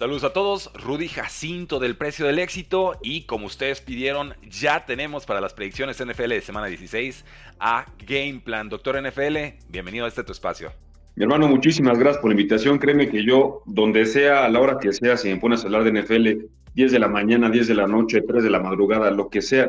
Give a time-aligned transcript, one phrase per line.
[0.00, 5.26] Saludos a todos, Rudy Jacinto del Precio del Éxito y como ustedes pidieron, ya tenemos
[5.26, 7.24] para las predicciones NFL de semana 16
[7.58, 8.68] a Game Plan.
[8.68, 10.70] Doctor NFL, bienvenido a este tu espacio.
[11.16, 12.78] Mi hermano, muchísimas gracias por la invitación.
[12.78, 15.82] Créeme que yo, donde sea, a la hora que sea, si me pones a hablar
[15.82, 19.28] de NFL, 10 de la mañana, 10 de la noche, 3 de la madrugada, lo
[19.28, 19.68] que sea,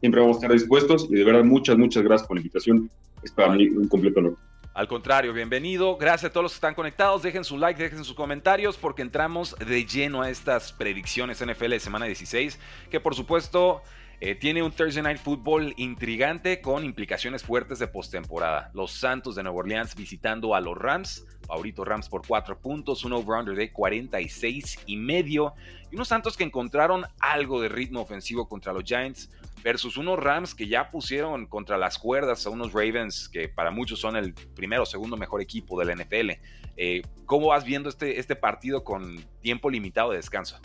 [0.00, 2.88] siempre vamos a estar dispuestos y de verdad muchas, muchas gracias por la invitación.
[3.22, 4.47] Es para mí un completo honor.
[4.78, 5.96] Al contrario, bienvenido.
[5.96, 7.24] Gracias a todos los que están conectados.
[7.24, 11.80] Dejen su like, dejen sus comentarios porque entramos de lleno a estas predicciones NFL de
[11.80, 13.82] semana 16, que por supuesto
[14.20, 18.70] eh, tiene un Thursday Night Football intrigante con implicaciones fuertes de postemporada.
[18.72, 21.26] Los Santos de Nueva Orleans visitando a los Rams.
[21.48, 25.54] Favorito Rams por 4 puntos, un over-under de 46 y medio.
[25.90, 29.28] Y unos Santos que encontraron algo de ritmo ofensivo contra los Giants
[29.62, 34.00] versus unos Rams que ya pusieron contra las cuerdas a unos Ravens que para muchos
[34.00, 36.30] son el primero o segundo mejor equipo de la NFL.
[36.76, 40.58] Eh, ¿Cómo vas viendo este, este partido con tiempo limitado de descanso?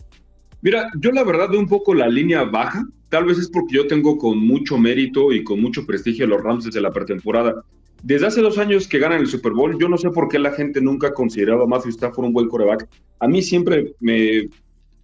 [0.62, 2.88] Mira, yo la verdad veo un poco la línea baja.
[3.10, 6.42] Tal vez es porque yo tengo con mucho mérito y con mucho prestigio a los
[6.42, 7.64] Rams desde la pretemporada.
[8.02, 10.52] Desde hace dos años que ganan el Super Bowl, yo no sé por qué la
[10.52, 12.88] gente nunca consideraba a Matthew Stafford un buen coreback.
[13.20, 14.50] A mí siempre me,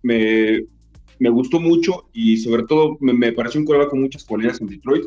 [0.01, 0.63] me,
[1.20, 5.06] me gustó mucho y sobre todo me, pareció un coreback con muchas cualidades en Detroit,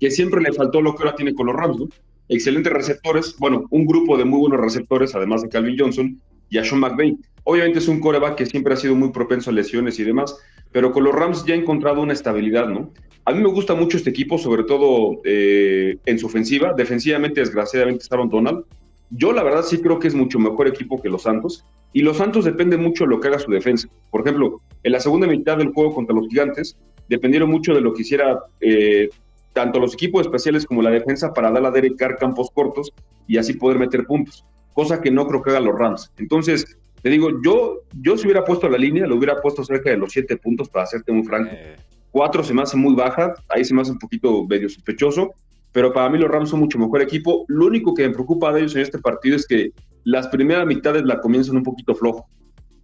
[0.00, 1.88] que siempre le faltó lo que ahora tiene con los Rams, ¿no?
[2.28, 6.64] Excelentes receptores, bueno, un grupo de muy buenos receptores, además de Calvin Johnson y a
[6.64, 7.16] Sean McVay.
[7.44, 10.36] Obviamente es un coreback que siempre ha sido muy propenso a lesiones y demás,
[10.70, 12.90] pero con los Rams ya ha encontrado una estabilidad, ¿no?
[13.24, 16.72] A mí me gusta mucho este equipo, sobre todo eh, en su ofensiva.
[16.72, 18.64] Defensivamente, desgraciadamente, está Donald.
[19.10, 21.64] Yo la verdad sí creo que es mucho mejor equipo que los Santos.
[21.92, 23.88] Y los Santos depende mucho de lo que haga su defensa.
[24.10, 26.76] Por ejemplo, en la segunda mitad del juego contra los Gigantes,
[27.08, 29.10] dependieron mucho de lo que hiciera eh,
[29.52, 32.92] tanto los equipos especiales como la defensa para dar a Derek Carr campos cortos
[33.26, 36.10] y así poder meter puntos, cosa que no creo que hagan los Rams.
[36.16, 39.96] Entonces, te digo, yo, yo si hubiera puesto la línea, lo hubiera puesto cerca de
[39.96, 41.50] los siete puntos, para hacerte muy franco.
[41.52, 41.76] Eh.
[42.10, 45.32] Cuatro se me hace muy baja, ahí se me hace un poquito medio sospechoso,
[45.72, 47.44] pero para mí los Rams son mucho mejor equipo.
[47.48, 49.70] Lo único que me preocupa de ellos en este partido es que
[50.04, 52.26] las primeras mitades la comienzan un poquito flojo,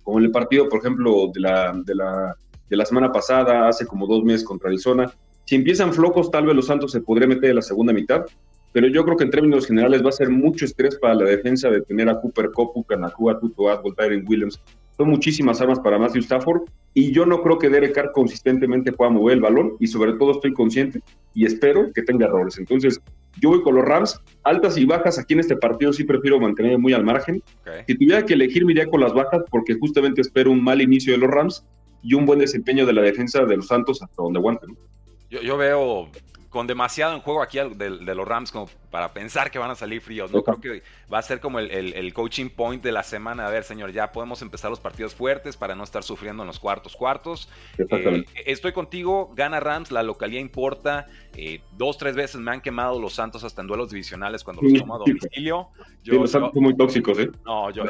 [0.03, 2.37] como en el partido, por ejemplo, de la, de la,
[2.69, 5.12] de la semana pasada, hace como dos meses contra Arizona.
[5.45, 8.25] Si empiezan flojos, tal vez los Santos se podría meter en la segunda mitad,
[8.73, 11.71] pero yo creo que en términos generales va a ser mucho estrés para la defensa
[11.71, 14.61] de tener a Cooper Cup, Kanakua, Tuto Atwell, Tyron Williams.
[14.97, 16.62] Son muchísimas armas para Matthew Stafford
[16.93, 20.33] y yo no creo que Derek Carr consistentemente pueda mover el balón y sobre todo
[20.33, 21.00] estoy consciente
[21.35, 22.59] y espero que tenga errores.
[22.59, 23.00] Entonces,
[23.41, 25.19] yo voy con los Rams, altas y bajas.
[25.19, 27.43] Aquí en este partido sí prefiero mantenerme muy al margen.
[27.87, 31.12] Si tuviera que elegir, me iría con las bajas porque justamente espero un mal inicio
[31.12, 31.65] de los Rams
[32.03, 34.76] y un buen desempeño de la defensa de los Santos hasta donde aguanten.
[35.31, 36.09] Yo, yo, veo
[36.58, 40.00] con demasiado en juego aquí de, los Rams como para pensar que van a salir
[40.00, 40.32] fríos.
[40.32, 40.82] No creo que
[41.12, 43.46] va a ser como el, coaching point de la semana.
[43.46, 46.58] A ver, señor, ya podemos empezar los partidos fuertes para no estar sufriendo en los
[46.58, 47.48] cuartos cuartos.
[47.78, 51.06] Eh, estoy contigo, gana Rams, la localidad importa.
[51.36, 54.72] Eh, dos, tres veces me han quemado los Santos hasta en duelos divisionales cuando los
[54.72, 55.69] tomo a domicilio.
[56.02, 57.30] Yo, son muy tóxicos, ¿eh?
[57.46, 57.84] No, yo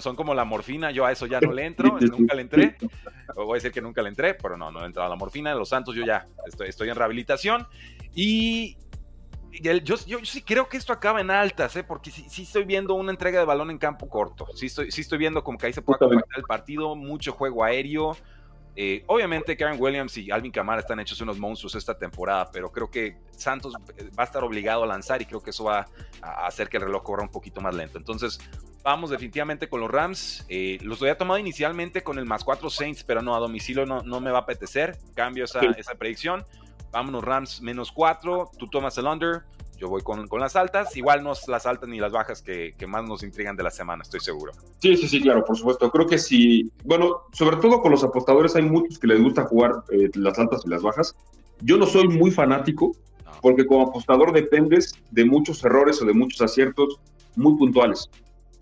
[0.00, 2.76] son como la morfina, yo a eso ya no le entro, nunca le entré.
[3.36, 5.54] Voy a decir que nunca le entré, pero no, no he entrado a la morfina.
[5.54, 7.53] Los Santos yo ya estoy, estoy en rehabilitación.
[8.14, 8.76] Y
[9.84, 11.84] yo, sí creo que esto acaba en altas, ¿eh?
[11.84, 14.46] porque sí, estoy viendo una entrega de balón en campo corto.
[14.54, 17.64] Sí estoy, sí estoy viendo como que ahí se puede compactar el partido, mucho juego
[17.64, 18.16] aéreo.
[18.76, 22.90] Eh, obviamente Karen Williams y Alvin Kamara están hechos unos monstruos esta temporada, pero creo
[22.90, 25.86] que Santos eh, va a estar obligado a lanzar y creo que eso va
[26.20, 27.98] a hacer que el reloj corra un poquito más lento.
[27.98, 28.40] Entonces,
[28.82, 30.44] vamos definitivamente con los Rams.
[30.48, 34.02] Eh, los había tomado inicialmente con el más 4 Saints, pero no, a domicilio no,
[34.02, 34.98] no me va a apetecer.
[35.14, 36.44] Cambio esa, esa predicción.
[36.94, 39.42] Vámonos Rams menos 4, tú tomas el under,
[39.76, 42.86] yo voy con, con, las altas, igual no las altas ni las bajas que, que,
[42.86, 44.52] más nos intrigan de la semana, estoy seguro.
[44.78, 45.90] Sí, sí, sí, claro, por supuesto.
[45.90, 49.72] Creo que sí, bueno, sobre todo con los apostadores hay muchos que les gusta jugar
[49.90, 51.16] eh, las altas y las bajas.
[51.62, 52.92] Yo no soy muy fanático,
[53.42, 57.00] porque como apostador dependes de muchos errores o de muchos aciertos
[57.34, 58.08] muy puntuales.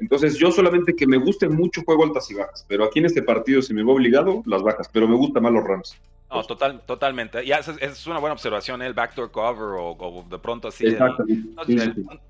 [0.00, 3.23] Entonces yo solamente que me guste mucho juego altas y bajas, pero aquí en este
[3.23, 5.96] partido si me va obligado, las bajas, pero me gusta más los Rams.
[6.32, 7.44] No, total, totalmente.
[7.44, 8.87] Y esa es una buena observación, ¿eh?
[8.87, 10.87] el backdoor cover o, de pronto así.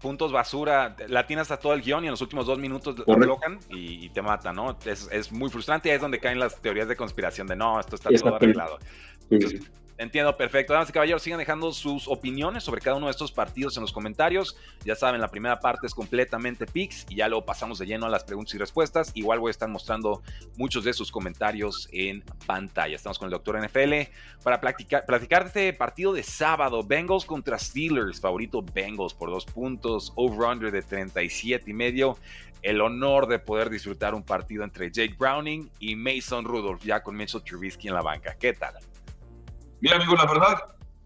[0.01, 3.15] puntos basura, la tienes hasta todo el guion y en los últimos dos minutos lo
[3.15, 4.77] bloquean y, te matan, ¿no?
[4.85, 7.79] Es, es, muy frustrante y ahí es donde caen las teorías de conspiración de no,
[7.81, 8.79] esto está todo arreglado.
[9.99, 10.73] Entiendo, perfecto.
[10.73, 13.93] Damas y caballeros, sigan dejando sus opiniones sobre cada uno de estos partidos en los
[13.93, 14.57] comentarios.
[14.85, 18.09] Ya saben, la primera parte es completamente picks y ya luego pasamos de lleno a
[18.09, 19.13] las preguntas y respuestas.
[19.15, 20.23] Igual voy a estar mostrando
[20.57, 22.97] muchos de sus comentarios en pantalla.
[22.97, 24.11] Estamos con el doctor NFL
[24.43, 26.83] para platicar, platicar de este partido de sábado.
[26.83, 28.21] Bengals contra Steelers.
[28.21, 30.13] Favorito Bengals por dos puntos.
[30.17, 32.19] Over-under de 37 y medio.
[32.63, 37.17] El honor de poder disfrutar un partido entre Jake Browning y Mason Rudolph, ya con
[37.17, 38.37] Mitchell Trubisky en la banca.
[38.39, 38.75] ¿Qué tal?
[39.83, 40.59] Mira, amigo, la verdad,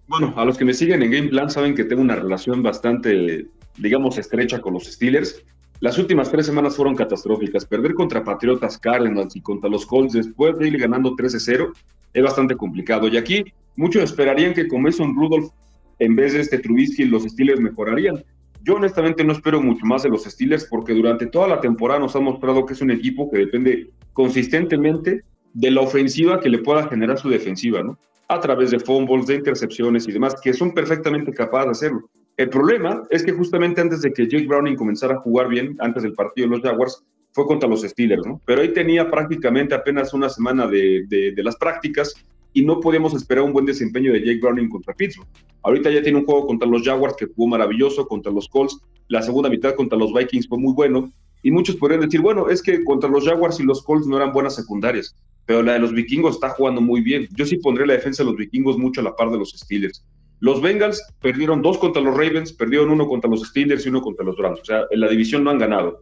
[0.06, 3.46] bueno, a los que me siguen en Game Plan saben que tengo una relación bastante,
[3.78, 5.42] digamos, estrecha con los Steelers.
[5.80, 7.64] Las últimas tres semanas fueron catastróficas.
[7.64, 11.72] Perder contra Patriotas, Cardinals y contra los Colts después de ir ganando 13-0
[12.12, 13.08] es bastante complicado.
[13.08, 13.44] Y aquí
[13.76, 15.50] muchos esperarían que con Mason Rudolph,
[15.98, 18.22] en vez de este Trubisky, los Steelers mejorarían.
[18.62, 22.14] Yo honestamente no espero mucho más de los Steelers porque durante toda la temporada nos
[22.14, 25.22] ha mostrado que es un equipo que depende consistentemente
[25.54, 27.98] de la ofensiva que le pueda generar su defensiva, ¿no?
[28.28, 32.10] A través de fumbles, de intercepciones y demás, que son perfectamente capaces de hacerlo.
[32.36, 36.02] El problema es que justamente antes de que Jake Browning comenzara a jugar bien, antes
[36.02, 37.02] del partido de los Jaguars,
[37.32, 38.40] fue contra los Steelers, ¿no?
[38.46, 42.14] Pero ahí tenía prácticamente apenas una semana de, de, las prácticas
[42.54, 45.28] y no podíamos esperar un buen desempeño de Jake Browning contra Pittsburgh.
[45.62, 49.22] Ahorita ya tiene un juego contra los Jaguars que jugó maravilloso, contra los Colts, la
[49.22, 52.82] segunda mitad contra los Vikings fue muy bueno, y muchos podrían decir, bueno, es que
[52.84, 55.14] contra los Jaguars y los Colts no eran buenas secundarias
[55.46, 57.28] pero la de los vikingos está jugando muy bien.
[57.34, 60.04] Yo sí pondré la defensa de los vikingos mucho a la par de los Steelers.
[60.40, 64.24] Los Bengals perdieron dos contra los Ravens, perdieron uno contra los Steelers y uno contra
[64.24, 64.60] los Browns.
[64.60, 66.00] O sea, en la división no han ganado.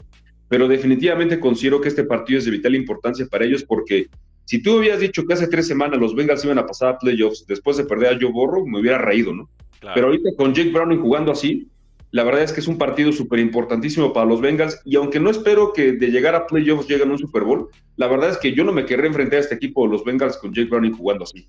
[0.48, 4.08] Pero definitivamente considero que este partido es de vital importancia para ellos porque
[4.46, 7.46] si tú habías dicho que hace tres semanas los Bengals iban a pasar a playoffs
[7.46, 9.48] después de perder a Joe Burrow, me hubiera reído, ¿no?
[9.94, 11.69] Pero ahorita con Jake Browning jugando así,
[12.14, 15.31] la verdad es que es un partido súper importantísimo para los Bengals y aunque no
[15.31, 18.52] espero que de llegar a playoffs lleguen a un Super Bowl, la verdad es que
[18.52, 21.25] yo no me querré enfrentar a este equipo de los Bengals con Jake Browning jugando
[21.25, 21.49] así.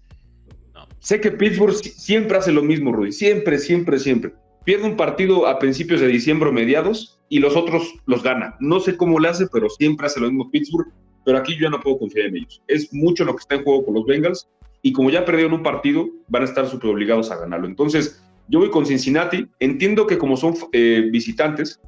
[0.98, 4.34] Sé que Pittsburgh siempre hace lo mismo, Rudy, siempre, siempre, siempre.
[4.64, 8.56] Pierde un partido a principios de diciembre o mediados y los otros los gana.
[8.60, 10.92] No sé cómo lo hace, pero siempre hace lo mismo Pittsburgh,
[11.26, 12.64] pero aquí yo ya no puedo confiar en ellos.
[12.68, 14.50] Es mucho lo que está en juego con los Bengals
[14.82, 17.68] y como ya perdieron un partido, van a estar súper obligados a ganarlo.
[17.68, 19.48] Entonces, yo voy con Cincinnati.
[19.60, 21.80] Entiendo que como son eh, visitantes,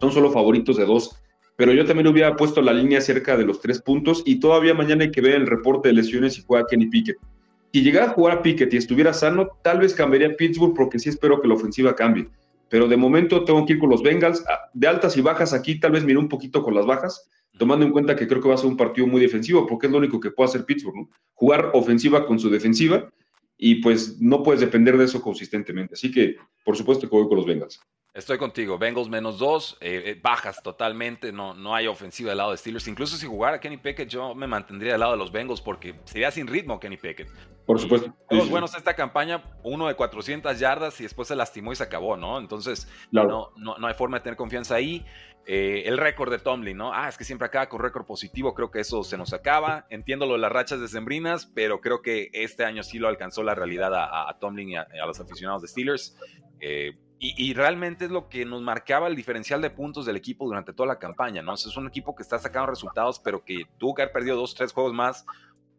[0.00, 1.22] son solo favoritos de dos,
[1.56, 5.04] pero yo también hubiera puesto la línea cerca de los tres puntos y todavía mañana
[5.04, 7.16] hay que ver el reporte de lesiones y juega Kenny Pickett.
[7.72, 10.98] Si llegara a jugar a Pickett y estuviera sano, tal vez cambiaría a Pittsburgh porque
[10.98, 12.28] sí espero que la ofensiva cambie.
[12.68, 14.42] Pero de momento tengo que ir con los Bengals.
[14.48, 17.84] Ah, de altas y bajas aquí, tal vez mire un poquito con las bajas, tomando
[17.84, 19.98] en cuenta que creo que va a ser un partido muy defensivo, porque es lo
[19.98, 21.08] único que puede hacer Pittsburgh.
[21.34, 23.10] Jugar ofensiva con su defensiva
[23.56, 25.94] y pues no puedes depender de eso consistentemente.
[25.94, 27.80] Así que, por supuesto que voy con los Bengals.
[28.16, 28.78] Estoy contigo.
[28.78, 32.88] Bengals menos dos, eh, eh, bajas totalmente, no, no hay ofensiva del lado de Steelers.
[32.88, 36.30] Incluso si jugara Kenny Pickett, yo me mantendría del lado de los Bengals porque sería
[36.30, 37.28] sin ritmo Kenny Pickett.
[37.66, 38.14] Por supuesto.
[38.30, 42.16] Los buenos esta campaña, uno de 400 yardas y después se lastimó y se acabó,
[42.16, 42.38] ¿no?
[42.38, 45.04] Entonces, no, no, no hay forma de tener confianza ahí.
[45.44, 46.92] Eh, el récord de Tomlin, ¿no?
[46.94, 49.86] Ah, es que siempre acaba con récord positivo, creo que eso se nos acaba.
[49.90, 53.42] Entiendo lo de las rachas de Sembrinas, pero creo que este año sí lo alcanzó
[53.42, 56.16] la realidad a, Tomlin y a, los aficionados de Steelers.
[56.60, 60.74] Eh, y, realmente es lo que nos marcaba el diferencial de puntos del equipo durante
[60.74, 61.54] toda la campaña, ¿no?
[61.54, 64.72] es un equipo que está sacando resultados, pero que tuvo que haber perdido dos, tres
[64.72, 65.24] juegos más,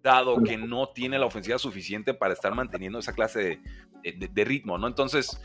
[0.01, 3.59] dado que no tiene la ofensiva suficiente para estar manteniendo esa clase
[4.01, 4.87] de, ritmo, ¿no?
[4.87, 5.39] Entonces,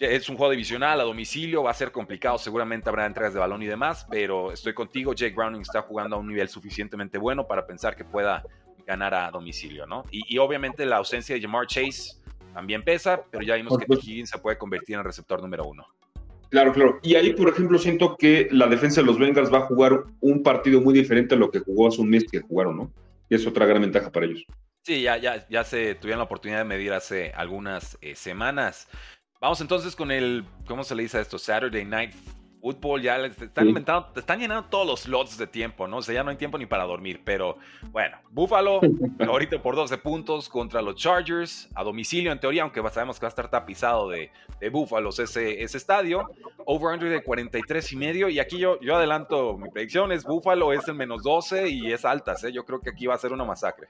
[0.00, 3.62] es un juego divisional a domicilio, va a ser complicado, seguramente habrá entregas de balón
[3.62, 7.66] y demás, pero estoy contigo, Jake Browning está jugando a un nivel suficientemente bueno para
[7.66, 8.42] pensar que pueda
[8.86, 10.04] ganar a domicilio, ¿no?
[10.10, 12.16] Y, obviamente la ausencia de Jamar Chase
[12.54, 15.86] también pesa, pero ya vimos que Higgins se puede convertir en el receptor número uno.
[16.50, 16.98] Claro, claro.
[17.02, 20.42] Y ahí, por ejemplo, siento que la defensa de los Bengals va a jugar un
[20.42, 22.92] partido muy diferente a lo que jugó hace un mes que jugaron, ¿no?
[23.28, 24.44] Y es otra gran ventaja para ellos.
[24.82, 28.88] Sí, ya, ya, ya se tuvieron la oportunidad de medir hace algunas eh, semanas.
[29.40, 31.38] Vamos entonces con el, ¿cómo se le dice a esto?
[31.38, 32.14] Saturday Night
[32.60, 33.02] Football.
[33.02, 35.98] Ya están inventando, te están llenando todos los slots de tiempo, ¿no?
[35.98, 37.22] O sea, ya no hay tiempo ni para dormir.
[37.24, 37.58] Pero
[37.90, 38.80] bueno, Buffalo,
[39.26, 43.28] ahorita por 12 puntos contra los Chargers, a domicilio en teoría, aunque sabemos que va
[43.28, 46.30] a estar tapizado de, de Búfalos ese, ese estadio.
[46.64, 48.28] Over-under de 43 y medio.
[48.28, 52.04] Y aquí yo, yo adelanto mi predicción: es Buffalo, es el menos 12 y es
[52.04, 52.52] altas, ¿eh?
[52.52, 53.88] Yo creo que aquí va a ser una masacre.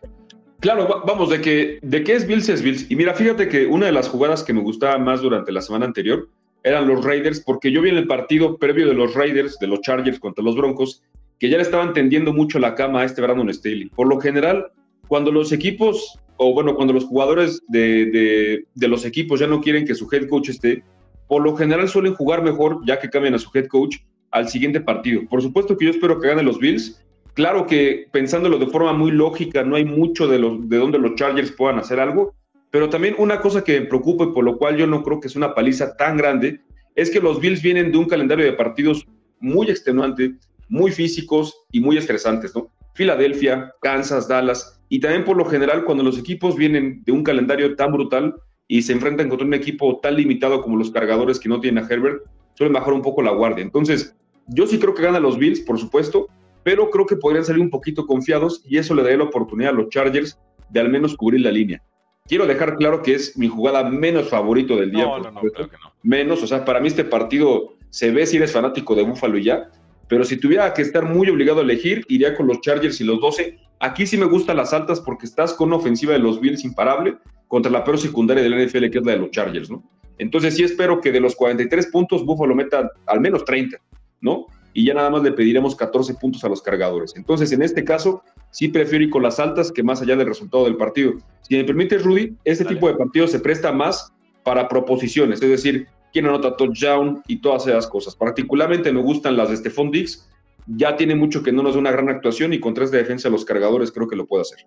[0.60, 2.90] Claro, vamos, de que, de que es Bills es Bills.
[2.90, 5.86] Y mira, fíjate que una de las jugadas que me gustaba más durante la semana
[5.86, 6.28] anterior
[6.62, 9.80] eran los Raiders, porque yo vi en el partido previo de los Raiders, de los
[9.80, 11.02] Chargers contra los Broncos,
[11.38, 13.90] que ya le estaban tendiendo mucho la cama a este Brandon Staley.
[13.90, 14.72] Por lo general,
[15.06, 19.84] cuando los equipos o bueno, cuando los jugadores de, de, los equipos ya no quieren
[19.84, 20.82] que su head coach esté,
[21.26, 23.96] por lo general suelen jugar mejor ya que cambian a su head coach
[24.30, 25.22] al siguiente partido.
[25.28, 27.04] Por supuesto que yo espero que ganen los Bills.
[27.34, 31.14] Claro que pensándolo de forma muy lógica, no hay mucho de, los, de donde los
[31.16, 32.34] Chargers puedan hacer algo,
[32.70, 35.28] pero también una cosa que me preocupa y por lo cual yo no creo que
[35.28, 36.60] es una paliza tan grande,
[36.94, 39.06] es que los Bills vienen de un calendario de partidos
[39.40, 40.34] muy extenuante,
[40.68, 42.70] muy físicos y muy estresantes, ¿no?
[42.94, 47.76] Filadelfia, Kansas, Dallas, y también por lo general cuando los equipos vienen de un calendario
[47.76, 48.34] tan brutal
[48.66, 51.88] y se enfrentan contra un equipo tan limitado como los cargadores que no tienen a
[51.88, 52.22] Herbert,
[52.54, 53.62] suelen bajar un poco la guardia.
[53.62, 54.14] Entonces,
[54.48, 56.26] yo sí creo que ganan los Bills, por supuesto,
[56.64, 59.76] pero creo que podrían salir un poquito confiados y eso le daría la oportunidad a
[59.76, 60.38] los Chargers
[60.70, 61.82] de al menos cubrir la línea.
[62.28, 65.04] Quiero dejar claro que es mi jugada menos favorito del día.
[65.04, 65.92] No, no, no, creo que no.
[66.02, 69.44] Menos, o sea, para mí este partido se ve si eres fanático de Buffalo y
[69.44, 69.70] ya,
[70.08, 73.20] pero si tuviera que estar muy obligado a elegir, iría con los Chargers y los
[73.20, 73.58] 12.
[73.80, 77.16] Aquí sí me gustan las altas porque estás con una ofensiva de los Bills imparable
[77.46, 79.82] contra la peor secundaria del NFL, que es la de los Chargers, ¿no?
[80.18, 83.78] Entonces sí espero que de los 43 puntos Buffalo meta al menos 30,
[84.20, 84.46] ¿no?
[84.78, 87.16] Y ya nada más le pediremos 14 puntos a los cargadores.
[87.16, 90.66] Entonces, en este caso, sí prefiero ir con las altas que más allá del resultado
[90.66, 91.14] del partido.
[91.40, 94.12] Si me permites, Rudy, este tipo de partidos se presta más
[94.44, 98.14] para proposiciones, es decir, quién anota touchdown y todas esas cosas.
[98.14, 100.30] Particularmente me gustan las de Stephon Diggs.
[100.68, 103.28] Ya tiene mucho que no nos da una gran actuación y con tres de defensa
[103.28, 104.64] los cargadores creo que lo puede hacer.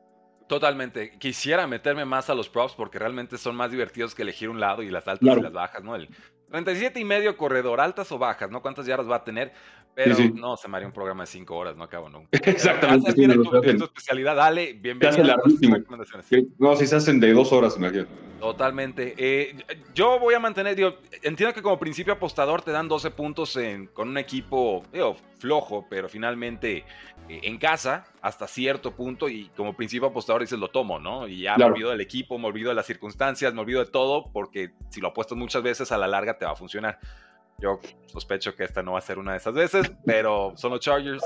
[0.50, 1.18] Totalmente.
[1.20, 4.84] Quisiera meterme más a los props porque realmente son más divertidos que elegir un lado
[4.84, 5.96] y las altas y las bajas, ¿no?
[5.96, 6.10] El
[6.52, 8.62] 37 y medio corredor, altas o bajas, ¿no?
[8.62, 9.54] ¿Cuántas yardas va a tener?
[9.94, 12.30] Pero no, se me haría un programa de cinco horas, no acabo nunca.
[12.50, 13.12] Exactamente.
[13.12, 15.36] Si tu, tu, especialidad, dale, bienvenido.
[16.58, 18.10] No, si se hacen de dos horas, imagínate.
[18.40, 19.14] Totalmente.
[19.18, 19.56] Eh,
[19.94, 23.88] yo voy a mantener, digo, entiendo que como principio apostador te dan 12 puntos en,
[23.88, 26.84] con un equipo digo, flojo, pero finalmente
[27.30, 31.28] eh, en casa hasta cierto punto y como principio apostador dices lo tomo, ¿no?
[31.28, 34.32] Y ya me olvido del equipo, me olvido de las circunstancias, me olvido de todo
[34.32, 37.00] porque si lo apuestas muchas veces a la larga te va a funcionar.
[37.60, 40.80] Yo sospecho que esta no va a ser una de esas veces, pero son los
[40.80, 41.24] Chargers.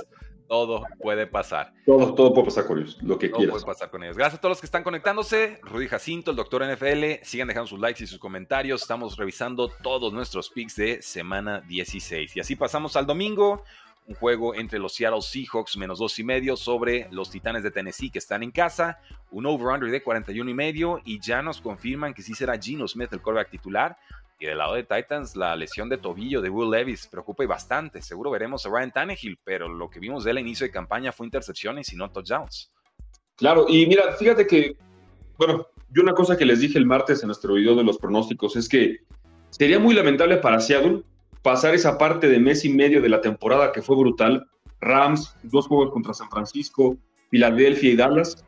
[0.48, 1.74] Todo puede pasar.
[1.86, 4.16] Todo, todo puede pasar con ellos, lo que todo puede pasar con ellos.
[4.18, 5.60] Gracias a todos los que están conectándose.
[5.64, 7.24] Rudy Jacinto, el doctor NFL.
[7.24, 8.82] Sigan dejando sus likes y sus comentarios.
[8.82, 12.36] Estamos revisando todos nuestros picks de semana 16.
[12.36, 13.64] Y así pasamos al domingo.
[14.06, 18.12] Un juego entre los Seattle Seahawks menos dos y medio sobre los Titanes de Tennessee
[18.12, 19.00] que están en casa.
[19.32, 21.02] Un over-under de 41 y medio.
[21.06, 23.98] Y ya nos confirman que sí será Gino Smith el quarterback titular.
[24.38, 28.02] Y del lado de Titans, la lesión de tobillo de Will Levis preocupa y bastante.
[28.02, 31.14] Seguro veremos a Ryan Tannehill, pero lo que vimos de él a inicio de campaña
[31.14, 32.72] fue intercepciones y no touchdowns.
[33.38, 34.76] Claro, y mira, fíjate que,
[35.38, 38.58] bueno, yo una cosa que les dije el martes en nuestro video de los pronósticos
[38.58, 38.98] es que
[39.52, 41.04] sería muy lamentable para Seattle
[41.42, 44.46] pasar esa parte de mes y medio de la temporada que fue brutal.
[44.82, 46.98] Rams, dos juegos contra San Francisco,
[47.30, 48.44] Filadelfia y Dallas,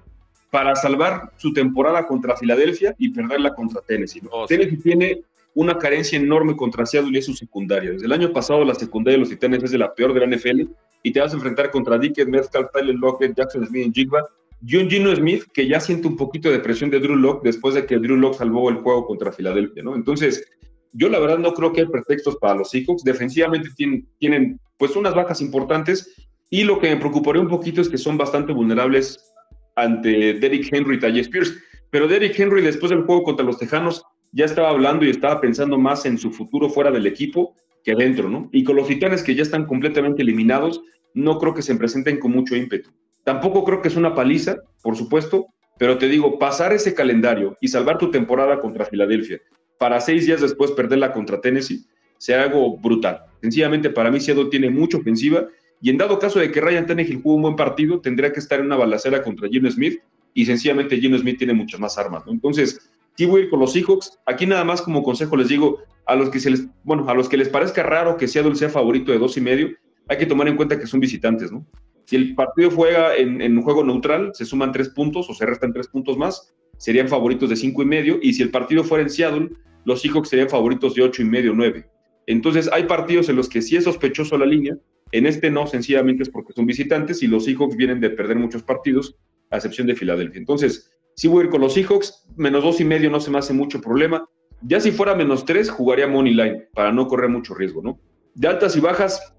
[0.51, 4.22] para salvar su temporada contra Filadelfia y perderla contra Tennessee.
[4.32, 5.22] Oh, Tennessee tiene
[5.58, 7.90] una carencia enorme contra Seattle y es su secundaria.
[7.90, 10.38] Desde el año pasado la secundaria de los Titanes es de la peor de la
[10.38, 10.70] NFL
[11.02, 14.24] y te vas a enfrentar contra Dickens, Metcalf, Tyler Lockett, Jackson Smith y Jigba.
[14.70, 17.88] John Gino Smith, que ya siente un poquito de presión de Drew Lock después de
[17.88, 19.96] que Drew Lock salvó el juego contra Filadelfia, ¿no?
[19.96, 20.46] Entonces,
[20.94, 23.04] yo la verdad no creo que hay pretextos para los Seahawks.
[23.04, 26.14] Defensivamente tienen, tienen pues unas bajas importantes
[26.52, 29.34] y lo que me preocuparía un poquito es que son bastante vulnerables
[29.76, 31.56] ante Derrick Henry y Talle Spears.
[31.90, 34.04] Pero Derrick Henry después del juego contra los Tejanos
[34.38, 38.29] ya estaba hablando y estaba pensando más en su futuro fuera del equipo que dentro,
[38.29, 38.50] ¿no?
[38.51, 40.79] Y con los titanes que ya están completamente eliminados,
[41.15, 42.91] no creo que se presenten con mucho ímpetu.
[43.24, 45.48] Tampoco creo que es una paliza, por supuesto,
[45.79, 49.41] pero te digo, pasar ese calendario y salvar tu temporada contra Filadelfia
[49.79, 51.86] para seis días después perderla contra Tennessee,
[52.20, 53.24] sea algo brutal.
[53.41, 55.48] Sencillamente para mí Seattle tiene mucha ofensiva
[55.82, 58.60] y en dado caso de que Ryan Tannehill juegue un buen partido, tendría que estar
[58.60, 60.00] en una balacera contra Gino Smith
[60.36, 62.32] y sencillamente Gino Smith tiene muchas más armas, ¿no?
[62.32, 64.20] Entonces, sí voy a ir con los Seahawks.
[64.26, 67.28] Aquí nada más como consejo les digo, a los que se les, bueno, a los
[67.28, 69.70] que les parezca raro que Seattle sea favorito de dos y medio,
[70.08, 71.66] hay que tomar en cuenta que son visitantes, ¿no?
[72.06, 75.74] Si el partido juega en, un juego neutral, se suman tres puntos o se restan
[75.74, 79.10] tres puntos más, serían favoritos de cinco y medio, y si el partido fuera en
[79.10, 79.50] Seattle,
[79.84, 81.90] los Seahawks serían favoritos de ocho y medio, nueve.
[82.26, 84.78] Entonces, hay partidos en los que sí es sospechoso la línea,
[85.12, 88.64] en este no, sencillamente es porque son visitantes y los Seahawks vienen de perder muchos
[88.64, 89.18] partidos,
[89.50, 90.40] a excepción de Filadelfia.
[90.40, 93.40] Entonces, si voy a ir con los Seahawks, menos dos y medio no se me
[93.40, 94.30] hace mucho problema.
[94.62, 98.00] Ya si fuera menos tres, jugaría Money Line para no correr mucho riesgo, ¿no?
[98.36, 99.34] De altas y bajas,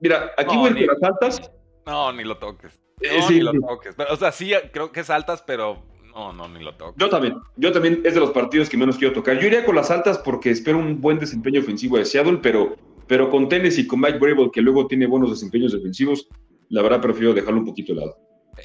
[0.00, 1.52] mira, aquí voy a ir con las altas.
[1.86, 2.80] No, ni lo toques.
[3.00, 3.94] Eh, no, ni lo toques.
[4.10, 6.96] o sea, sí, creo que es altas, pero no, no, ni lo toques.
[6.98, 9.38] Yo también, yo también es de los partidos que menos quiero tocar.
[9.38, 12.74] Yo iría con las altas porque espero un buen desempeño ofensivo de Seattle, pero,
[13.06, 16.28] pero con Tennessee y con Mike Brable, que luego tiene buenos desempeños defensivos,
[16.70, 18.16] la verdad prefiero dejarlo un poquito de lado.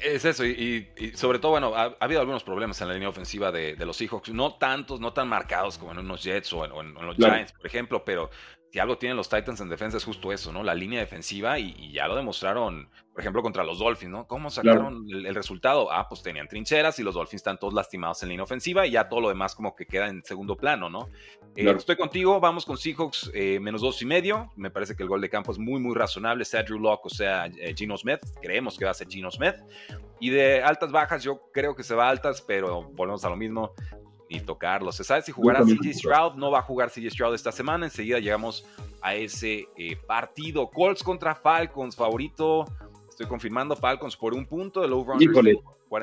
[0.02, 3.76] Es eso, y, sobre todo, bueno, ha, habido algunos problemas en la línea ofensiva de,
[3.84, 7.52] los Seahawks, no tantos, no tan marcados como en unos Jets o en, los Giants,
[7.52, 8.30] por ejemplo, pero
[8.72, 10.62] si algo tienen los Titans en defensa es justo eso, ¿no?
[10.62, 14.26] La línea defensiva y, ya lo demostraron, por ejemplo, contra los Dolphins, ¿no?
[14.26, 15.90] ¿Cómo sacaron el, resultado?
[15.90, 19.08] Ah, pues tenían trincheras y los Dolphins están todos lastimados en línea ofensiva y ya
[19.08, 21.08] todo lo demás como que queda en segundo plano, ¿no?
[21.54, 24.52] Eh, estoy contigo, vamos con Seahawks eh, menos dos y medio.
[24.56, 27.10] Me parece que el gol de campo es muy, muy razonable, sea Drew Locke o
[27.10, 28.20] sea eh, Gino Smith.
[28.42, 29.54] Creemos que va a ser Gino Smith.
[30.20, 33.36] Y de altas bajas, yo creo que se va a altas, pero volvemos a lo
[33.36, 33.72] mismo
[34.30, 34.92] ni tocarlo.
[34.92, 36.34] ¿Se sabe si jugará CJ Stroud?
[36.34, 37.86] No va a jugar CJ Stroud esta semana.
[37.86, 38.66] Enseguida llegamos
[39.02, 40.70] a ese eh, partido.
[40.70, 42.64] Colts contra Falcons, favorito.
[43.08, 44.84] Estoy confirmando Falcons por un punto.
[44.84, 45.58] El over Híjole,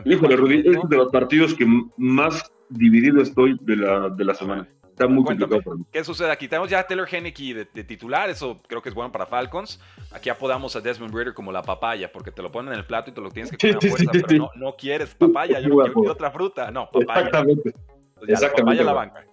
[0.05, 1.65] híjole, Rudy, es de los partidos que
[1.97, 4.67] más dividido estoy de la, de la semana.
[4.93, 5.85] Está muy complicado para mí.
[5.91, 6.47] ¿Qué sucede aquí?
[6.47, 9.79] Tenemos ya a Taylor Henneke de, titular, eso creo que es bueno para Falcons.
[10.11, 13.09] Aquí apodamos a Desmond Ritter como la papaya, porque te lo ponen en el plato
[13.09, 16.11] y te lo tienes que comer a fuerza, pero no, no, quieres papaya, yo quiero
[16.11, 16.69] otra fruta.
[16.69, 17.27] No, papaya.
[17.27, 17.73] Exactamente.
[18.27, 18.83] Exactamente.
[18.83, 19.25] La banca.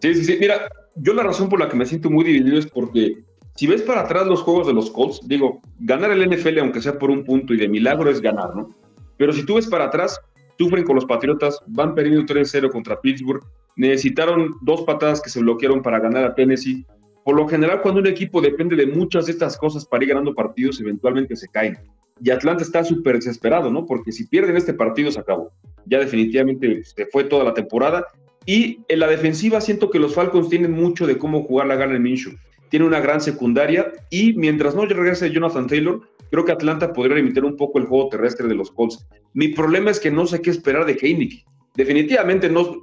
[0.00, 0.36] Sí, sí, sí.
[0.40, 3.24] Mira, yo la razón por la que me siento muy dividido es porque
[3.56, 6.98] si ves para atrás los juegos de los Colts, digo, ganar el NFL, aunque sea
[6.98, 8.68] por un punto y de milagro, es ganar, ¿no?
[9.16, 10.20] Pero si tú ves para atrás,
[10.58, 13.44] sufren con los Patriotas, van perdiendo 3-0 contra Pittsburgh,
[13.76, 16.84] necesitaron dos patadas que se bloquearon para ganar a Tennessee.
[17.24, 20.34] Por lo general, cuando un equipo depende de muchas de estas cosas para ir ganando
[20.34, 21.78] partidos, eventualmente se caen.
[22.20, 23.86] Y Atlanta está súper desesperado, ¿no?
[23.86, 25.50] Porque si pierden este partido, se acabó.
[25.86, 28.06] Ya definitivamente se fue toda la temporada
[28.46, 31.96] y en la defensiva siento que los Falcons tienen mucho de cómo jugar la gana
[31.96, 32.34] en Minshew.
[32.68, 37.44] Tiene una gran secundaria y mientras no regrese Jonathan Taylor, creo que Atlanta podría limitar
[37.44, 39.06] un poco el juego terrestre de los Colts.
[39.32, 41.40] Mi problema es que no sé qué esperar de Heineken.
[41.74, 42.82] Definitivamente no,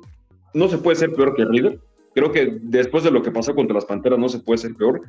[0.54, 1.80] no se puede ser peor que River.
[2.14, 5.02] Creo que después de lo que pasó contra las Panteras no se puede ser peor.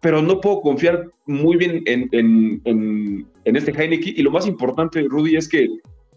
[0.00, 4.14] Pero no puedo confiar muy bien en, en, en, este Heineken.
[4.16, 5.68] Y lo más importante, Rudy, es que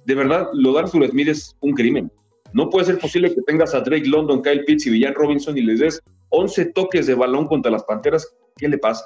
[0.05, 2.11] de verdad lo de Arthur Smith es un crimen.
[2.53, 5.61] No puede ser posible que tengas a Drake London, Kyle Pitts y Villan Robinson y
[5.61, 8.35] les des 11 toques de balón contra las Panteras.
[8.57, 9.05] ¿Qué le pasa?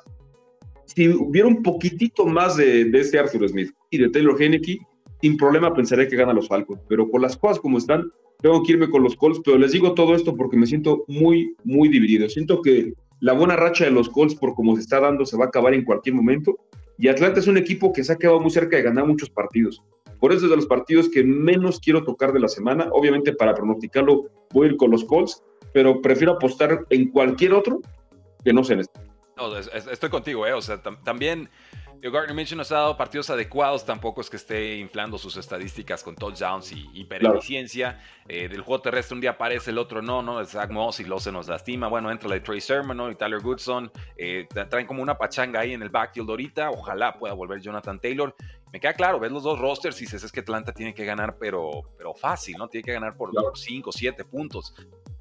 [0.86, 4.80] Si hubiera un poquitito más de, de este Arthur Smith y de Taylor Henneke,
[5.22, 6.82] sin problema pensaría que gana los Falcons.
[6.90, 9.40] Pero por las cosas como están, tengo que irme con los Colts.
[9.44, 12.28] Pero les digo todo esto porque me siento muy, muy dividido.
[12.28, 15.46] Siento que la buena racha de los Colts, por como se está dando, se va
[15.46, 16.58] a acabar en cualquier momento.
[16.98, 19.82] Y Atlanta es un equipo que se ha quedado muy cerca de ganar muchos partidos.
[20.24, 22.88] Por eso es de los partidos que menos quiero tocar de la semana.
[22.94, 27.82] Obviamente, para pronosticarlo, voy a ir con los Colts, pero prefiero apostar en cualquier otro
[28.42, 29.02] que no sea en este.
[29.36, 30.54] No, estoy contigo, ¿eh?
[30.54, 31.50] O sea, también
[32.02, 36.16] Gardner Minshew nos ha dado partidos adecuados, tampoco es que esté inflando sus estadísticas con
[36.16, 38.00] touchdowns y hipereficiencia.
[38.28, 40.44] Eh, del juego terrestre un día aparece, el otro no, ¿no?
[40.46, 41.88] Zach Moss y lo se nos lastima.
[41.88, 43.12] Bueno, entra la de Trey Sermon ¿no?
[43.12, 43.92] y Tyler Goodson.
[44.18, 46.72] Eh, traen como una pachanga ahí en el backfield ahorita.
[46.72, 48.36] Ojalá pueda volver Jonathan Taylor.
[48.74, 51.38] Me queda claro, ves los dos rosters y dices es que Atlanta tiene que ganar,
[51.40, 52.68] pero, pero fácil, ¿no?
[52.68, 54.74] Tiene que ganar por 5, 7 puntos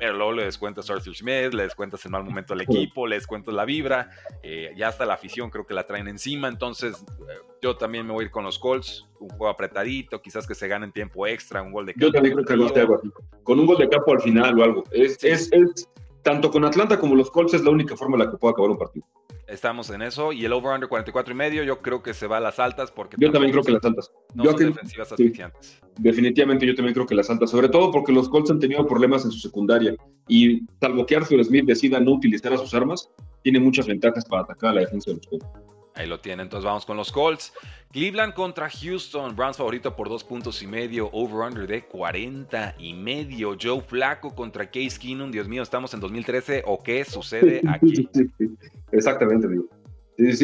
[0.02, 3.14] pero luego le descuentas a Arthur Smith, le descuentas el mal momento al equipo, le
[3.14, 4.10] descuentas la vibra,
[4.42, 8.12] eh, ya hasta la afición creo que la traen encima, entonces eh, yo también me
[8.12, 11.24] voy a ir con los Colts, un juego apretadito, quizás que se gane en tiempo
[11.24, 12.06] extra, un gol de campo.
[12.06, 13.12] Yo también creo que lo algo así,
[13.44, 14.84] con un gol de campo al final o algo.
[14.90, 15.88] Es, es, es,
[16.22, 18.72] tanto con Atlanta como los Colts es la única forma en la que puedo acabar
[18.72, 19.06] un partido.
[19.52, 20.32] Estamos en eso.
[20.32, 23.16] Y el over-under 44 y medio, yo creo que se va a las altas porque.
[23.18, 24.10] Yo también creo que las altas.
[24.34, 25.78] No son defensivas asfixiantes.
[25.98, 27.50] definitivamente yo también creo que las altas.
[27.50, 29.94] Sobre todo porque los Colts han tenido problemas en su secundaria.
[30.26, 33.10] Y salvo que Arthur Smith decida no utilizar a sus armas,
[33.42, 35.46] tiene muchas ventajas para atacar a la defensa de los Colts.
[35.94, 36.42] Ahí lo tiene.
[36.42, 37.52] Entonces vamos con los Colts.
[37.92, 39.36] Cleveland contra Houston.
[39.36, 41.10] Browns favorito por dos puntos y medio.
[41.12, 43.56] Over-under de 40 y medio.
[43.60, 45.30] Joe Flaco contra Case Keenum.
[45.30, 48.08] Dios mío, ¿estamos en 2013 o qué sucede aquí?
[48.92, 49.66] Exactamente, digo.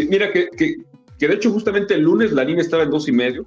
[0.09, 3.47] Mira, que, que, de hecho justamente el lunes la línea estaba en dos y medio,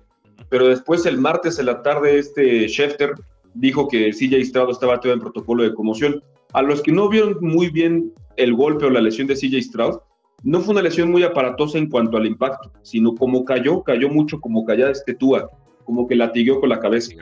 [0.50, 3.14] pero después el martes en la tarde este Schefter
[3.54, 6.24] dijo que CJ Stroud estaba todo en protocolo de conmoción.
[6.54, 10.00] A los que no vieron muy bien el golpe o la lesión de CJ Stroud,
[10.44, 14.40] no fue una lesión muy aparatosa en cuanto al impacto, sino como cayó, cayó mucho
[14.40, 15.50] como callada este Tua,
[15.86, 17.14] como que latigueó con la cabeza.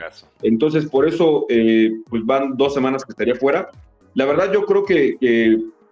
[0.42, 3.68] Entonces, por eso, eh, pues van dos semanas que estaría fuera.
[4.14, 5.16] La verdad, yo creo que,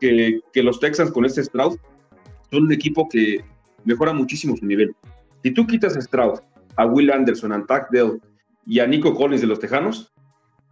[0.01, 1.77] que, los Texans con este Stroud
[2.51, 3.45] son un equipo que
[3.85, 4.95] mejora muchísimo su nivel.
[5.43, 6.41] Si tú quitas a Stroud,
[6.77, 8.21] a Will Anderson, a Tack Dell
[8.67, 10.13] y a Nico Collins de los Tejanos,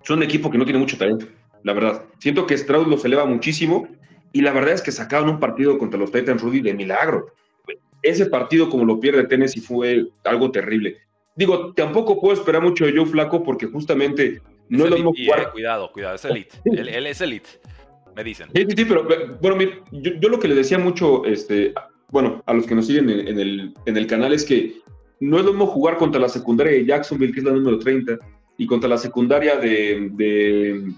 [0.03, 1.27] son un equipo que no tiene mucho talento,
[1.65, 2.05] la verdad.
[2.19, 3.89] Siento que Stroud los eleva muchísimo
[4.37, 7.33] y la verdad es que sacaron un partido contra los Titans Rudy de milagro.
[8.03, 10.99] Ese partido, como lo pierde Tennessee, fue algo terrible.
[11.35, 15.53] Digo, tampoco puedo esperar mucho de Joe Flaco porque justamente no es lo mismo jugar.
[15.53, 16.55] cuidado, cuidado, es elite.
[16.67, 17.49] él, es elite,
[18.15, 18.51] me dicen.
[18.55, 19.09] Sí, sí, pero
[19.41, 21.73] bueno, yo, lo que le decía mucho, este,
[22.11, 24.83] bueno, a los que nos siguen en, el, en el canal es que
[25.19, 28.19] no es lo mismo jugar contra la secundaria de Jacksonville, que es la número 30,
[28.59, 30.93] y contra la secundaria de,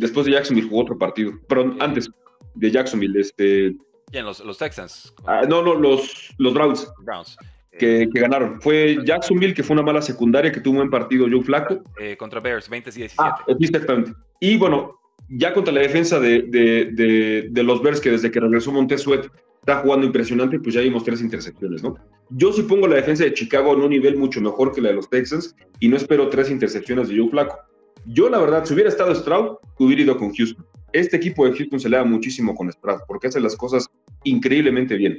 [0.00, 2.10] después de Jacksonville jugó otro partido, pero antes
[2.54, 3.76] de Jacksonville, este...
[4.10, 4.24] ¿Quién?
[4.24, 5.14] Los, los Texans.
[5.26, 6.90] Ah, no, no, los, los Browns.
[7.04, 7.36] Browns.
[7.78, 8.60] Que, ganaron.
[8.60, 11.82] Fue Jacksonville, que fue una mala secundaria, que tuvo un buen partido Joe Flaco.
[12.00, 13.14] Eh, contra Bears, 20 y 17.
[13.18, 14.12] Ah, exactamente.
[14.40, 18.72] Y bueno, ya contra la defensa de, de, de, los Bears, que desde que regresó
[18.72, 21.94] Montesuet está jugando impresionante, pues ya vimos tres intercepciones, ¿no?
[22.30, 24.96] Yo sí pongo la defensa de Chicago en un nivel mucho mejor que la de
[24.96, 27.58] los Texans y no espero tres intercepciones de Joe Flaco.
[28.06, 30.64] Yo, la verdad, si hubiera estado Stroud, hubiera ido con Houston.
[30.92, 33.88] Este equipo de Houston se le da muchísimo con Stroud porque hace las cosas
[34.24, 35.18] increíblemente bien.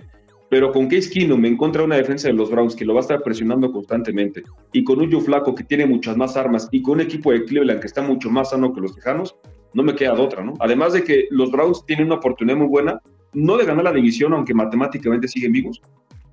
[0.50, 3.02] Pero con Case Keenum me encuentra una defensa de los Browns que lo va a
[3.02, 7.02] estar presionando constantemente y con un Flaco que tiene muchas más armas y con un
[7.02, 9.34] equipo de Cleveland que está mucho más sano que los Tejanos,
[9.74, 10.54] no me queda de otra, ¿no?
[10.60, 13.00] Además de que los Browns tienen una oportunidad muy buena,
[13.32, 15.82] no de ganar la división, aunque matemáticamente siguen vivos,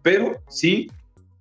[0.03, 0.91] pero sí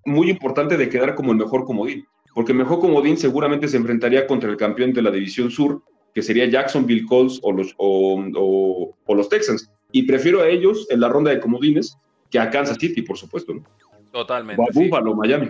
[0.05, 2.05] muy importante de quedar como el mejor comodín,
[2.37, 5.81] porque mejor comodín seguramente se enfrentaría contra el campeón de la división sur,
[6.13, 9.71] que sería Jacksonville Colts o los, o, los Texans.
[9.91, 11.97] Y prefiero a ellos en la ronda de comodines
[12.29, 13.55] que a Kansas City, por supuesto.
[13.55, 13.63] ¿no?
[14.11, 14.61] Totalmente.
[14.61, 15.49] O a Buffalo, Miami.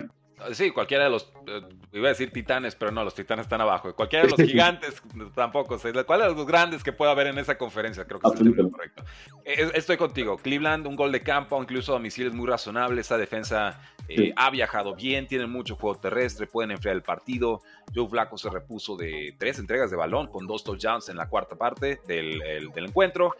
[0.52, 1.60] Sí, cualquiera de los, eh,
[1.92, 3.94] iba a decir titanes, pero no, los titanes están abajo.
[3.94, 5.02] Cualquiera de los gigantes
[5.34, 5.78] tampoco.
[6.06, 8.06] ¿Cuál de los grandes que pueda haber en esa conferencia?
[8.06, 9.04] Creo que es el correcto.
[9.44, 10.38] Eh, estoy contigo.
[10.38, 13.02] Cleveland, un gol de campo, incluso domicilio es muy razonable.
[13.02, 17.62] Esa defensa eh, ha viajado bien, tienen mucho juego terrestre, pueden enfriar el partido.
[17.94, 21.56] Joe Flaco se repuso de tres entregas de balón con dos touchdowns en la cuarta
[21.56, 22.42] parte del,
[22.76, 23.34] encuentro.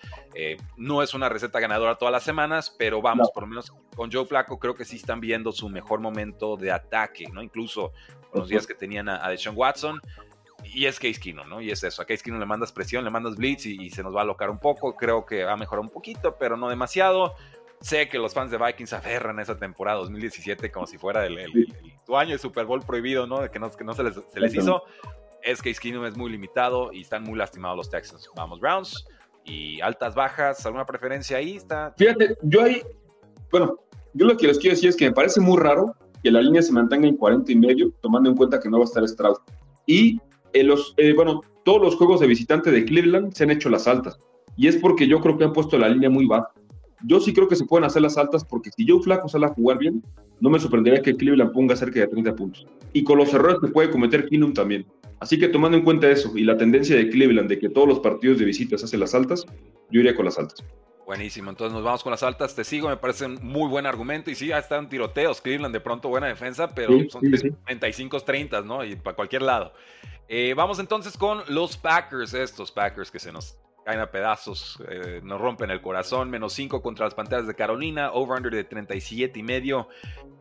[0.77, 4.27] no es una receta ganadora todas las semanas, pero vamos, por lo menos con Joe
[4.27, 7.43] Flaco creo que sí están viendo su mejor momento de ataque ¿no?
[7.43, 7.93] Incluso
[8.31, 10.01] con los días que tenían a, Deshaun Watson.
[10.65, 11.61] Y es Case Keenum, ¿no?
[11.61, 12.03] Y es eso.
[12.03, 14.51] A Case Keenum le mandas presión, le mandas blitz y, se nos va a alocar
[14.51, 14.97] un poco.
[14.97, 17.35] Creo que va a mejorar un poquito, pero no demasiado.
[17.81, 21.39] Sé que los fans de Vikings aferran esa temporada 2017 como si fuera el,
[22.05, 23.49] tu año de Super Bowl prohibido, ¿no?
[23.51, 24.83] Que no, que no se, les, se les hizo.
[25.43, 28.29] Es que Case Keenum es muy limitado y están muy lastimados los Texans.
[28.35, 29.07] Vamos, Browns.
[29.45, 31.57] Y altas, bajas, ¿alguna preferencia ahí?
[31.57, 31.95] Está...
[31.97, 32.83] Fíjate, yo ahí,
[33.51, 33.79] bueno,
[34.13, 36.61] yo lo que les quiero decir es que me parece muy raro que la línea
[36.61, 39.41] se mantenga en 40 y medio, tomando en cuenta que no va a estar Strauss.
[39.87, 40.21] Y
[40.53, 43.87] en los, eh, bueno, todos los juegos de visitante de Cleveland se han hecho las
[43.87, 44.19] altas.
[44.57, 46.51] Y es porque yo creo que han puesto la línea muy baja.
[47.05, 49.51] Yo sí creo que se pueden hacer las altas porque si Joe Flaco sale a
[49.51, 50.03] jugar bien,
[50.41, 52.67] no me sorprendería que Cleveland ponga cerca de 30 puntos.
[52.93, 54.87] Y con los errores que puede cometer Keenum también.
[55.21, 58.01] Así que tomando en cuenta eso y la tendencia de Cleveland de que todos los
[58.01, 59.47] partidos de visitas hacen las altas,
[59.91, 60.65] yo iría con las altas.
[61.07, 62.55] Buenísimo, entonces nos vamos con las altas.
[62.55, 64.31] Te sigo, me parece un muy buen argumento.
[64.31, 68.85] Y sí, ya están tiroteos, Cleveland de pronto buena defensa, pero son 35-30, ¿no?
[68.85, 69.73] Y para cualquier lado.
[70.29, 73.57] Eh, vamos entonces con los Packers, estos Packers que se nos
[73.89, 76.29] caen a pedazos, eh, nos rompen el corazón.
[76.29, 79.89] Menos 5 contra las Panteras de Carolina, over-under de 37 y medio.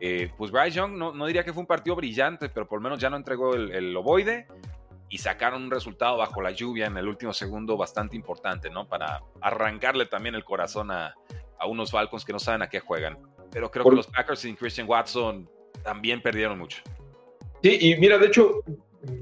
[0.00, 2.82] Eh, pues Bryce Young no, no, diría que fue un partido brillante, pero por lo
[2.82, 4.46] menos ya no entregó el, el ovoide
[5.08, 8.86] y sacaron un resultado bajo la lluvia en el último segundo bastante importante, ¿no?
[8.86, 11.14] Para arrancarle también el corazón a,
[11.66, 13.16] unos Falcons que no saben a qué juegan.
[13.50, 15.48] Pero creo que los Packers sin Christian Watson
[15.82, 16.82] también perdieron mucho.
[17.62, 18.62] Sí, y mira, de hecho,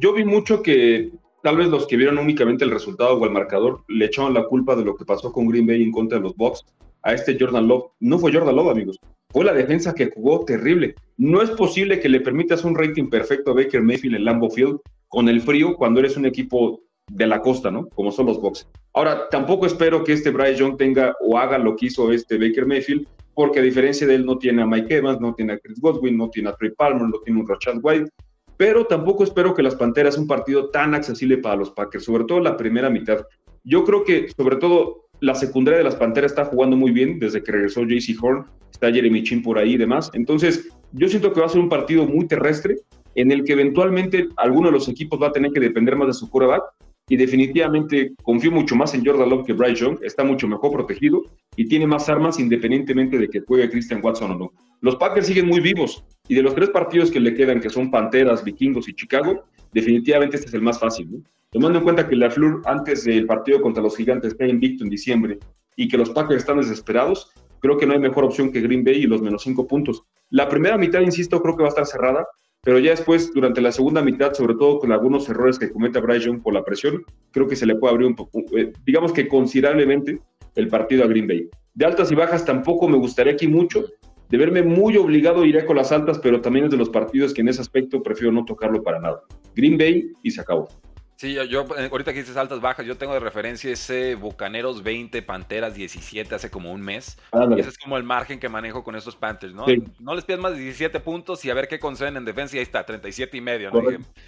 [0.01, 1.12] yo vi mucho que
[1.46, 4.74] tal vez los que vieron únicamente el resultado o el marcador le echaron la culpa
[4.74, 6.64] de lo que pasó con Green Bay en contra de los Bucks
[7.02, 7.85] a este Jordan Love.
[8.00, 8.98] No fue Jordan Love, amigos.
[9.30, 10.96] Fue la defensa que jugó terrible.
[11.16, 14.80] No es posible que le permitas un rating perfecto a Baker Mayfield en Lambeau Field
[15.06, 16.80] con el frío cuando eres un equipo
[17.12, 17.87] de la costa, ¿no?
[17.90, 18.66] Como son los Bucks.
[18.92, 22.66] Ahora, tampoco espero que este Bryce Young tenga o haga lo que hizo este Baker
[22.66, 25.78] Mayfield, porque a diferencia de él no tiene a Mike Evans, no tiene a Chris
[25.80, 28.11] Godwin, no tiene a Trey Palmer, no tiene un Rashad White,
[28.57, 32.40] pero tampoco espero que las Panteras un partido tan accesible para los Packers, sobre todo
[32.40, 33.27] la primera mitad.
[33.64, 37.42] Yo creo que, sobre todo, la secundaria de las Panteras está jugando muy bien desde
[37.42, 40.11] que regresó JC Horn, está Jeremy Chin por ahí y demás.
[40.14, 42.77] Entonces, yo siento que va a ser un partido muy terrestre,
[43.14, 46.14] en el que eventualmente alguno de los equipos va a tener que depender más de
[46.14, 46.62] su quarterback.
[47.09, 51.23] Y definitivamente confío mucho más en Jordan Love que Bryce Young, está mucho mejor protegido
[51.55, 54.53] y tiene más armas independientemente de que juegue Christian Watson o no.
[54.81, 57.91] Los Packers siguen muy vivos y de los tres partidos que le quedan, que son
[57.91, 61.25] Panteras, Vikingos y Chicago, definitivamente este es el más fácil.
[61.51, 64.91] Tomando en cuenta que la Flur antes del partido contra los Gigantes está invicto en
[64.91, 65.39] diciembre
[65.77, 68.97] y que los Packers están desesperados, creo que no hay mejor opción que Green Bay
[68.97, 70.03] y los menos cinco puntos.
[70.31, 72.27] La primera mitad, insisto, creo que va a estar cerrada
[72.67, 76.27] pero ya después, durante la segunda mitad, sobre todo con algunos errores que comete Bryce
[76.27, 79.29] Young por la presión, creo que se le puede abrir un poco, eh, digamos que
[79.29, 80.19] considerablemente,
[80.57, 81.49] el partido a Green Bay.
[81.75, 83.85] De altas y bajas tampoco me gustaría aquí mucho.
[84.29, 87.43] De verme muy obligado iré con las altas, pero también es de los partidos que
[87.43, 89.23] en ese aspecto prefiero no tocarlo para nada.
[89.55, 90.69] Green Bay y se acabó.
[91.16, 95.22] Sí, yo, eh, ahorita que dices altas bajas, yo tengo de referencia ese Bucaneros 20,
[95.22, 97.18] Panteras 17 hace como un mes.
[97.57, 99.64] ese es como el margen que manejo con estos Panthers, ¿no?
[99.98, 102.59] No les pidas más de 17 puntos y a ver qué conceden en defensa y
[102.59, 103.81] ahí está, 37 y medio, ¿no?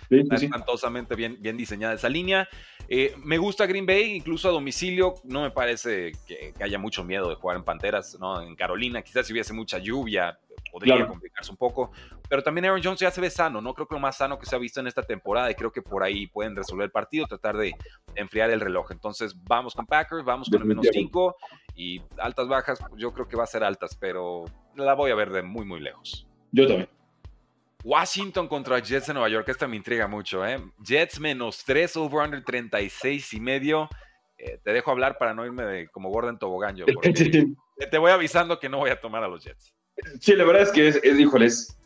[0.08, 2.48] está espantosamente bien, bien diseñada esa línea.
[2.88, 7.04] Eh, me gusta Green Bay, incluso a domicilio, no me parece que, que, haya mucho
[7.04, 8.40] miedo de jugar en Panteras, ¿no?
[8.40, 10.38] En Carolina, quizás si hubiese mucha lluvia,
[10.78, 11.90] podría complicarse un poco.
[12.28, 13.74] Pero también Aaron Jones ya se ve sano, ¿no?
[13.74, 15.82] Creo que lo más sano que se ha visto en esta temporada y creo que
[15.82, 17.74] por ahí pueden resolver el partido, tratar de
[18.14, 18.90] enfriar el reloj.
[18.92, 21.36] Entonces vamos con Packers, vamos con el menos 5
[21.74, 25.30] y altas bajas, yo creo que va a ser altas, pero la voy a ver
[25.30, 26.26] de muy, muy lejos.
[26.52, 26.88] Yo también.
[27.84, 30.58] Washington contra Jets de Nueva York, esta me intriga mucho, ¿eh?
[30.82, 33.88] Jets menos 3, over under 36 y medio.
[34.36, 36.86] Eh, te dejo hablar para no irme de, como Gordon Tobogán yo.
[37.90, 39.77] te voy avisando que no voy a tomar a los Jets.
[40.20, 41.78] Sí, la verdad es que es, híjoles,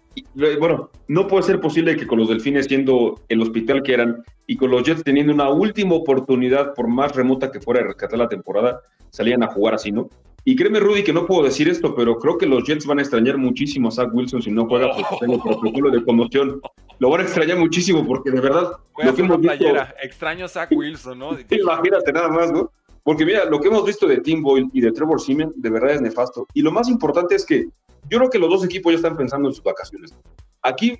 [0.58, 4.56] bueno, no puede ser posible que con los Delfines siendo el hospital que eran y
[4.56, 8.28] con los Jets teniendo una última oportunidad, por más remota que fuera de rescatar la
[8.28, 10.08] temporada, salían a jugar así, ¿no?
[10.44, 13.02] Y créeme, Rudy, que no puedo decir esto, pero creo que los Jets van a
[13.02, 16.60] extrañar muchimo a Zach Wilson si no juega porque tengo protocolo de conmoción.
[16.98, 18.72] Lo van a extrañar muchísimo porque de verdad.
[19.04, 19.66] lo que hemos visto,
[20.02, 21.30] Extraño a Zach Wilson, ¿no?
[21.50, 22.72] Imagínate nada más, ¿no?
[23.04, 25.92] Porque mira, lo que hemos visto de Tim Boyle y de Trevor Simeon de verdad
[25.92, 26.46] es nefasto.
[26.54, 27.68] Y lo más importante es que
[28.08, 30.14] yo creo que los dos equipos ya están pensando en sus vacaciones.
[30.62, 30.98] Aquí,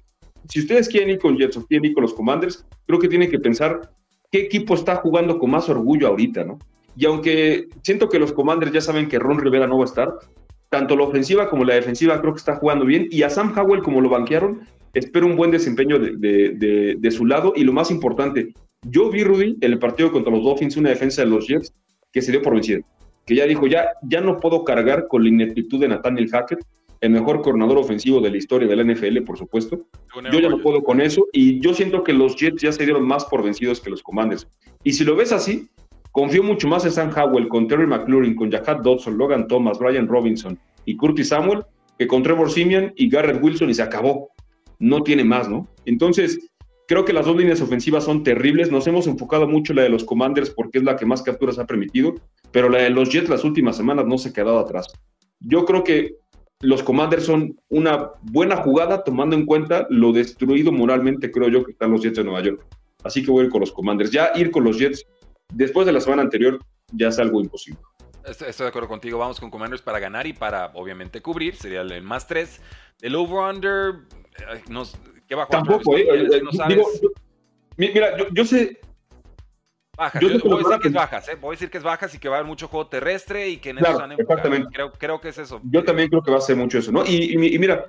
[0.49, 3.31] si ustedes quieren ir con Jets o quieren ir con los Commanders, creo que tienen
[3.31, 3.93] que pensar
[4.31, 6.59] qué equipo está jugando con más orgullo ahorita, ¿no?
[6.97, 10.15] Y aunque siento que los Commanders ya saben que Ron Rivera no va a estar,
[10.69, 13.07] tanto la ofensiva como la defensiva creo que está jugando bien.
[13.11, 17.53] Y a Sam Howell, como lo banquearon, espero un buen desempeño de, de, su lado.
[17.57, 18.55] Y lo más importante,
[18.89, 21.75] yo vi, Rudy, en el partido contra los Dolphins, una defensa de los Jets
[22.13, 22.81] que se dio por vencida.
[23.27, 26.65] Que ya dijo, ya, ya no puedo cargar con la ineptitud de Nathaniel Hackett
[27.03, 29.87] el mejor coordinador ofensivo de la historia del NFL, por supuesto.
[30.33, 33.05] Yo ya no puedo con eso y yo siento que los Jets ya se dieron
[33.05, 34.47] más por vencidos que los Commanders.
[34.85, 35.69] Y si lo ves así,
[36.13, 40.07] confío mucho más en Sam Howell, con Terry McLaurin, con Jahat Dodson, Logan Thomas, Brian
[40.07, 41.65] Robinson y Curtis Samuel,
[41.99, 44.31] que con Trevor Simeon y Garrett Wilson y se acabó.
[44.79, 45.67] No tiene más, ¿no?
[45.87, 46.51] Entonces,
[46.87, 48.71] creo que las dos líneas ofensivas son terribles.
[48.71, 51.59] Nos hemos enfocado mucho en la de los Commanders porque es la que más capturas
[51.59, 52.15] ha permitido,
[52.53, 54.87] pero la de los Jets las últimas semanas no se ha quedado atrás.
[55.41, 56.22] Yo creo que
[56.63, 61.73] los Commanders son una buena jugada tomando en cuenta lo destruido moralmente, creo yo, que
[61.73, 62.65] están los Jets de Nueva York.
[63.05, 64.13] Así que voy a ir con los Commanders.
[64.13, 65.05] Ya ir con los Jets
[65.53, 66.59] después de la semana anterior
[66.93, 67.81] ya es algo imposible.
[68.25, 69.19] Estoy, de acuerdo contigo.
[69.19, 71.57] Vamos con Commanders para ganar y para, obviamente, cubrir.
[71.57, 72.61] Sería el más tres.
[73.01, 73.95] El over-under,
[75.27, 75.65] ¿qué va a jugar?
[75.65, 76.43] Tampoco, eh, eh,
[77.77, 78.79] mira, yo, yo sé,
[79.95, 81.33] Bajas, yo, voy a decir que es bajas, ¿eh?
[81.39, 83.59] voy a decir que es bajas y que va a haber mucho juego terrestre y
[83.59, 84.69] que en eso exactamente.
[84.73, 85.61] Creo, creo, que es eso.
[85.65, 87.05] Yo también creo que va a ser mucho eso, ¿no?
[87.05, 87.85] Y, mira,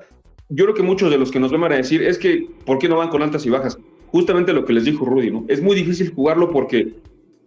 [0.50, 2.89] yo creo que muchos de los que nos van a decir es que, ¿por qué
[2.89, 3.78] no van con altas y bajas?
[4.08, 5.46] Justamente lo que les dijo Rudy, ¿no?
[5.48, 6.94] Es muy difícil jugarlo porque,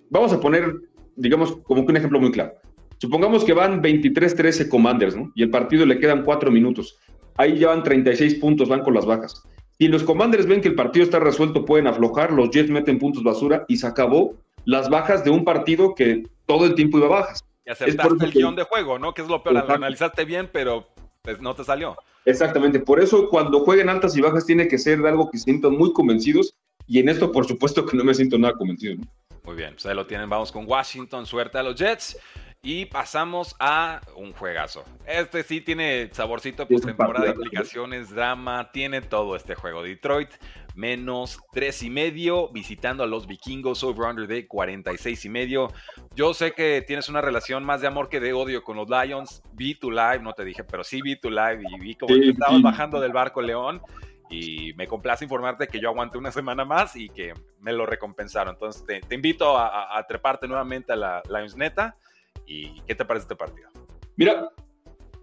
[0.08, 0.74] vamos a poner,
[1.16, 2.54] digamos, como que un ejemplo muy claro.
[2.96, 5.32] Supongamos que van 23-13 Commanders, ¿no?
[5.34, 6.98] Y el partido le quedan 4 minutos.
[7.36, 9.42] Ahí ya van 36 puntos, van con las bajas.
[9.78, 13.22] Si los Commanders ven que el partido está resuelto, pueden aflojar, los Jets meten puntos
[13.22, 14.34] basura y se acabó
[14.66, 17.42] las bajas de un partido que todo el tiempo iba bajas.
[17.64, 19.14] Y acertaste el guion de juego, ¿no?
[19.14, 20.88] Que es lo peor, analizaste bien, pero
[21.22, 21.96] pues, no te salió.
[22.26, 25.72] Exactamente, por eso cuando jueguen altas y bajas tiene que ser de algo que sientan
[25.72, 26.54] muy convencidos
[26.88, 28.96] y en esto por supuesto que no me siento nada convencido.
[29.44, 32.18] Muy bien, pues ahí lo tienen, vamos con Washington, suerte a los Jets.
[32.62, 34.82] Y pasamos a un juegazo.
[35.06, 39.84] Este sí tiene saborcito de temporada, implicaciones, drama, tiene todo este juego.
[39.84, 40.30] Detroit
[40.76, 45.72] menos tres y medio, visitando a los vikingos over under de 46 y medio.
[46.14, 49.42] Yo sé que tienes una relación más de amor que de odio con los Lions.
[49.54, 52.62] Vi tu live, no te dije, pero sí vi tu live y vi cómo estabas
[52.62, 53.80] bajando del barco León.
[54.28, 58.54] Y me complace informarte que yo aguanté una semana más y que me lo recompensaron.
[58.54, 61.96] Entonces te, invito a, treparte nuevamente a la Lions Neta.
[62.44, 63.70] ¿Y qué te parece este partido?
[64.16, 64.50] Mira,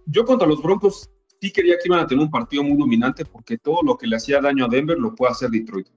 [0.06, 1.10] yo contra los Broncos
[1.44, 4.16] sí quería que iban a tener un partido muy dominante porque todo lo que le
[4.16, 5.88] hacía daño a Denver lo puede hacer Detroit.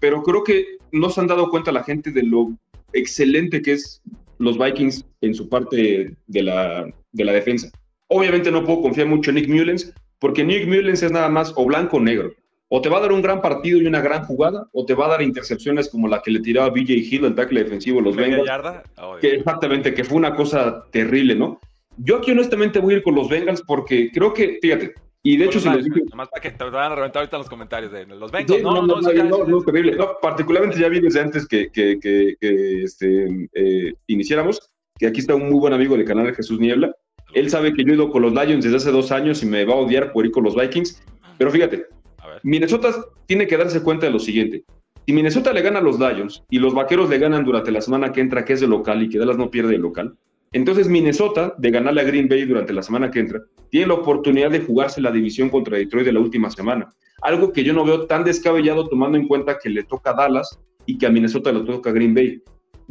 [0.00, 2.50] Pero creo que no se han dado cuenta la gente de lo
[2.92, 4.02] excelente que es
[4.38, 7.70] los Vikings en su parte de la, de la defensa.
[8.08, 11.64] Obviamente no puedo confiar mucho en Nick Mullens porque Nick Mullens es nada más o
[11.64, 12.32] blanco o negro.
[12.68, 15.04] O te va a dar un gran partido y una gran jugada, o te va
[15.04, 18.16] a dar intercepciones como la que le tiraba BJ Hill, el tackle defensivo de los
[18.16, 18.50] Bengals.
[19.20, 21.60] Que exactamente, que fue una cosa terrible, ¿no?
[21.98, 25.44] Yo aquí honestamente voy a ir con los Bengals porque creo que, fíjate, y de
[25.44, 25.96] hecho si les digo...
[26.10, 28.62] Nomás para que te van a reventar ahorita los comentarios de los Bengals.
[28.62, 29.96] no, no, no, no, no, terrible.
[29.96, 31.70] No, particularmente ya vi desde antes que,
[32.82, 36.94] este, eh, iniciáramos, que aquí está un muy buen amigo del canal de Jesús Niebla.
[37.34, 39.64] Él sabe que yo he ido con los Lions desde hace dos años y me
[39.64, 41.02] va a odiar por ir con los Vikings.
[41.38, 41.86] Pero fíjate,
[42.42, 42.92] Minnesota
[43.26, 44.64] tiene que darse cuenta de lo siguiente.
[45.06, 48.12] Si Minnesota le gana a los Lions y los Vaqueros le ganan durante la semana
[48.12, 50.16] que entra, que es de local y que Dallas no pierde el local,
[50.52, 54.50] entonces Minnesota, de ganarle a Green Bay durante la semana que entra, tiene la oportunidad
[54.50, 56.92] de jugarse la división contra Detroit de la última semana.
[57.22, 60.58] Algo que yo no veo tan descabellado tomando en cuenta que le toca a Dallas
[60.84, 62.42] y que a Minnesota le toca a Green Bay.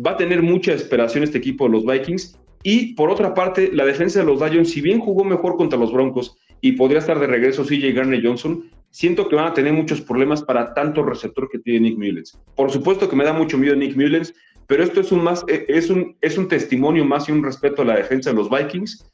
[0.04, 2.39] Va a tener mucha esperación este equipo de los Vikings.
[2.63, 5.91] Y por otra parte, la defensa de los Lions, si bien jugó mejor contra los
[5.91, 10.02] Broncos y podría estar de regreso CJ Garner Johnson, siento que van a tener muchos
[10.02, 12.39] problemas para tanto receptor que tiene Nick Mullens.
[12.56, 14.34] Por supuesto que me da mucho miedo Nick Mullens,
[14.71, 17.81] pero esto es un, más, eh, es un, es un testimonio más y un respeto
[17.81, 19.05] a la defensa de los Vikings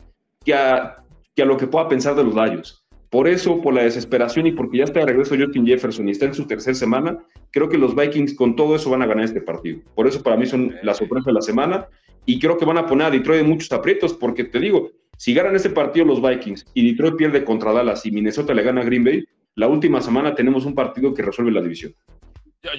[0.46, 0.98] que a,
[1.36, 2.86] que a lo que pueda pensar de los Lions.
[3.10, 6.26] Por eso, por la desesperación y porque ya está de regreso Justin Jefferson y está
[6.28, 7.18] en su tercera semana,
[7.50, 9.80] creo que los Vikings con todo eso van a ganar este partido.
[9.96, 11.88] Por eso para mí son la sorpresa de la semana
[12.28, 15.34] y creo que van a poner a Detroit en muchos aprietos porque te digo, si
[15.34, 18.86] ganan este partido los Vikings y Detroit pierde contra Dallas y Minnesota le gana a
[18.86, 21.96] Green Bay, la última semana tenemos un partido que resuelve la división.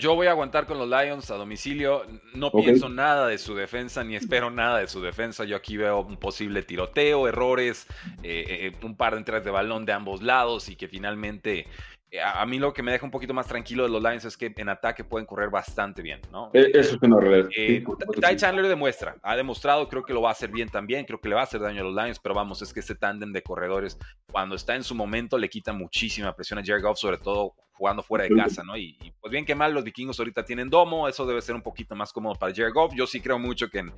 [0.00, 2.04] Yo, voy a aguantar con los Lions a domicilio.
[2.34, 5.44] No pienso nada de su defensa, ni espero nada de su defensa.
[5.44, 7.86] Yo aquí veo un posible tiroteo, errores,
[8.22, 11.66] eh, eh, un par de entradas de balón de ambos lados y que finalmente eh,
[12.16, 14.52] a, mí lo que me deja un poquito más tranquilo de los Lions es que
[14.56, 16.50] en ataque pueden correr bastante bien, ¿no?
[16.54, 17.50] E, eso es una realidad.
[17.54, 21.20] Eh, Ty Chandler demuestra, ha demostrado, creo que lo va a hacer bien también, creo
[21.20, 23.32] que le va a hacer daño a los Lions, pero vamos, es que ese tándem
[23.32, 23.98] de corredores,
[24.30, 28.02] cuando está en su momento, le quita muchísima presión a Jared Goff, sobre todo jugando
[28.02, 28.76] fuera de casa, ¿no?
[28.76, 31.94] Y, pues bien que mal, los vikingos ahorita tienen domo, eso debe ser un poquito
[31.94, 32.92] más cómodo para Jared Goff.
[32.96, 33.92] Yo sí creo mucho que en,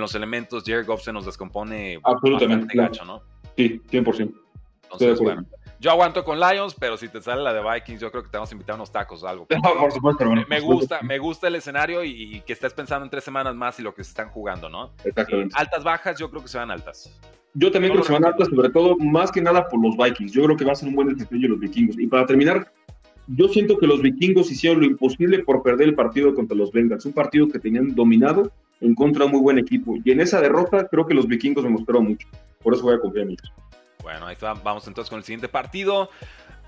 [0.00, 3.22] los elementos Jared Goff se nos descompone Absolutamente, gacho, ¿no?
[3.56, 4.34] Sí, 100%.
[4.82, 5.46] Entonces, bueno
[5.82, 8.36] yo aguanto con Lions, pero si te sale la de Vikings, yo creo que te
[8.36, 9.46] vamos a invitar a unos tacos o algo.
[9.80, 13.56] por supuesto, Me, gusta, me gusta el escenario y, que estés pensando en tres semanas
[13.56, 14.92] más y lo que se están jugando, ¿no?
[15.04, 15.52] Exactamente.
[15.58, 17.12] altas, bajas, yo creo que se van altas.
[17.54, 20.30] Yo también creo que se van altas, sobre todo, más que nada por los Vikings.
[20.30, 21.98] Yo creo que va a ser un buen desempeño de los vikingos.
[21.98, 22.72] Y para terminar,
[23.26, 27.06] yo siento que los vikingos hicieron lo imposible por perder el partido contra los Bengals,
[27.06, 29.96] un partido que tenían dominado en contra de un muy buen equipo.
[30.04, 32.28] Y en esa derrota creo que los vikingos me mostraron mucho.
[32.62, 33.52] Por eso voy a confiar en ellos.
[34.02, 34.54] Bueno, ahí está.
[34.54, 36.10] Vamos entonces con el siguiente partido.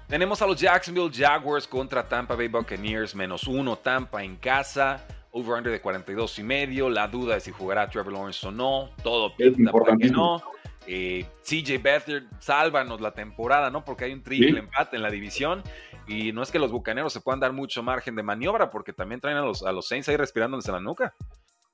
[0.09, 5.73] Tenemos a los Jacksonville Jaguars contra Tampa Bay Buccaneers, menos uno, Tampa en casa, over-under
[5.73, 9.73] de 42 y medio, la duda de si jugará Trevor Lawrence o no, todo pinta
[9.73, 10.42] para que no.
[10.87, 13.85] Eh, CJ Beathard, sálvanos la temporada, ¿no?
[13.85, 15.62] Porque hay un triple empate en la división
[16.07, 19.20] y no es que los bucaneros se puedan dar mucho margen de maniobra porque también
[19.20, 21.14] traen a los, a los Saints ahí respirándoles en la nuca.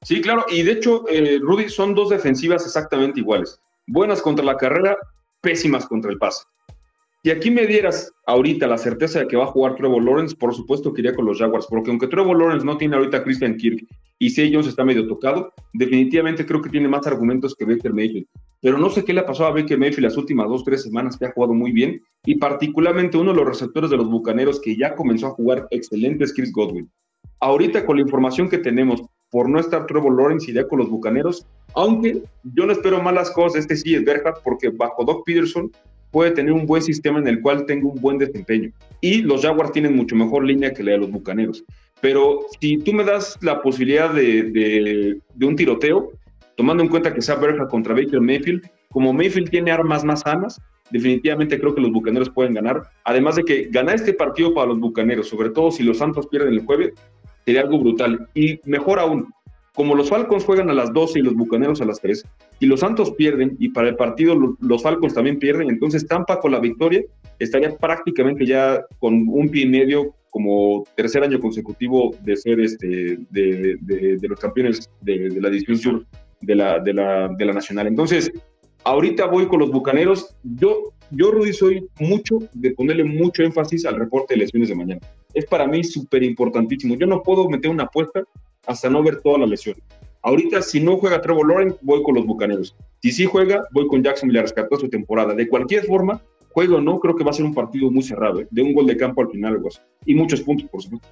[0.03, 3.61] Sí, claro, y de hecho, eh, Rudy, son dos defensivas exactamente iguales.
[3.87, 4.97] Buenas contra la carrera,
[5.41, 6.45] pésimas contra el pase.
[7.23, 10.55] Si aquí me dieras ahorita la certeza de que va a jugar Trevor Lawrence, por
[10.55, 13.59] supuesto que iría con los Jaguars, porque aunque Trevor Lawrence no tiene ahorita a Christian
[13.59, 13.87] Kirk
[14.19, 18.27] y si Jones está medio tocado, definitivamente creo que tiene más argumentos que Baker Mayfield.
[18.63, 21.19] Pero no sé qué le ha pasado a Baker Mayfield las últimas dos, tres semanas
[21.19, 24.75] que ha jugado muy bien y particularmente uno de los receptores de los Bucaneros que
[24.77, 26.91] ya comenzó a jugar excelente es Chris Godwin.
[27.41, 31.47] Ahorita con la información que tenemos por no estar Trevor Lawrence iría con los Bucaneros,
[31.75, 32.23] aunque
[32.55, 35.71] yo no espero malas cosas, este sí es Berhat, porque bajo Doc Peterson
[36.11, 38.73] puede tener un buen sistema en el cual tenga un buen desempeño.
[39.01, 41.65] Y los Jaguars tienen mucho mejor línea que la de los Bucaneros.
[42.01, 46.11] Pero si tú me das la posibilidad de, un tiroteo,
[46.57, 50.61] tomando en cuenta que sea Berja contra Baker Mayfield, como Mayfield tiene armas más sanas,
[50.91, 52.83] definitivamente creo que los Bucaneros pueden ganar.
[53.05, 56.55] Además de que ganar este partido para los Bucaneros, sobre todo si los Santos pierden
[56.55, 56.93] el jueves,
[57.45, 58.29] sería algo brutal.
[58.35, 59.33] Y mejor aún,
[59.75, 62.25] como los Falcons juegan a las 12 y los Bucaneros a las 3,
[62.61, 66.53] y los Santos pierden, y para el partido los Falcons también pierden, entonces Tampa con
[66.53, 67.03] la victoria
[67.39, 73.19] estaría prácticamente ya con un pie y medio como tercer año consecutivo de ser este
[73.31, 76.07] de, los campeones de, la división sur
[76.41, 77.87] de la, de la, de la nacional.
[77.87, 78.31] Entonces,
[78.85, 80.37] ahorita voy con los Bucaneros.
[80.43, 85.01] Yo, yo, Rudy, soy mucho de ponerle mucho énfasis al reporte de lesiones de mañana.
[85.35, 86.95] Es para mí súper importantísimo.
[86.97, 88.23] Yo no puedo meter una apuesta
[88.67, 89.77] hasta no ver toda la lesión.
[90.23, 92.77] Ahorita, si no juega Trevor Lawrence, voy con los Bucaneros.
[93.01, 95.35] Si sí juega, voy con Jackson y le rescató su temporada.
[95.35, 98.41] De cualquier forma, juego o no, creo que va a ser un partido muy cerrado,
[98.41, 98.49] ¿eh?
[98.51, 99.81] de un gol de campo al final, algo así.
[100.05, 101.09] Y muchos puntos, por supuesto.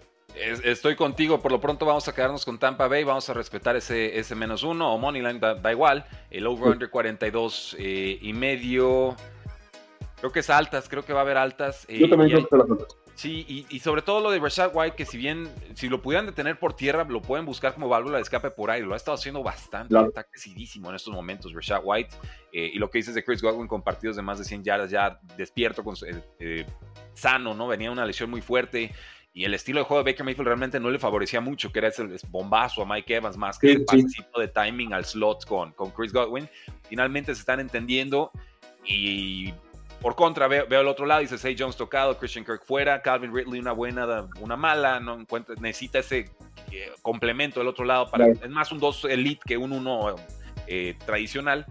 [0.64, 4.16] Estoy contigo, por lo pronto vamos a quedarnos con Tampa Bay, vamos a respetar ese,
[4.18, 9.16] ese menos uno, o Moneyline da, da igual, el over-under 42 eh, y medio,
[10.20, 11.86] creo que es altas, creo que va a haber altas.
[11.88, 12.96] Eh, Yo también creo que las altas.
[13.18, 16.56] Sí, y, sobre todo lo de Rashad White, que si bien, si lo pudieran detener
[16.56, 18.86] por tierra, lo pueden buscar como válvula de escape por aire.
[18.86, 22.14] Lo ha estado haciendo bastante, está crecidísimo en estos momentos Rashad White.
[22.52, 24.90] Eh, y lo que dices de Chris Godwin con partidos de más de 100 yardas,
[24.92, 25.96] ya despierto, con,
[27.14, 27.66] sano, ¿no?
[27.66, 28.94] Venía una lesión muy fuerte
[29.32, 31.88] y el estilo de juego de Baker Mayfield realmente no le favorecía mucho, que era
[31.88, 35.90] ese bombazo a Mike Evans más que ese pasito de timing al slot con, con
[35.90, 36.48] Chris Godwin.
[36.88, 38.30] Finalmente se están entendiendo
[38.86, 39.52] y
[40.00, 43.34] Por contra, veo, veo, el otro lado, dice Say Jones tocado, Christian Kirk fuera, Calvin
[43.34, 46.30] Ridley una buena, una mala, no encuentra, necesita ese
[46.70, 50.16] eh, complemento del otro lado, para, es más un 2 elite que un 1
[50.66, 51.66] eh, tradicional.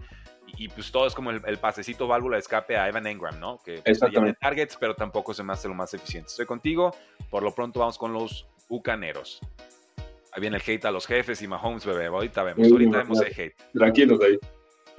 [0.56, 3.60] Y, pues todo es como el, pasecito válvula de escape a Evan Engram, ¿no?
[3.62, 6.28] Que pues, tiene targets, pero tampoco se me hace lo más eficiente.
[6.28, 6.96] Estoy contigo,
[7.30, 9.40] por lo pronto vamos con los bucaneros.
[10.32, 12.06] Ahí viene el hate a los jefes y Mahomes, bebé.
[12.06, 13.56] Ahorita vemos, ahorita vemos el hate.
[13.72, 14.38] Tranquilos ahí.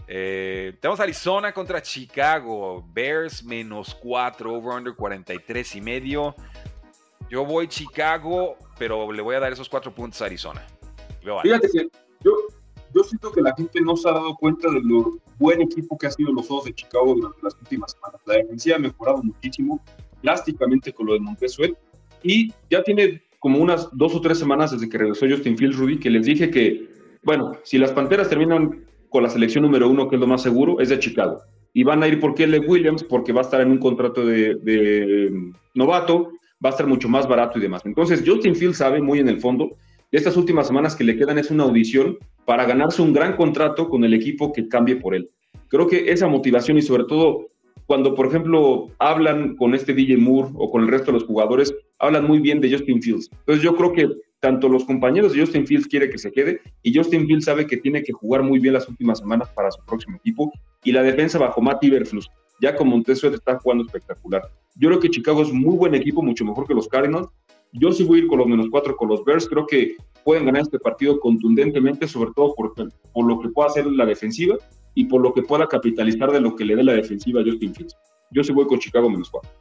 [0.08, 2.86] Eh, tenemos Arizona contra Chicago.
[2.94, 6.36] Bears menos 4, over-under 43 y medio.
[7.30, 10.66] Yo voy Chicago, pero le voy a dar esos 4 puntos a Arizona.
[11.44, 11.90] Fíjate que
[12.24, 12.32] yo,
[12.94, 16.08] yo siento que la gente no se ha dado cuenta de lo buen equipo que
[16.08, 18.22] ha sido los Osos de Chicago durante las últimas semanas.
[18.26, 19.82] La defensiva ha mejorado muchísimo,
[20.24, 21.78] drásticamente con lo de Montesuet.
[22.24, 26.00] Y ya tiene como unas dos o tres semanas desde que regresó Justin Fields, Rudy,
[26.00, 26.90] que les dije que,
[27.24, 30.80] bueno, si las Panteras terminan con la selección número uno, que es lo más seguro,
[30.80, 31.42] es de Chicago.
[31.74, 35.30] Y van a ir por Kelly Williams, porque va a estar en un contrato de,
[35.32, 36.30] mm, novato,
[36.64, 37.82] va a estar mucho más barato y demás.
[37.86, 39.70] Entonces, Justin Fields sabe muy en el fondo,
[40.12, 43.90] de estas últimas semanas que le quedan es una audición para ganarse un gran contrato
[43.90, 45.30] con el equipo que cambie por él.
[45.68, 47.50] Creo que esa motivación y sobre todo
[47.86, 51.74] cuando, por ejemplo, hablan con este DJ Moore o con el resto de los jugadores,
[51.98, 53.30] hablan muy bien de Justin Fields.
[53.32, 54.08] Entonces yo creo que
[54.40, 57.78] tanto los compañeros de Justin Fields quiere que se quede y Justin Fields sabe que
[57.78, 60.52] tiene que jugar muy bien las últimas semanas para su próximo equipo
[60.84, 62.30] y la defensa bajo Matt Iberflus,
[62.62, 64.44] ya con Montesuet está jugando espectacular.
[64.76, 67.28] Yo creo que Chicago es muy buen equipo, mucho mejor que los Cardinals.
[67.74, 69.48] Yo sí voy a ir con los menos cuatro con los Bears.
[69.48, 73.86] Creo que pueden ganar este partido contundentemente, sobre todo por, por lo que pueda hacer
[73.86, 74.56] la defensiva
[74.96, 77.76] y por lo que pueda capitalizar de lo que le dé la defensiva a Justin
[77.76, 77.96] Fields.
[78.32, 79.52] Yo sí voy con Chicago menos cuatro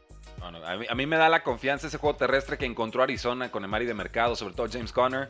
[0.69, 3.87] a, mí, me da la confianza ese juego terrestre que encontró Arizona con el Mari
[3.87, 5.27] de mercado, sobre todo James Conner.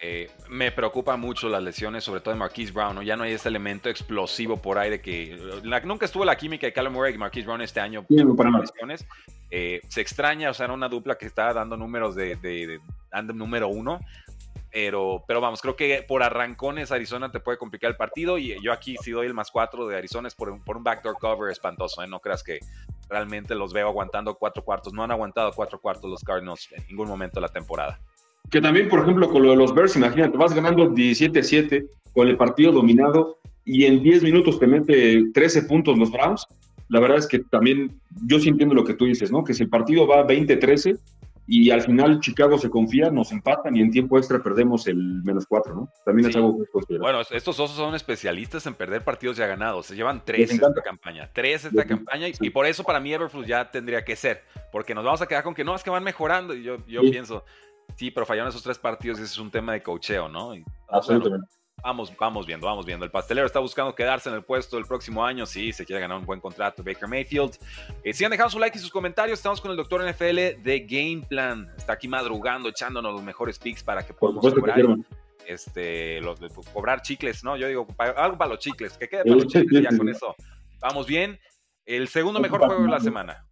[0.00, 3.02] Eh, me preocupa mucho las lesiones, sobre todo de Marquise Brown.
[3.02, 5.36] Ya no hay ese elemento explosivo por aire que
[5.84, 9.06] nunca estuvo la química de Callum Murray y Marquise Brown este año por lesiones.
[9.50, 12.80] Eh, se extraña, o sea, era una dupla que estaba dando números de, de, de
[13.34, 14.00] número uno.
[14.76, 18.74] Pero, pero vamos, creo que por arrancones Arizona te puede complicar el partido y yo
[18.74, 21.50] aquí si doy el más cuatro de Arizona es por un, por un backdoor cover
[21.50, 22.06] espantoso, ¿eh?
[22.06, 22.58] no creas que
[23.08, 27.08] realmente los veo aguantando cuatro cuartos, no han aguantado cuatro cuartos los Cardinals en ningún
[27.08, 27.98] momento de la temporada.
[28.50, 32.36] Que también, por ejemplo, con lo de los Bears, imagínate, vas ganando 17-7 con el
[32.36, 36.46] partido dominado y en 10 minutos te mete 13 puntos los Browns.
[36.90, 39.42] La verdad es que también yo sí entiendo lo que tú dices, ¿no?
[39.42, 40.98] Que si el partido va 20-13,
[41.48, 45.46] y al final Chicago se confía, nos empatan y en tiempo extra perdemos el menos
[45.46, 45.92] cuatro, ¿no?
[46.04, 49.86] También es algo que Bueno, estos osos son especialistas en perder partidos ya ganados.
[49.86, 53.70] Se llevan tres esta campaña, tres esta campaña y, por eso para mí Everflux ya
[53.70, 54.42] tendría que ser,
[54.72, 57.02] porque nos vamos a quedar con que no, es que van mejorando y yo, yo
[57.02, 57.44] pienso,
[57.94, 60.52] sí, pero fallaron esos tres partidos y ese es un tema de cocheo, ¿no?
[60.88, 61.55] Absolutamente.
[61.82, 63.04] Vamos, vamos viendo, vamos viendo.
[63.04, 65.46] El pastelero está buscando quedarse en el puesto el próximo año.
[65.46, 66.82] Sí, se quiere ganar un buen contrato.
[66.82, 67.58] Baker Mayfield.
[68.02, 69.38] Eh, sigan dejando su like y sus comentarios.
[69.38, 71.70] Estamos con el doctor NFL de Game Plan.
[71.76, 74.80] Está aquí madrugando, echándonos los mejores picks para que podamos cobrar,
[75.46, 76.40] este, los,
[76.72, 77.56] cobrar chicles, ¿no?
[77.56, 78.96] Yo digo, algo para los chicles.
[78.96, 80.34] Que quede para los chicles ya con eso.
[80.80, 81.38] Vamos bien.
[81.84, 83.46] El segundo mejor juego de la semana.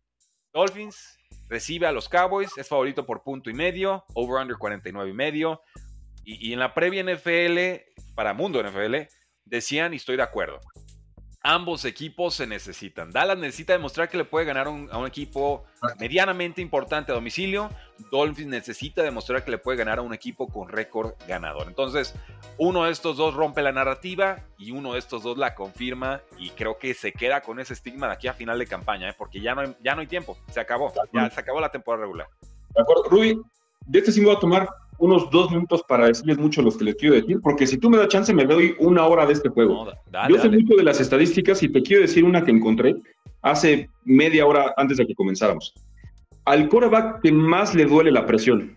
[0.52, 1.18] Dolphins
[1.48, 2.56] recibe a los Cowboys.
[2.56, 4.04] Es favorito por punto y medio.
[4.14, 5.60] Over-under 49 y medio.
[6.24, 7.58] Y, y en la previa NFL
[8.14, 8.94] para Mundo NFL,
[9.44, 10.60] decían, y estoy de acuerdo,
[11.44, 13.10] ambos equipos se necesitan.
[13.10, 15.64] Dallas necesita demostrar que le puede ganar a un equipo
[16.00, 17.68] medianamente importante a domicilio.
[18.10, 21.68] Dolphins necesita demostrar que le puede ganar a un equipo con récord ganador.
[21.68, 22.14] Entonces,
[22.56, 26.48] uno de estos dos rompe la narrativa y uno de estos dos la confirma y
[26.50, 29.14] creo que se queda con ese estigma de aquí a final de campaña, ¿eh?
[29.16, 30.38] porque ya no, hay, ya no hay tiempo.
[30.50, 30.94] Se acabó.
[31.12, 32.28] Ya se acabó la temporada regular.
[32.74, 33.04] De acuerdo.
[33.10, 33.38] Rudy,
[33.86, 34.66] de este sí me voy a tomar
[34.98, 37.96] unos dos minutos para decirles mucho los que les quiero decir, porque si tú me
[37.96, 39.86] das chance me doy una hora de este juego.
[40.28, 42.96] Yo sé mucho de las estadísticas y te quiero decir una que encontré
[43.42, 45.74] hace media hora antes de que comenzáramos.
[46.44, 48.76] Al coreback que más le duele la presión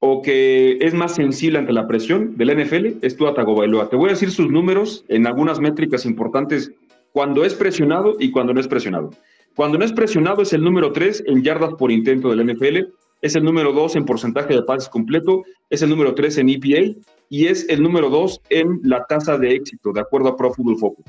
[0.00, 3.88] o que es más sensible ante la presión del NFL es Tua Tagovailoa.
[3.88, 6.72] Te voy a decir sus números en algunas métricas importantes
[7.12, 9.10] cuando es presionado y cuando no es presionado.
[9.54, 12.92] Cuando no es presionado es el número 3 en yardas por intento del NFL
[13.22, 16.98] es el número 2 en porcentaje de pases completo, es el número 3 en EPA
[17.28, 20.78] y es el número 2 en la tasa de éxito, de acuerdo a Pro Football
[20.78, 21.04] Focus.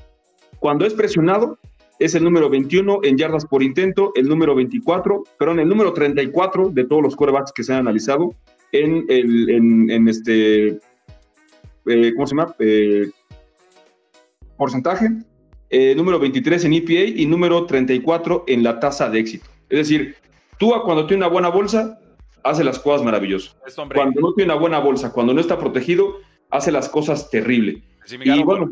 [0.59, 1.57] Cuando es presionado,
[1.99, 6.69] es el número 21 en yardas por intento, el número 24, perdón, el número 34
[6.69, 8.33] de todos los quarterbacks que se han analizado
[8.71, 9.49] en, el,
[9.89, 10.79] en, este,
[11.87, 12.55] eh, ¿cómo se llama?
[12.59, 13.09] Eh,
[14.55, 15.09] porcentaje,
[15.69, 19.49] eh, número 23 en EPA y número 34 en la tasa de éxito.
[19.69, 20.15] Es decir,
[20.59, 21.99] tú cuando tiene una buena bolsa,
[22.43, 23.55] hace las cosas maravillosas.
[23.93, 26.17] Cuando no tiene una buena bolsa, cuando no está protegido,
[26.49, 27.83] hace las cosas terrible.
[28.09, 28.71] y bueno,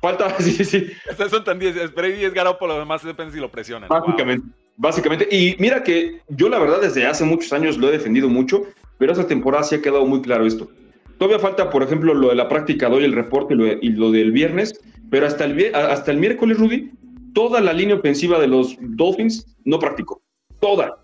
[0.00, 0.86] Falta, sí, sí.
[1.30, 3.88] Son tan 10, Brady es por lo demás depende si lo presionan.
[3.88, 5.28] Básicamente, básicamente.
[5.30, 8.62] Y mira que yo la verdad desde hace muchos años lo he defendido mucho,
[8.98, 10.70] pero esta temporada sí ha quedado muy claro esto.
[11.18, 14.32] Todavía falta, por ejemplo, lo de la práctica de hoy, el reporte y lo, del
[14.32, 14.78] viernes,
[15.10, 16.90] pero hasta el, hasta el miércoles, Rudy,
[17.32, 20.20] toda la línea ofensiva de los Dolphins no practicó.
[20.60, 20.98] Toda.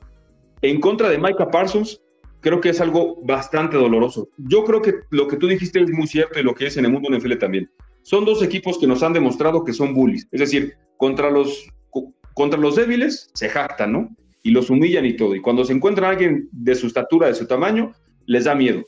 [0.63, 2.01] En contra de Micah Parsons,
[2.41, 4.29] creo que es algo bastante doloroso.
[4.39, 6.85] Yo creo que lo que tú dijiste es muy cierto y lo que es en
[6.85, 7.69] el mundo NFL también.
[8.03, 10.29] Son dos equipos que nos han demostrado que son bullies.
[10.31, 11.67] Es decir, contra los,
[12.35, 14.17] contra los débiles se jactan, ¿no?
[14.43, 15.35] Y los humillan y todo.
[15.35, 17.93] Y cuando se encuentra alguien de su estatura, de su tamaño,
[18.27, 18.85] les da miedo.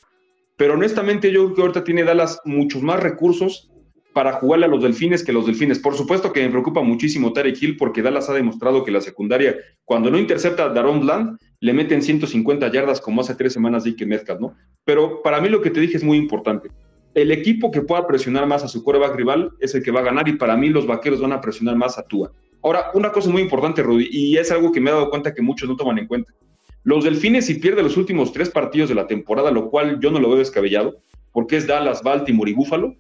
[0.56, 3.70] Pero honestamente yo creo que ahorita tiene Dallas muchos más recursos
[4.14, 5.80] para jugarle a los delfines que los delfines.
[5.80, 9.56] Por supuesto que me preocupa muchísimo Tarek Hill porque Dallas ha demostrado que la secundaria,
[9.84, 14.06] cuando no intercepta a Daron Bland, le meten 150 yardas como hace tres semanas Ike
[14.06, 14.54] Metcalf, ¿no?
[14.84, 16.70] Pero para mí lo que te dije es muy importante.
[17.14, 20.04] El equipo que pueda presionar más a su coreback rival es el que va a
[20.04, 22.32] ganar y para mí los vaqueros van a presionar más a Tua.
[22.62, 25.42] Ahora, una cosa muy importante, Rudy, y es algo que me he dado cuenta que
[25.42, 26.32] muchos no toman en cuenta.
[26.82, 30.20] Los Delfines, si pierden los últimos tres partidos de la temporada, lo cual yo no
[30.20, 30.96] lo veo descabellado,
[31.32, 32.94] porque es Dallas, Baltimore y Buffalo,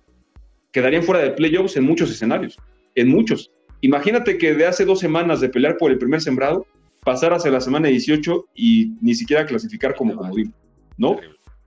[0.74, 2.58] quedarían fuera de playoffs en muchos escenarios,
[2.96, 3.52] en muchos.
[3.80, 6.66] Imagínate que de hace dos semanas de pelear por el primer sembrado,
[7.04, 10.52] pasar hacia la semana 18 y ni siquiera clasificar como comodín,
[10.98, 11.16] ¿no?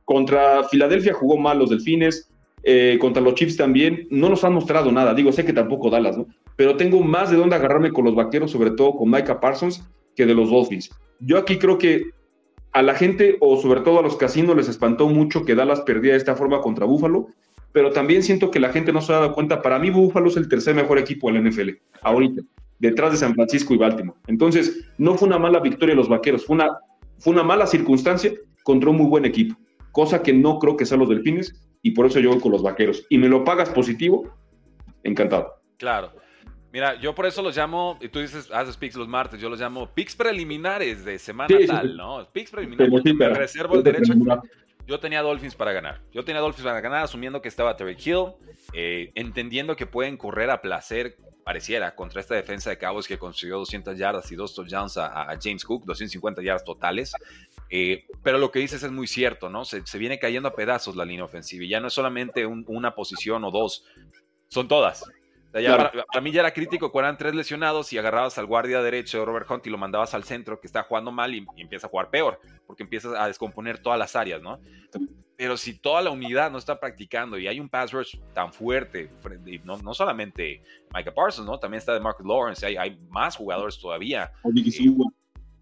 [0.03, 2.29] Contra Filadelfia jugó mal los Delfines,
[2.63, 6.17] eh, contra los Chiefs también, no nos han mostrado nada, digo, sé que tampoco Dallas,
[6.17, 6.27] ¿no?
[6.57, 9.87] Pero tengo más de dónde agarrarme con los vaqueros, sobre todo con Micah Parsons,
[10.17, 10.89] que de los Dolphins.
[11.21, 12.09] Yo aquí creo que
[12.73, 16.11] a la gente, o sobre todo a los casinos, les espantó mucho que Dallas perdía
[16.11, 17.27] de esta forma contra Buffalo,
[17.71, 19.61] pero también siento que la gente no se ha dado cuenta.
[19.61, 21.69] Para mí, Buffalo es el tercer mejor equipo de la NFL,
[22.01, 22.41] ahorita,
[22.79, 24.17] detrás de San Francisco y Baltimore.
[24.27, 26.69] Entonces, no fue una mala victoria de los vaqueros, fue una,
[27.19, 29.55] fue una mala circunstancia contra un muy buen equipo,
[29.91, 32.63] cosa que no creo que sea los delfines, y por eso yo voy con los
[32.63, 33.05] vaqueros.
[33.09, 34.33] Y me lo pagas positivo,
[35.03, 35.53] encantado.
[35.77, 36.11] Claro.
[36.73, 39.59] Mira, yo por eso los llamo, y tú dices, haces picks los martes, yo los
[39.59, 42.27] llamo picks preliminares de semana tal, ¿no?
[42.31, 43.37] Picks preliminares.
[43.37, 44.13] reservo el derecho.
[44.87, 46.01] Yo tenía Dolphins para ganar.
[46.13, 48.31] Yo tenía Dolphins para ganar, asumiendo que estaba Terry Hill,
[48.73, 53.57] eh, entendiendo que pueden correr a placer, pareciera, contra esta defensa de Cowboys que consiguió
[53.57, 57.11] 200 yardas y dos touchdowns a, James Cook, 250 yardas totales.
[57.69, 59.65] Eh, pero lo que dices es muy cierto, ¿no?
[59.65, 63.43] Se, viene cayendo a pedazos la línea ofensiva y ya no es solamente una posición
[63.43, 63.85] o dos,
[64.47, 65.03] son todas
[65.51, 69.49] para, mí ya era crítico cuando eran tres lesionados y agarrabas al guardia derecho Robert
[69.49, 72.39] Hunt y lo mandabas al centro que está jugando mal y, empieza a jugar peor,
[72.65, 74.59] porque empiezas a descomponer todas las áreas, ¿no?
[75.35, 79.11] Pero si toda la unidad no está practicando y hay un pass rush tan fuerte,
[79.63, 81.59] no, no solamente Micah Parsons, ¿no?
[81.59, 84.31] También está de Mark Lawrence, hay, hay más jugadores todavía.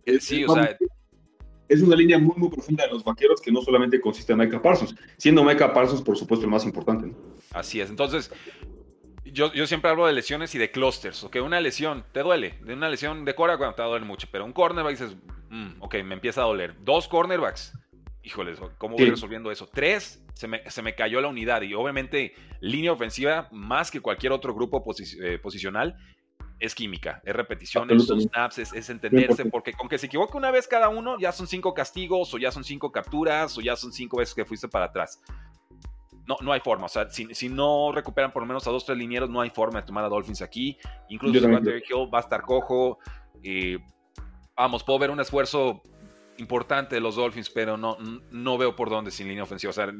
[0.05, 0.77] Eh, sí, o sea,
[1.67, 4.61] es una línea muy, muy profunda de los vaqueros que no solamente consiste en Micah
[4.61, 7.11] Parsons, siendo Micah Parsons, por supuesto, el más importante.
[7.51, 7.89] Así es.
[7.89, 8.31] Entonces,
[9.26, 11.23] yo, yo, siempre hablo de lesiones y de clusters.
[11.23, 12.59] Ok, una lesión te duele.
[12.61, 14.28] De una lesión de cora cuando te duele mucho.
[14.32, 15.17] Pero un cornerback dices,
[15.49, 16.76] mm, ok, me empieza a doler.
[16.84, 17.73] Dos cornerbacks.
[18.23, 19.69] Híjoles, ¿cómo voy resolviendo eso?
[19.71, 21.61] Tres, se me, se me, cayó la unidad.
[21.61, 24.84] Y obviamente, línea ofensiva, más que cualquier otro grupo
[25.21, 25.95] eh, posicional,
[26.59, 30.49] es química, es repeticiones, son snaps, es, es, entenderse, porque con que se equivoque una
[30.49, 33.91] vez cada uno, ya son cinco castigos, o ya son cinco capturas, o ya son
[33.91, 35.21] cinco veces que fuiste para atrás
[36.28, 36.86] no, no hay forma.
[36.86, 39.82] O sea, si, no recuperan por lo menos a dos, tres linieros, no hay forma
[39.82, 40.78] de tomar a Dolphins aquí.
[41.09, 42.99] Incluso si Hill va a estar cojo.
[44.55, 45.82] vamos, puedo ver un esfuerzo
[46.38, 47.97] importante de los Dolphins, pero no,
[48.32, 49.69] no veo por dónde sin línea ofensiva.
[49.69, 49.91] O sea,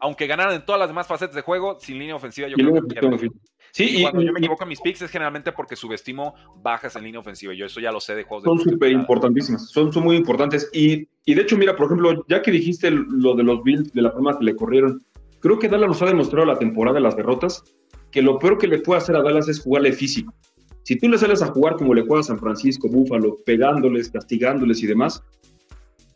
[0.00, 3.30] aunque ganaran en todas las demás facetas de juego, sin línea ofensiva yo creo que
[3.72, 7.04] Sí, y cuando yo me equivoco en mis picks es generalmente porque subestimo bajas en
[7.04, 7.52] línea ofensiva.
[7.52, 8.44] Yo eso ya lo sé de juegos.
[8.44, 10.70] Son súper importantísimas, son, son muy importantes.
[10.72, 14.00] Y, y, de hecho, mira, por ejemplo, ya que dijiste lo de los Bills, de
[14.00, 15.04] la forma que le corrieron,
[15.46, 17.62] Creo que Dallas nos ha demostrado la temporada de las derrotas
[18.10, 20.34] que lo peor que le puede hacer a Dallas es jugarle físico.
[20.82, 24.82] Si tú le sales a jugar como le juega a San Francisco, Búfalo, pegándoles, castigándoles
[24.82, 25.22] y demás,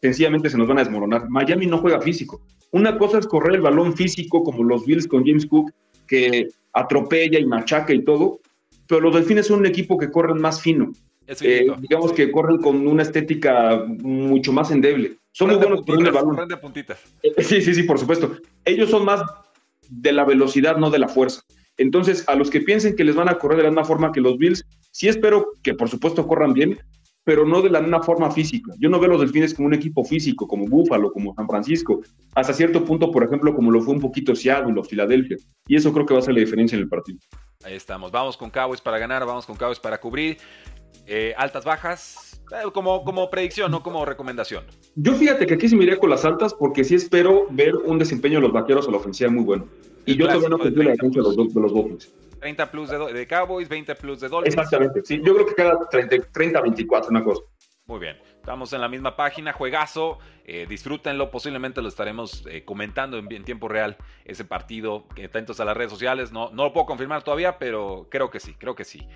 [0.02, 1.30] sencillamente se nos van a desmoronar.
[1.30, 2.40] Miami no juega físico.
[2.72, 5.70] Una cosa es correr el balón físico como los Bills con James Cook,
[6.08, 8.40] que atropella y machaca y todo,
[8.88, 10.90] pero los Delfines son un equipo que corren más fino.
[11.28, 15.19] Eh, digamos que corren con una estética mucho más endeble.
[15.32, 16.48] Son muy buenos por el balón.
[16.48, 16.98] De puntitas.
[17.22, 18.36] Eh, sí, sí, sí, por supuesto.
[18.64, 19.22] Ellos son más
[19.88, 21.42] de la velocidad, no de la fuerza.
[21.76, 24.20] Entonces, a los que piensen que les van a correr de la misma forma que
[24.20, 26.78] los Bills, sí espero que por supuesto corran bien,
[27.24, 28.72] pero no de la misma forma física.
[28.78, 32.00] Yo no veo a los Delfines como un equipo físico, como Búfalo, como San Francisco,
[32.34, 35.36] hasta cierto punto, por ejemplo, como lo fue un poquito Seattle o Filadelfia.
[35.66, 37.18] Y eso creo que va a ser la diferencia en el partido.
[37.64, 38.10] Ahí estamos.
[38.10, 40.38] Vamos con Cowboys para ganar, vamos con Cowboys para cubrir.
[41.06, 42.29] Eh, altas, bajas.
[42.52, 44.64] Eh, como, como predicción, no como recomendación.
[44.96, 47.98] Yo fíjate que aquí se me iría con las altas porque sí espero ver un
[47.98, 49.68] desempeño de los vaqueros a la ofensiva muy bueno.
[50.06, 52.12] Y yo todavía no confío la defensa de los, de los Dolphins.
[52.40, 54.54] 30 plus de, de, Cowboys, 20 plus de Dolphins.
[54.54, 55.20] Exactamente, sí.
[55.22, 57.42] Yo creo que cada 30, 24, una cosa.
[57.86, 58.16] Muy bien.
[58.36, 60.18] Estamos en la misma página, juegazo.
[60.44, 65.06] Eh, disfrútenlo, posiblemente lo estaremos eh, comentando en, en, tiempo real ese partido.
[65.22, 66.32] Atentos a las redes sociales.
[66.32, 69.06] No, no lo puedo confirmar todavía, pero creo que sí, creo que sí.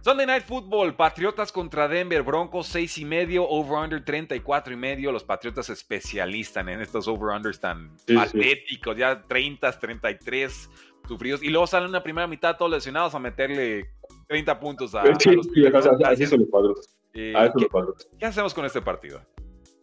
[0.00, 5.10] Sunday Night Football, Patriotas contra Denver, Broncos 6 y medio, over-under 34 y medio.
[5.10, 10.70] Los Patriotas especialistan en estos over-unders tan patéticos, ya 30, 33
[11.06, 11.42] sufridos.
[11.42, 13.90] Y luego salen una primera mitad todos lesionados a meterle
[14.28, 15.64] 30 puntos a, sí, los sí,
[16.04, 16.96] así son los Patriotas.
[17.14, 17.34] Eh,
[18.18, 19.20] ¿qué, hacemos con este partido?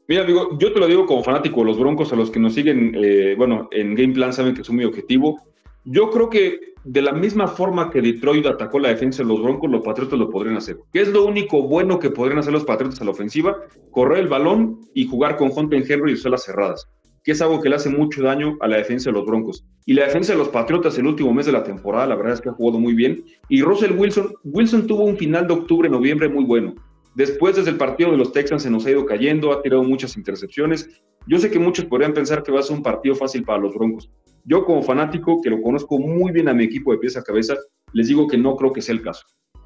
[0.07, 2.53] Mira, amigo, yo te lo digo como fanático de los Broncos, a los que nos
[2.53, 5.41] siguen, eh, bueno, en Game Plan saben que es muy objetivo.
[5.83, 9.71] Yo creo que de la misma forma que Detroit atacó la defensa de los Broncos,
[9.71, 10.77] los Patriotas lo podrían hacer.
[10.93, 13.57] ¿Qué es lo único bueno que podrían hacer los Patriotas a la ofensiva?
[13.89, 16.87] Correr el balón y jugar con Hunter Henry y usar las cerradas,
[17.23, 19.65] que es algo que le hace mucho daño a la defensa de los Broncos.
[19.87, 22.41] Y la defensa de los Patriotas el último mes de la temporada, la verdad es
[22.41, 23.25] que ha jugado muy bien.
[23.49, 26.75] Y Russell Wilson, Wilson tuvo un final de octubre, noviembre muy bueno.
[27.15, 30.17] Después, desde el partido de los Texans, se nos ha ido cayendo, ha tirado muchas
[30.17, 30.87] intercepciones.
[31.25, 33.73] Yo sé que muchos podrían pensar que va a ser un partido fácil para los
[33.73, 34.11] Broncos.
[34.45, 37.55] Yo, como fanático, que lo conozco muy bien a mi equipo de pies a cabeza,
[37.93, 39.25] les digo que no creo que sea el caso.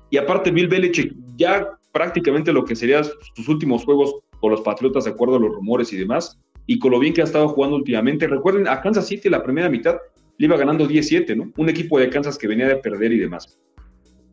[0.09, 3.03] Y aparte, Bill Belichick, ya prácticamente lo que serían
[3.35, 6.91] sus últimos juegos con los Patriotas, de acuerdo a los rumores y demás, y con
[6.91, 8.27] lo bien que ha estado jugando últimamente.
[8.27, 9.97] Recuerden, a Kansas City la primera mitad
[10.37, 11.51] le iba ganando 17, ¿no?
[11.57, 13.59] Un equipo de Kansas que venía de perder y demás.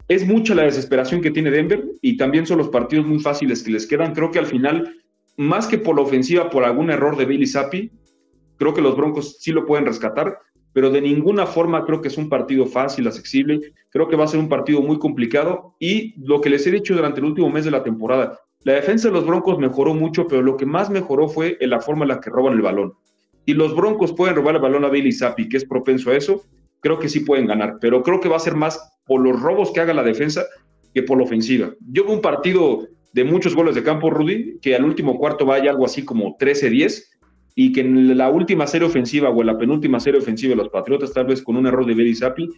[0.06, 3.72] Es mucha la desesperación que tiene Denver y también son los partidos muy fáciles que
[3.72, 4.14] les quedan.
[4.14, 4.94] Creo que al final,
[5.36, 7.90] más que por la ofensiva, por algún error de Billy Zappi,
[8.56, 10.38] creo que los Broncos sí lo pueden rescatar,
[10.72, 13.72] pero de ninguna forma creo que es un partido fácil, accesible.
[13.90, 16.94] Creo que va a ser un partido muy complicado y lo que les he dicho
[16.94, 20.42] durante el último mes de la temporada, la defensa de los Broncos mejoró mucho, pero
[20.42, 22.94] lo que más mejoró fue en la forma en la que roban el balón.
[23.44, 26.42] Y los Broncos pueden robar el balón a Billy Zappi, que es propenso a eso,
[26.80, 29.70] creo que sí pueden ganar, pero creo que va a ser más por los robos
[29.72, 30.44] que haga la defensa
[30.92, 31.72] que por la ofensiva.
[31.90, 35.70] Yo veo un partido de muchos goles de campo, Rudy, que al último cuarto vaya
[35.70, 37.04] algo así como 13-10
[37.58, 40.68] y que en la última serie ofensiva o en la penúltima serie ofensiva de los
[40.68, 42.50] Patriotas, tal vez con un error de Billy Zappi,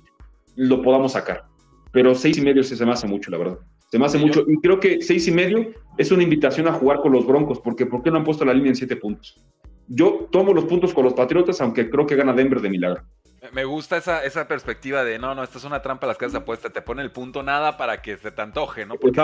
[0.57, 1.44] lo podamos sacar.
[1.92, 3.59] Pero seis y medio se me hace mucho, la verdad.
[3.92, 4.44] Se me hace mucho.
[4.49, 7.86] Y creo que seis y medio es una invitación a jugar con los Broncos, porque
[7.86, 9.40] ¿por qué no han puesto la línea en siete puntos?
[9.86, 13.03] Yo tomo los puntos con los Patriotas, aunque creo que gana Denver de milagro.
[13.53, 16.39] Me gusta esa, esa perspectiva de no, no, esta es una trampa las casas de
[16.39, 18.97] apuesta, te pone el punto nada para que se te antoje, ¿no?
[18.97, 19.20] Porque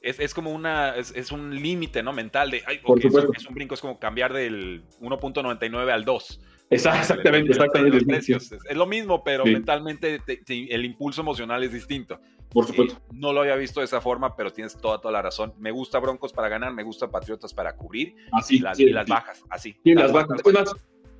[0.00, 2.12] es, es, como una, es, un límite, ¿no?
[2.12, 6.40] Mental de, ay, okay, es, un brinco, es como cambiar del 1.99 al 2.
[6.70, 8.18] Exactamente, exactamente.
[8.18, 12.20] Es, lo mismo, pero mentalmente el impulso emocional es distinto.
[12.50, 13.00] Por supuesto.
[13.12, 15.52] no lo había visto de esa forma, pero tienes toda, toda la razón.
[15.58, 18.16] Me gusta Broncos para ganar, me gusta Patriotas para cubrir.
[18.32, 19.76] Así, y, las, y las bajas, así.
[19.84, 20.40] Sí, las, bajas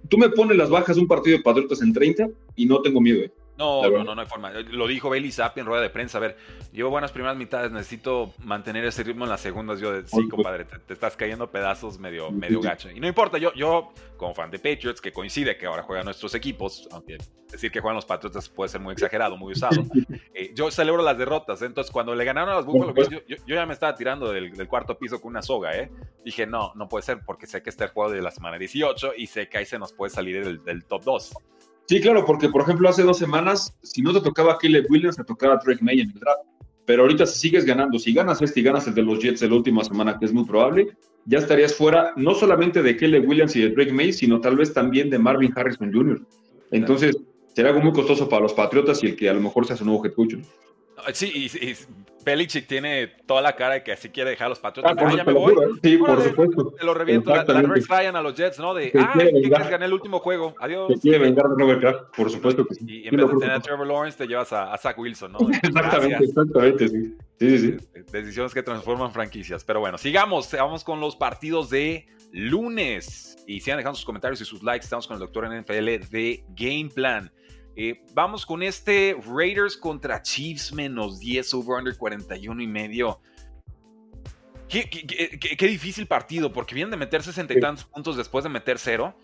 [0.09, 3.01] tú me pones las bajas de un partido de Patriotas en 30 y no tengo
[3.01, 3.23] miedo.
[3.23, 3.33] ¿eh?
[3.59, 4.51] No, no, no, no hay forma.
[4.51, 6.19] Lo dijo Bailey Zappi en rueda de prensa.
[6.19, 6.37] A ver,
[6.73, 9.81] llevo buenas primeras mitades, necesito mantener ese ritmo en las segundas.
[9.81, 12.91] Yo, sí, compadre, te, estás cayendo pedazos medio, medio gacho.
[12.91, 16.35] Y no importa, yo, yo, como fan de Patriots, que coincide que ahora juegan nuestros
[16.35, 17.17] equipos, aunque
[17.51, 19.83] decir que juegan los Patriots puede ser muy exagerado, muy usado,
[20.35, 21.63] eh, yo celebro las derrotas.
[21.63, 24.99] Entonces, cuando le ganaron a los Buffalo yo, yo, ya me estaba tirando del, cuarto
[24.99, 25.91] piso con una soga, ¿eh?
[26.25, 29.27] Dije, no, no puede ser, porque sé que este juego de la semana 18 y
[29.27, 31.35] sé que ahí se nos puede salir del, del top 2.
[31.87, 35.25] Sí, claro, porque por ejemplo hace dos semanas, si no te tocaba Caleb Williams, te
[35.25, 36.41] tocaba Drake May en el draft.
[36.85, 39.49] Pero ahorita si sigues ganando, si ganas este y ganas el de los Jets de
[39.49, 43.57] la última semana, que es muy probable, ya estarías fuera no solamente de Caleb Williams
[43.57, 46.21] y de Drake May, sino tal vez también de Marvin Harrison Jr.
[46.71, 47.17] Entonces,
[47.55, 49.85] será algo muy costoso para los Patriotas y el que a lo mejor sea su
[49.85, 50.35] nuevo head coach.
[51.13, 51.77] Sí, y,
[52.27, 54.97] Belichick tiene toda la cara de que así quiere dejar a los Patriotas.
[54.99, 55.55] Ah, ya me voy.
[55.81, 56.75] Sí, por supuesto.
[56.77, 57.33] Te lo reviento.
[57.33, 58.75] La, la Rex Ryan a los Jets, ¿no?
[58.75, 60.57] De, ah, que gané el último juego.
[60.59, 60.89] Adiós.
[60.89, 62.85] Te quiere vengar de por supuesto que sí.
[62.89, 65.39] Y, en vez de tener a Trevor Lawrence, te llevas a, Zach Wilson, ¿no?
[65.63, 67.17] exactamente, exactamente, sí.
[67.39, 67.77] Sí, sí.
[68.11, 69.63] Decisiones que transforman franquicias.
[69.63, 70.51] Pero bueno, sigamos.
[70.51, 73.37] Vamos con los partidos de lunes.
[73.47, 74.83] Y sigan dejando sus comentarios y sus likes.
[74.83, 77.31] Estamos con el doctor NFL de Game Plan.
[77.79, 83.21] Eh, vamos con este Raiders contra Chiefs menos 10 over under 41 y medio.
[84.69, 89.15] Qué, difícil partido, porque vienen de meter 60 y tantos puntos después de meter cero.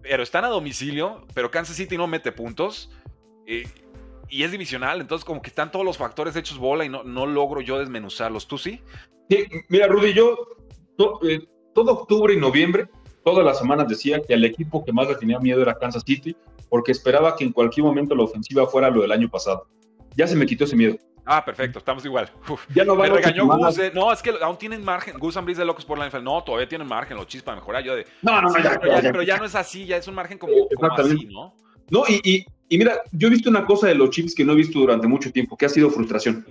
[0.00, 2.90] Pero están a domicilio, pero Kansas City no mete puntos.
[3.46, 3.66] Eh,
[4.28, 7.26] y es divisional, entonces como que están todos los factores hechos bola y no, no
[7.26, 8.46] logro yo desmenuzarlos.
[8.46, 8.80] ¿Tú sí?
[9.28, 10.36] Sí, mira, Rudy, yo
[11.28, 11.40] eh,
[11.74, 12.88] todo octubre y noviembre,
[13.24, 16.36] todas las semanas decía que el equipo que más le tenía miedo era Kansas City
[16.68, 19.66] porque esperaba que en cualquier momento la ofensiva fuera lo del año pasado.
[20.16, 20.96] Ya se me quitó ese miedo.
[21.26, 22.30] Ah, perfecto, estamos igual.
[22.74, 23.78] ya no va Me regañó Gus.
[23.94, 25.18] no, es que aún tienen margen.
[25.18, 26.22] Gus Ambris de locos por la NFL.
[26.22, 27.82] No, todavía tienen margen los chips para mejorar.
[27.82, 30.38] Yo de, no, no, no, ya, pero, ya, no es así, ya es un margen
[30.38, 30.52] como,
[30.98, 31.54] así, ¿no?
[31.90, 34.56] No, y, y mira, yo he visto una cosa de los chips que no he
[34.56, 36.44] visto durante mucho tiempo, que ha sido frustración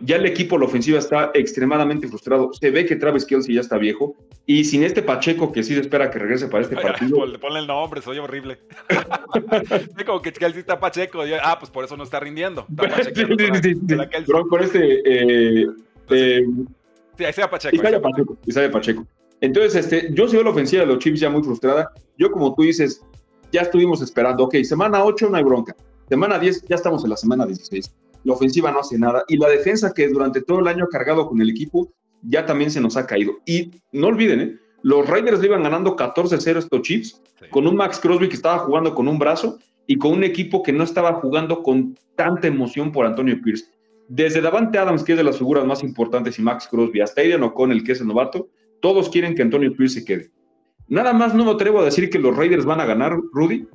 [0.00, 2.52] ya el equipo, la ofensiva, está extremadamente frustrado.
[2.52, 4.16] Se ve que Travis Kelsey ya está viejo.
[4.46, 7.16] Y sin este Pacheco, que sí se espera que regrese para este partido.
[7.40, 8.58] Ponle el nombre, soy horrible.
[10.06, 11.22] como que Kelsey está Pacheco.
[11.42, 12.66] ah, pues por eso no está rindiendo.
[14.26, 15.00] Pero con este.
[15.04, 15.66] Eh,
[16.10, 16.46] eh,
[17.16, 17.76] sí, ahí sea Pacheco.
[17.76, 19.06] Isaiah Pacheco, Isaiah Pacheco.
[19.40, 21.92] Entonces, este, yo sigo la ofensiva de los Chiefs ya muy frustrada.
[22.16, 23.02] Yo, como tú dices,
[23.52, 24.44] ya estuvimos esperando.
[24.44, 25.74] Ok, semana 8 no hay bronca.
[26.08, 27.92] Semana 10, ya estamos en la semana 16
[28.26, 31.28] la ofensiva no hace nada y la defensa que durante todo el año ha cargado
[31.28, 33.34] con el equipo ya también se nos ha caído.
[33.46, 34.58] Y no olviden, ¿eh?
[34.82, 38.94] los Raiders le iban ganando 14-0 estos Chiefs con un Max Crosby que estaba jugando
[38.94, 43.06] con un brazo y con un equipo que no estaba jugando con tanta emoción por
[43.06, 43.66] Antonio Pierce.
[44.08, 47.42] Desde Davante Adams, que es de las figuras más importantes, y Max Crosby, hasta Aiden
[47.42, 48.48] O'Connell, que es el novato,
[48.80, 50.30] todos quieren que Antonio Pierce se quede.
[50.88, 53.66] Nada más no me atrevo a decir que los Raiders van a ganar, Rudy,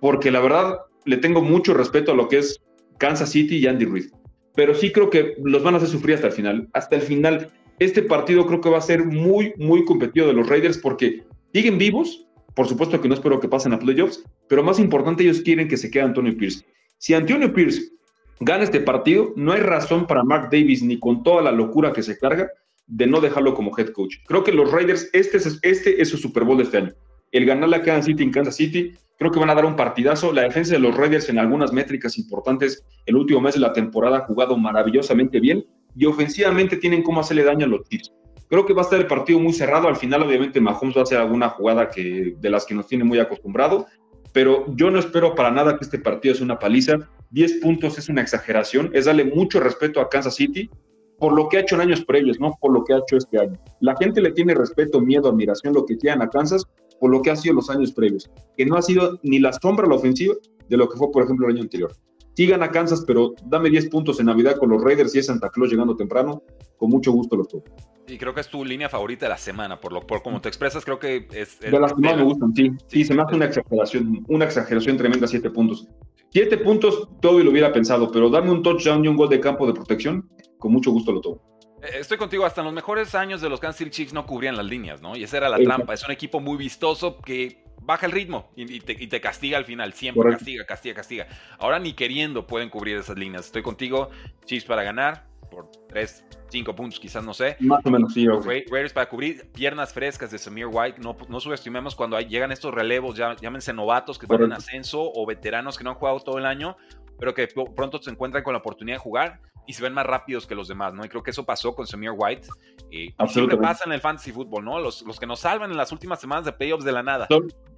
[0.00, 2.60] porque la verdad le tengo mucho respeto a lo que es
[2.98, 4.06] Kansas City y Andy Reid.
[4.54, 6.68] Pero sí creo que los van a hacer sufrir hasta el final.
[6.72, 10.48] Hasta el final, este partido creo que va a ser muy, muy competido de los
[10.48, 12.26] Raiders porque siguen vivos.
[12.54, 15.76] Por supuesto que no espero que pasen a playoffs, pero más importante, ellos quieren que
[15.76, 16.64] se quede Antonio Pierce.
[16.98, 17.92] Si Antonio Pierce
[18.40, 22.02] gana este partido, no hay razón para Mark Davis, ni con toda la locura que
[22.02, 22.50] se carga,
[22.88, 24.16] de no dejarlo como head coach.
[24.26, 26.92] Creo que los Raiders, este es, este es su Super Bowl de este año.
[27.30, 30.32] El ganar la Kansas City en Kansas City Creo que van a dar un partidazo.
[30.32, 34.18] La defensa de los Raiders en algunas métricas importantes el último mes de la temporada
[34.18, 35.66] ha jugado maravillosamente bien
[35.96, 38.12] y ofensivamente tienen cómo hacerle daño a los Chiefs.
[38.48, 39.88] Creo que va a estar el partido muy cerrado.
[39.88, 43.02] Al final, obviamente, Mahomes va a hacer alguna jugada que, de las que nos tiene
[43.02, 43.86] muy acostumbrado,
[44.32, 46.98] pero yo no espero para nada que este partido sea una paliza.
[47.30, 50.70] 10 puntos es una exageración, es darle mucho respeto a Kansas City
[51.18, 53.40] por lo que ha hecho en años previos, no por lo que ha hecho este
[53.40, 53.60] año.
[53.80, 56.64] La gente le tiene respeto, miedo, admiración, lo que quieran a Kansas,
[57.00, 59.86] por lo que ha sido los años previos, que no ha sido ni la sombra
[59.86, 60.34] la ofensiva
[60.68, 61.92] de lo que fue, por ejemplo, el año anterior.
[62.34, 65.50] Sigan a Kansas, pero dame 10 puntos en Navidad con los Raiders y es Santa
[65.50, 66.42] Claus llegando temprano,
[66.76, 67.64] con mucho gusto los toco.
[68.06, 70.48] Y creo que es tu línea favorita de la semana, por lo por como te
[70.48, 71.58] expresas, creo que es...
[71.58, 72.70] de las que más me gustan, sí.
[72.86, 75.88] Sí, se me hace una exageración, una exageración tremenda, 7 puntos.
[76.30, 79.40] 7 puntos, todo y lo hubiera pensado, pero dame un touchdown y un gol de
[79.40, 80.28] campo de protección,
[80.58, 81.47] con mucho gusto lo toco.
[81.82, 84.56] Eh, estoy contigo, hasta en los mejores años de los Kansas City Chiefs no cubrían
[84.56, 85.16] las líneas, ¿no?
[85.16, 85.94] Y esa era la trampa.
[85.94, 89.92] Es un equipo muy vistoso que baja el ritmo y, te, castiga al final.
[89.92, 91.26] Siempre castiga, castiga, castiga.
[91.58, 93.46] Ahora ni queriendo pueden cubrir esas líneas.
[93.46, 94.10] Estoy contigo,
[94.44, 97.56] Chiefs para ganar por 3, 5 puntos, quizás, no sé.
[97.60, 98.26] Más o menos, sí.
[98.26, 101.00] Raiders para cubrir piernas frescas de Samir White.
[101.00, 105.24] No, no subestimemos cuando llegan estos relevos, ya, llámense novatos que están en ascenso o
[105.24, 106.76] veteranos que no han jugado todo el año,
[107.18, 110.46] pero que pronto se encuentran con la oportunidad de jugar y se ven más rápidos
[110.46, 111.04] que los demás, ¿no?
[111.04, 112.48] Y creo que eso pasó con Samir White.
[112.90, 114.80] Eh, y siempre pasa en el fantasy fútbol, ¿no?
[114.80, 117.28] Los, los, que nos salvan en las últimas semanas de playoffs de la nada.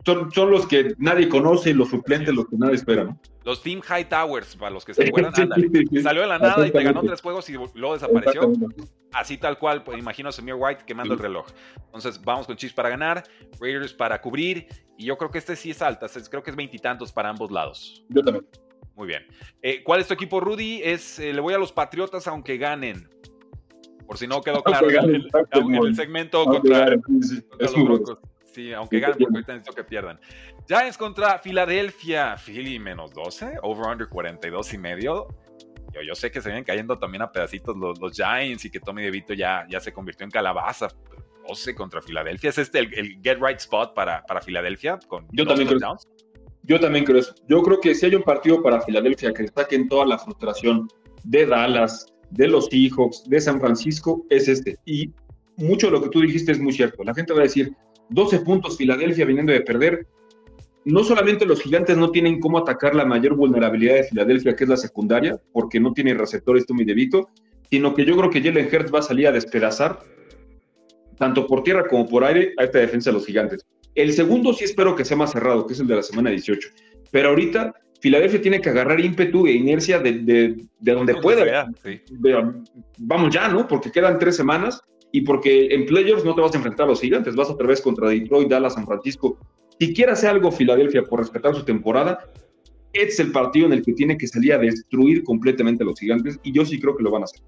[0.07, 3.21] Son, son, los que nadie conoce, los suplentes, los que nadie espera, ¿no?
[3.43, 6.81] Los Team High Towers, para los que se acuerdan, Salió de la nada y te
[6.81, 8.53] ganó tres juegos y luego desapareció.
[9.13, 11.47] Así tal cual, pues, imagino a Samir White quemando el reloj.
[11.87, 13.25] Entonces, vamos con Chiefs para ganar,
[13.61, 17.11] Raiders para cubrir, y yo creo que este sí es alta, creo que es veintitantos
[17.11, 18.05] para ambos lados.
[18.11, 18.47] Yo también.
[18.95, 19.27] Muy bien.
[19.63, 20.81] Eh, ¿Cuál es tu equipo, Rudy?
[20.83, 23.09] Es, eh, le voy a los Patriotas aunque ganen.
[24.07, 26.97] Por si no quedó claro en, el, segmento contra,
[27.59, 28.19] los Broncos.
[28.53, 30.19] Sí, aunque ganen, porque ahorita necesito que pierdan.
[30.67, 32.37] Giants contra Filadelfia.
[32.37, 35.29] Philly menos 12, over-under 42 y medio.
[35.93, 38.81] Yo, yo, sé que se vienen cayendo también a pedacitos los, los Giants y que
[38.81, 40.89] Tommy DeVito ya, ya se convirtió en calabaza.
[41.47, 42.51] 12 contra Filadelfia.
[42.51, 44.99] ¿Es este el, get right spot para, para Filadelfia?
[45.07, 45.97] Con yo también creo.
[46.71, 47.35] Yo también creo eso.
[47.49, 50.87] Yo creo que si hay un partido para Filadelfia que saquen toda la frustración
[51.25, 54.79] de Dallas, de los Seahawks, de San Francisco, es este.
[54.87, 55.11] Y
[55.57, 57.03] mucho lo que tú dijiste es muy cierto.
[57.03, 57.75] La gente va a decir,
[58.11, 60.07] 12 puntos Filadelfia viniendo de perder.
[60.85, 64.71] No solamente los gigantes no tienen cómo atacar la mayor vulnerabilidad de Filadelfia, que es
[64.71, 67.31] la secundaria, porque no tiene receptores muy Devito,
[67.69, 69.99] sino que yo creo que Jalen Hurts va a salir a despedazar,
[71.19, 73.67] tanto por tierra como por aire, a esta defensa de los gigantes.
[73.95, 76.69] El segundo sí espero que sea más cerrado, que es el de la semana 18.
[77.11, 81.67] Pero ahorita Filadelfia tiene que agarrar ímpetu e inercia de, de, donde pueda.
[82.99, 83.69] vamos ya, ¿no?
[83.69, 84.81] Porque quedan tres semanas
[85.13, 87.81] y porque en playoffs no te vas a enfrentar a los gigantes, vas otra vez
[87.81, 89.39] contra Detroit, Dallas, San Francisco.
[89.79, 92.31] Si quiere hacer algo Filadelfia por respetar su temporada,
[92.93, 96.39] es el partido en el que tiene que salir a destruir completamente a los gigantes
[96.43, 97.41] y yo sí creo que lo van a hacer.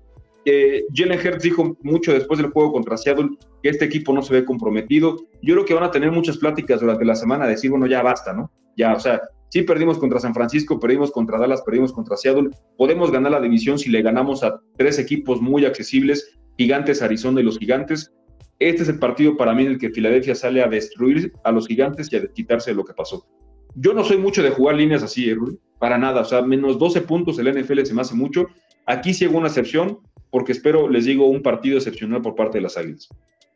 [0.45, 3.30] Eh, Jalen Hurts dijo mucho después del juego contra Seattle
[3.62, 5.16] que este equipo no se ve comprometido.
[5.43, 8.32] Yo creo que van a tener muchas pláticas durante la semana, decir, bueno, ya basta,
[8.32, 8.51] ¿no?
[8.76, 9.20] Ya, o sea,
[9.53, 12.49] Sí, perdimos contra San Francisco, perdimos contra Dallas, perdimos contra Seattle.
[12.78, 17.45] Podemos ganar la división si le ganamos a tres equipos muy accesibles, Gigantes, Arizona y
[17.45, 18.14] los Gigantes.
[18.59, 21.68] Este es el partido para mí en el que Filadelfia sale a destruir a los
[21.68, 23.26] Gigantes y a quitarse lo que pasó.
[23.74, 25.36] Yo no soy mucho de jugar líneas así, ¿eh,
[25.78, 26.22] para nada.
[26.22, 28.47] O sea, menos 12 puntos el NFL se me hace mucho.
[28.86, 29.99] Aquí sí una excepción,
[30.33, 33.07] porque espero, les digo, un partido excepcional por parte de las Águilas.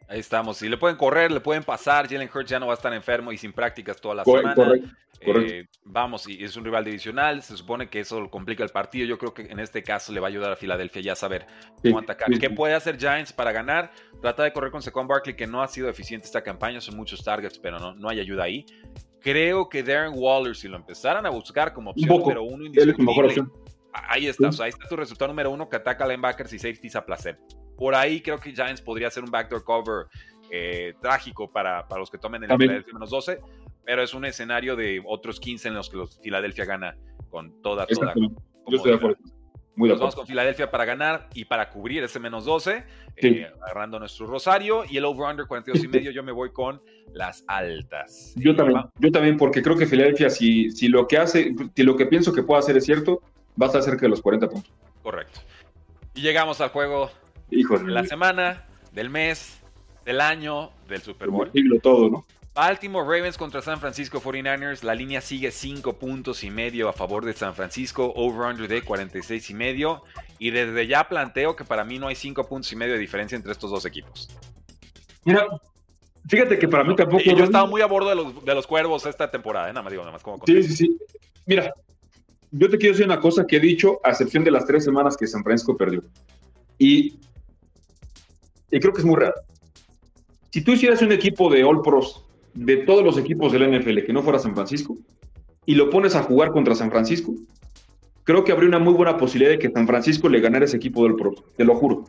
[0.08, 0.58] Ahí estamos.
[0.58, 2.06] Si le pueden correr, le pueden pasar.
[2.06, 4.54] Jalen Hurts ya no va a estar enfermo y sin prácticas toda la semana.
[4.54, 4.90] Correcto,
[5.22, 7.42] eh, vamos, y es un rival divisional.
[7.42, 9.06] Se supone que eso complica el partido.
[9.06, 11.46] Yo creo que en este caso le va a ayudar a Filadelfia ya a saber
[11.82, 12.28] cómo atacar.
[12.38, 13.90] ¿Qué puede hacer Giants para ganar?
[14.20, 16.82] Trata de correr con Saquon Barkley, que no ha sido eficiente esta campaña.
[16.82, 18.66] Son muchos targets, pero no, no hay ayuda ahí.
[19.20, 23.46] Creo que Darren Waller, si lo empezaran a buscar como opción número uno indiscutible,
[24.08, 24.48] ahí está.
[24.62, 27.38] ahí está tu resultado número uno que ataca a linebackers y safeties a placer.
[27.76, 30.06] Por ahí creo que Giants podría ser un backdoor cover
[30.50, 33.40] eh, trágico para, para, los que tomen el Philadelphia menos 12,
[33.84, 36.96] pero es un escenario de otros 15 en los que los Philadelphia gana
[37.30, 38.14] con toda, toda.
[38.14, 39.18] Yo estoy de acuerdo.
[39.76, 42.82] Muy Nos vamos con Filadelfia para ganar y para cubrir ese menos 12,
[43.16, 44.84] eh, agarrando nuestro rosario.
[44.88, 46.80] Y el over-under 42 y medio, yo me voy con
[47.12, 48.32] las altas.
[48.36, 51.94] Yo también, yo también, porque creo que Filadelfia, si, si lo que hace, si lo
[51.94, 53.20] que pienso que puede hacer es cierto,
[53.60, 54.72] va a estar cerca de los 40 puntos.
[55.02, 55.40] Correcto.
[56.14, 57.10] Y llegamos al juego
[57.50, 59.60] de la semana, del mes,
[60.04, 61.50] del año, del Super Bowl.
[61.82, 62.26] todo, ¿no?
[62.54, 64.82] Baltimore Ravens contra San Francisco 49ers.
[64.82, 68.14] La línea sigue 5 puntos y medio a favor de San Francisco.
[68.16, 70.02] Over-under de 46 y medio.
[70.38, 73.36] Y desde ya planteo que para mí no hay 5 puntos y medio de diferencia
[73.36, 74.30] entre estos dos equipos.
[75.24, 75.46] Mira,
[76.26, 77.22] fíjate que para mí tampoco.
[77.22, 79.72] Y yo he estado muy a bordo de los, de los cuervos esta temporada, ¿eh?
[79.74, 80.42] nada más digo, nada más como.
[80.46, 80.98] Sí, sí, sí.
[81.44, 81.74] Mira,
[82.50, 85.16] yo te quiero decir una cosa que he dicho, a excepción de las tres semanas
[85.16, 86.02] que San Francisco perdió.
[86.78, 87.18] Y,
[88.70, 89.34] y creo que es muy real.
[90.50, 92.24] Si tú hicieras un equipo de All Pros
[92.54, 94.96] de todos los equipos del NFL que no fuera San Francisco
[95.66, 97.34] y lo pones a jugar contra San Francisco,
[98.24, 101.04] creo que habría una muy buena posibilidad de que San Francisco le ganara ese equipo
[101.04, 102.04] del Pro, te lo juro.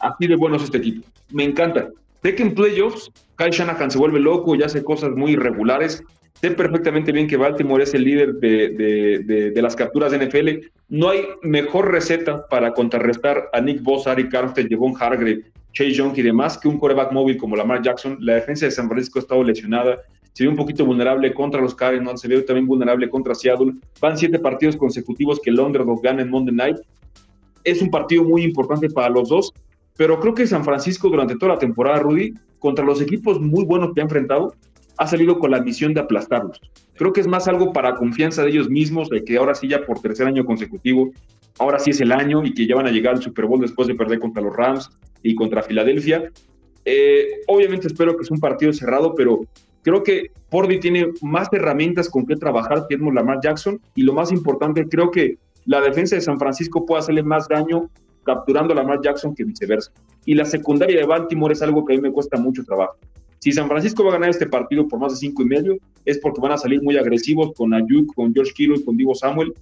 [0.00, 1.06] Así de bueno es este equipo.
[1.30, 1.88] Me encanta.
[2.22, 6.02] Sé que en playoffs Kyle Shanahan se vuelve loco y hace cosas muy irregulares.
[6.40, 10.66] Sé perfectamente bien que Baltimore es el líder de, de, las capturas de NFL.
[10.88, 16.12] No hay mejor receta para contrarrestar a Nick Bosa, Ari Carter, Jevon Hargrave Chase Young
[16.16, 18.16] y demás, que un coreback móvil como Lamar Jackson.
[18.20, 19.98] La defensa de San Francisco ha estado lesionada,
[20.32, 23.72] se ve un poquito vulnerable contra los Cardinals, se ve también vulnerable contra Seattle.
[24.00, 26.76] Van siete partidos consecutivos que el underdog gana en Monday Night.
[27.64, 29.52] Es un partido muy importante para los dos,
[29.96, 33.92] pero creo que San Francisco durante toda la temporada, Rudy, contra los equipos muy buenos
[33.94, 34.54] que ha enfrentado,
[34.98, 36.60] ha salido con la misión de aplastarlos.
[36.94, 39.84] Creo que es más algo para confianza de ellos mismos, de que ahora sí ya
[39.84, 41.10] por tercer año consecutivo,
[41.58, 43.88] ahora sí es el año y que ya van a llegar al Super Bowl después
[43.88, 44.90] de perder contra los Rams,
[45.26, 46.30] y contra Filadelfia.
[46.84, 49.40] Eh, obviamente espero que es un partido cerrado, pero
[49.82, 54.30] creo que Pordy tiene más herramientas con que trabajar que Lamar Jackson y lo más
[54.30, 57.90] importante, creo que la defensa de San Francisco puede hacerle más daño
[58.24, 59.92] capturando a Lamar Jackson que viceversa.
[60.24, 62.96] Y la secundaria de Baltimore es algo que a mí me cuesta mucho trabajo.
[63.46, 66.18] Si San Francisco va a ganar este partido por más de cinco y medio, es
[66.18, 69.54] porque van a salir muy agresivos con Ayuk, con George Kittle con Divo Samuel.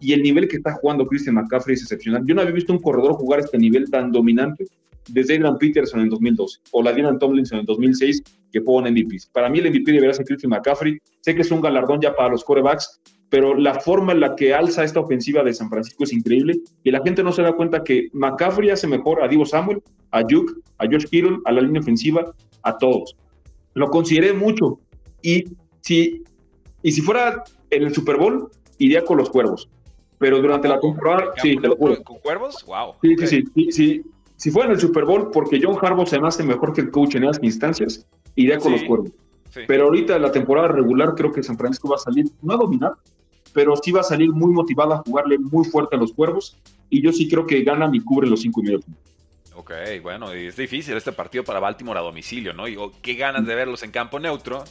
[0.00, 2.22] Y el nivel que está jugando Christian McCaffrey es excepcional.
[2.24, 4.64] Yo no había visto un corredor jugar este nivel tan dominante
[5.10, 9.18] desde Adrian Peterson en 2012 o la Dylan Tomlinson en 2006 que fue un MVP.
[9.34, 10.96] Para mí el MVP debería ser Christian McCaffrey.
[11.20, 14.54] Sé que es un galardón ya para los corebacks, pero la forma en la que
[14.54, 17.84] alza esta ofensiva de San Francisco es increíble y la gente no se da cuenta
[17.84, 21.82] que McCaffrey hace mejor a Divo Samuel, a Duke, a George Kittle, a la línea
[21.82, 22.32] ofensiva,
[22.62, 23.14] a todos.
[23.76, 24.80] Lo consideré mucho
[25.20, 25.44] y
[25.82, 26.24] si,
[26.82, 29.68] y si fuera en el Super Bowl, iría con los cuervos.
[30.16, 32.64] Pero durante la temporada, sí, te lo ¿Con cuervos?
[32.66, 32.94] Wow.
[33.02, 34.02] Sí, sí, sí, sí,
[34.36, 36.90] si fuera en el Super Bowl, porque John Harbaugh se me hace mejor que el
[36.90, 39.10] coach en esas instancias, iría con los cuervos.
[39.66, 42.92] Pero ahorita la temporada regular creo que San Francisco va a salir, no a dominar,
[43.52, 46.56] pero sí va a salir muy motivado a jugarle muy fuerte a los cuervos.
[46.88, 48.80] Y yo sí creo que gana y cubre los cinco y medio.
[49.66, 52.68] Ok, bueno, y es difícil este partido para Baltimore a domicilio, ¿no?
[52.68, 54.62] Y oh, qué ganas de verlos en campo neutro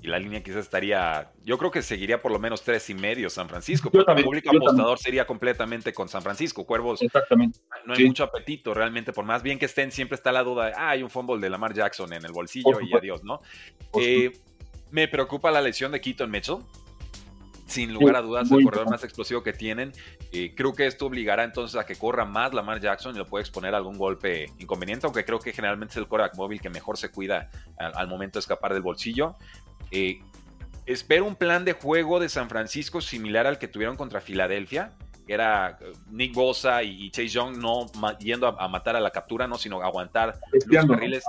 [0.00, 3.28] y la línea quizás estaría, yo creo que seguiría por lo menos tres y medio
[3.30, 6.64] San Francisco, porque el público apostador sería completamente con San Francisco.
[6.64, 7.58] Cuervos, Exactamente.
[7.84, 10.72] no hay mucho apetito realmente, por más bien que estén, siempre está la duda de,
[10.76, 13.40] ah, hay un fumble de Lamar Jackson en el bolsillo y adiós, ¿no?
[13.98, 14.30] Eh,
[14.92, 16.58] me preocupa la lesión de Keaton Mitchell.
[17.66, 19.92] Sin lugar a dudas, el corredor más explosivo que tienen.
[20.32, 23.42] Eh, creo que esto obligará entonces a que corra más Lamar Jackson y lo puede
[23.42, 26.98] exponer a algún golpe inconveniente, aunque creo que generalmente es el quarterback móvil que mejor
[26.98, 29.36] se cuida al momento de escapar del bolsillo.
[29.90, 30.20] Eh,
[30.86, 34.92] espero un plan de juego de San Francisco similar al que tuvieron contra Filadelfia,
[35.26, 37.86] que era eh, Nick Bosa y, Chase Young no
[38.18, 41.24] yendo a, matar a la captura, no, sino aguantar los carriles,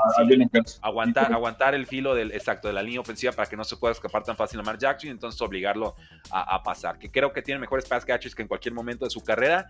[0.82, 3.94] aguantar, aguantar el filo del exacto de la línea ofensiva para que no se pueda
[3.94, 5.96] escapar tan fácil a Lamar Jackson y entonces obligarlo
[6.30, 6.98] a, pasar.
[6.98, 9.68] Que creo que tiene mejores pass catchers que en cualquier momento de su carrera,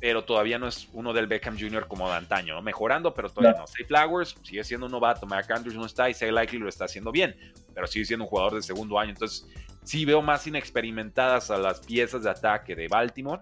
[0.00, 1.86] pero todavía no es uno del Beckham Jr.
[1.88, 2.62] como de antaño, ¿no?
[2.62, 3.66] mejorando, pero todavía no.
[3.66, 6.84] Say Flowers sigue siendo un novato, Mark Andrews no está y Say Likely lo está
[6.84, 7.34] haciendo bien,
[7.74, 9.48] pero sigue siendo un jugador de segundo año, entonces
[9.86, 13.40] sí veo más inexperimentadas a las piezas de ataque de Baltimore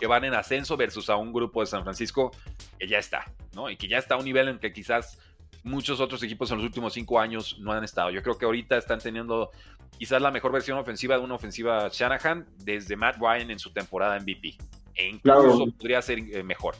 [0.00, 2.32] que van en ascenso versus a un grupo de San Francisco
[2.76, 3.70] que ya está, ¿no?
[3.70, 5.18] Y que ya está a un nivel en que quizás
[5.62, 8.10] muchos otros equipos en los últimos cinco años no han estado.
[8.10, 9.52] Yo creo que ahorita están teniendo
[9.96, 14.18] quizás la mejor versión ofensiva de una ofensiva Shanahan desde Matt Ryan en su temporada
[14.18, 14.56] MVP.
[14.96, 16.74] E incluso podría ser eh, mejor.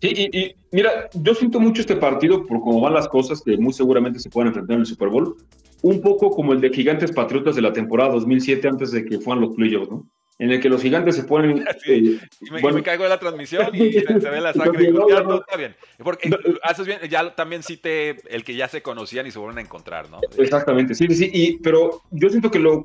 [0.00, 3.72] Sí, y, mira, yo siento mucho este partido por cómo van las cosas, que muy
[3.72, 5.36] seguramente se pueden enfrentar en el Super Bowl,
[5.82, 9.42] un poco como el de Gigantes Patriotas de la temporada 2007 antes de que fueran
[9.42, 10.08] los playoffs, ¿no?
[10.38, 11.64] En el que los gigantes se ponen.
[11.86, 14.90] Eh, y, me, caigo de la transmisión y se, ve la sangre.
[14.92, 15.74] no, está bien.
[15.98, 16.30] Porque
[16.62, 20.08] haces bien, ya también cite el que ya se conocían y se vuelven a encontrar,
[20.10, 20.20] ¿no?
[20.38, 21.30] Exactamente, sí, sí.
[21.32, 22.84] Y, pero yo siento que lo,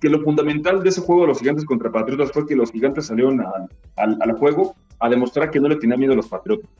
[0.00, 3.06] que lo fundamental de ese juego de los gigantes contra Patriotas fue que los gigantes
[3.06, 3.42] salieron
[3.96, 6.70] al juego a demostrar que no le tenía miedo a los Patriotas.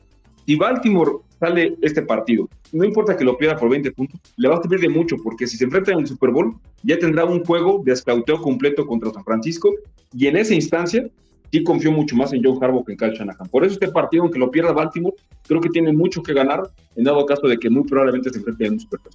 [0.45, 4.55] Si Baltimore sale este partido, no importa que lo pierda por 20 puntos, le va
[4.55, 7.43] a servir de mucho, porque si se enfrenta en el Super Bowl, ya tendrá un
[7.43, 9.73] juego de escauteo completo contra San Francisco,
[10.13, 11.07] y en esa instancia
[11.51, 13.47] sí confío mucho más en John Harbaugh que en Kyle Shanahan.
[13.49, 15.15] Por eso este partido, aunque lo pierda Baltimore,
[15.47, 16.61] creo que tiene mucho que ganar,
[16.95, 19.13] en dado caso de que muy probablemente se enfrente en un Super Bowl.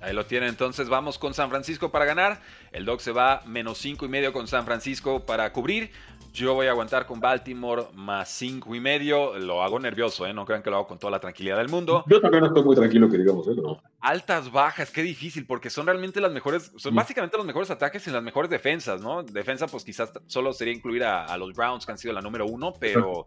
[0.00, 2.40] Ahí lo tiene, entonces vamos con San Francisco para ganar.
[2.72, 5.90] El Dog se va menos cinco y medio con San Francisco para cubrir.
[6.38, 9.36] Yo voy a aguantar con Baltimore más cinco y medio.
[9.40, 10.32] Lo hago nervioso, ¿eh?
[10.32, 12.04] No crean que lo hago con toda la tranquilidad del mundo.
[12.06, 13.48] Yo también estoy muy tranquilo, que digamos.
[13.48, 13.56] ¿eh?
[13.98, 18.12] Altas, bajas, qué difícil, porque son realmente las mejores, son básicamente los mejores ataques y
[18.12, 19.24] las mejores defensas, ¿no?
[19.24, 22.72] Defensa, pues quizás solo sería incluir a, los Browns, que han sido la número uno,
[22.78, 23.26] pero,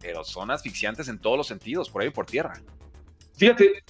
[0.00, 2.54] pero son asfixiantes en todos los sentidos, por ahí por tierra.
[3.36, 3.84] Fíjate,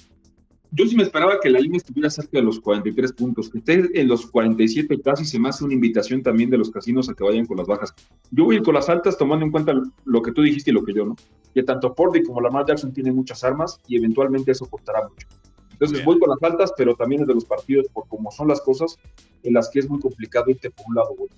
[0.71, 3.89] yo sí me esperaba que la línea estuviera cerca de los 43 puntos, que esté
[3.99, 7.25] en los 47 casi se me hace una invitación también de los casinos a que
[7.25, 7.95] vayan con las bajas.
[8.31, 9.73] Yo voy a ir con las altas tomando en cuenta
[10.05, 11.17] lo que tú dijiste y lo que yo, ¿no?
[11.55, 15.27] Que tanto Pordy como Lamar Jackson tienen muchas armas y eventualmente eso costará mucho.
[15.73, 18.61] Entonces voy con las altas, pero también es de los partidos por cómo son las
[18.61, 18.97] cosas
[19.45, 21.37] en las que es muy complicado irte por un lado u otro.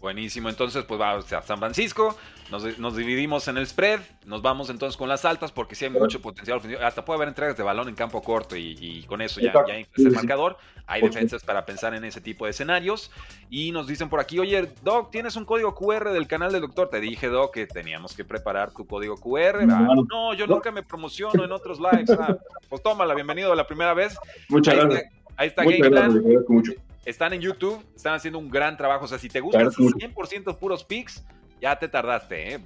[0.00, 2.16] Buenísimo, entonces pues vamos a San Francisco,
[2.50, 6.22] nos, dividimos en el spread, nos vamos entonces con las altas porque sí hay mucho
[6.22, 9.52] potencial ofensivo, hasta puede haber entregas de balón en campo corto y, con eso ya,
[9.68, 13.10] ya el marcador, hay defensas para pensar en ese tipo de escenarios.
[13.50, 16.88] Y nos dicen por aquí, oye Doc, ¿tienes un código QR del canal del doctor?
[16.88, 21.44] Te dije Doc que teníamos que preparar tu código QR, no, yo nunca me promociono
[21.44, 22.38] en otros lives, ah,
[22.70, 24.16] pues tómala, bienvenido la primera vez.
[24.48, 25.12] Muchas gracias.
[25.36, 26.72] ahí está Game Mucho
[27.04, 29.04] están en YouTube, están haciendo un gran trabajo.
[29.04, 31.24] O sea, si te gustan 100% puros pics,
[31.60, 32.60] ya te tardaste, ¿eh?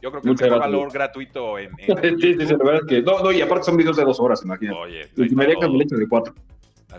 [0.00, 1.70] yo creo que es un valor gratuito en.
[1.76, 3.02] sí, sí, sí, la verdad es que.
[3.02, 4.78] No, no, y aparte son videos de dos horas, imagínate.
[4.78, 6.34] Oye, y me dejan el hecho de cuatro.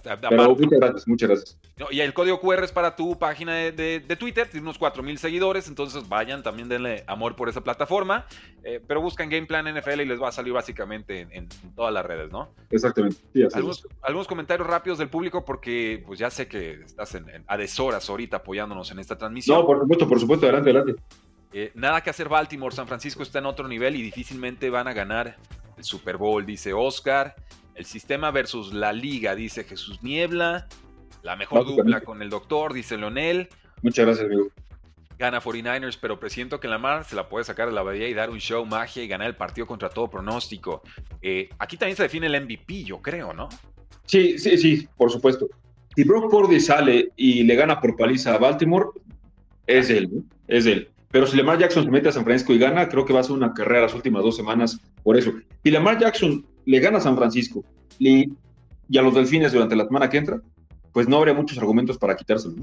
[0.02, 1.60] Pero muchas gracias, muchas gracias.
[1.92, 5.68] y el código QR es para tu página de, de, Twitter, tiene unos 4000 seguidores,
[5.68, 8.26] entonces vayan, también denle amor por esa plataforma.
[8.64, 12.06] Eh, pero buscan Game Plan NFL y les va a salir básicamente en, todas las
[12.06, 12.54] redes, ¿no?
[12.70, 13.18] Exactamente.
[14.04, 18.38] algunos, comentarios rápidos del público, porque pues ya sé que estás en, a deshoras ahorita
[18.38, 19.60] apoyándonos en esta transmisión.
[19.60, 21.02] No, por supuesto, por supuesto, adelante, adelante.
[21.54, 24.94] Eh, nada que hacer Baltimore, San Francisco está en otro nivel y difícilmente van a
[24.94, 25.38] ganar
[25.78, 27.36] el Super Bowl, dice Oscar.
[27.82, 30.67] El sistema versus la liga, dice Jesús Niebla.
[31.23, 33.49] La mejor dupla con el doctor, dice Leonel.
[33.82, 34.49] Muchas gracias, amigo.
[35.17, 38.13] Gana 49ers, pero presiento que la mar se la puede sacar de la bahía y
[38.13, 40.84] dar un show magia y ganar el partido contra todo pronóstico.
[41.23, 43.49] Eh, aquí también se define el MVP, yo creo, ¿no?
[44.05, 45.47] Sí, sí, sí, por supuesto.
[45.95, 48.89] Si Brock Purdy sale y le gana por paliza a Baltimore,
[49.65, 50.23] es él, ¿no?
[50.47, 50.88] es él.
[51.09, 53.23] Pero si Lamar Jackson se mete a San Francisco y gana, creo que va a
[53.23, 55.34] ser una carrera las últimas dos semanas por eso.
[55.63, 57.64] Y Lamar Jackson le gana San Francisco
[57.99, 58.32] y,
[58.97, 60.41] a los Delfines durante la semana que entra,
[60.91, 62.55] pues no habría muchos argumentos para quitárselo.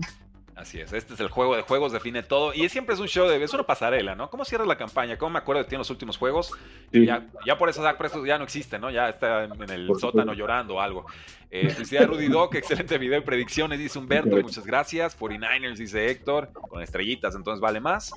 [0.55, 2.53] Así es, este es el juego de juegos, define todo.
[2.53, 3.41] Y siempre es un show de.
[3.41, 4.29] Es una pasarela, ¿no?
[4.29, 5.17] ¿Cómo cierras la campaña?
[5.17, 6.51] ¿Cómo me acuerdo de ti en los últimos juegos?
[6.91, 7.97] Ya, por eso Zach
[8.27, 8.91] ya no existe, ¿no?
[8.91, 11.07] Ya está en, el sótano llorando o algo.
[11.49, 12.57] Eh, felicidades, Rudy Doc.
[12.57, 14.37] Excelente video de predicciones, dice Humberto.
[14.37, 15.17] Muchas gracias.
[15.17, 16.51] 49ers, dice Héctor.
[16.53, 18.13] Con estrellitas, entonces vale más.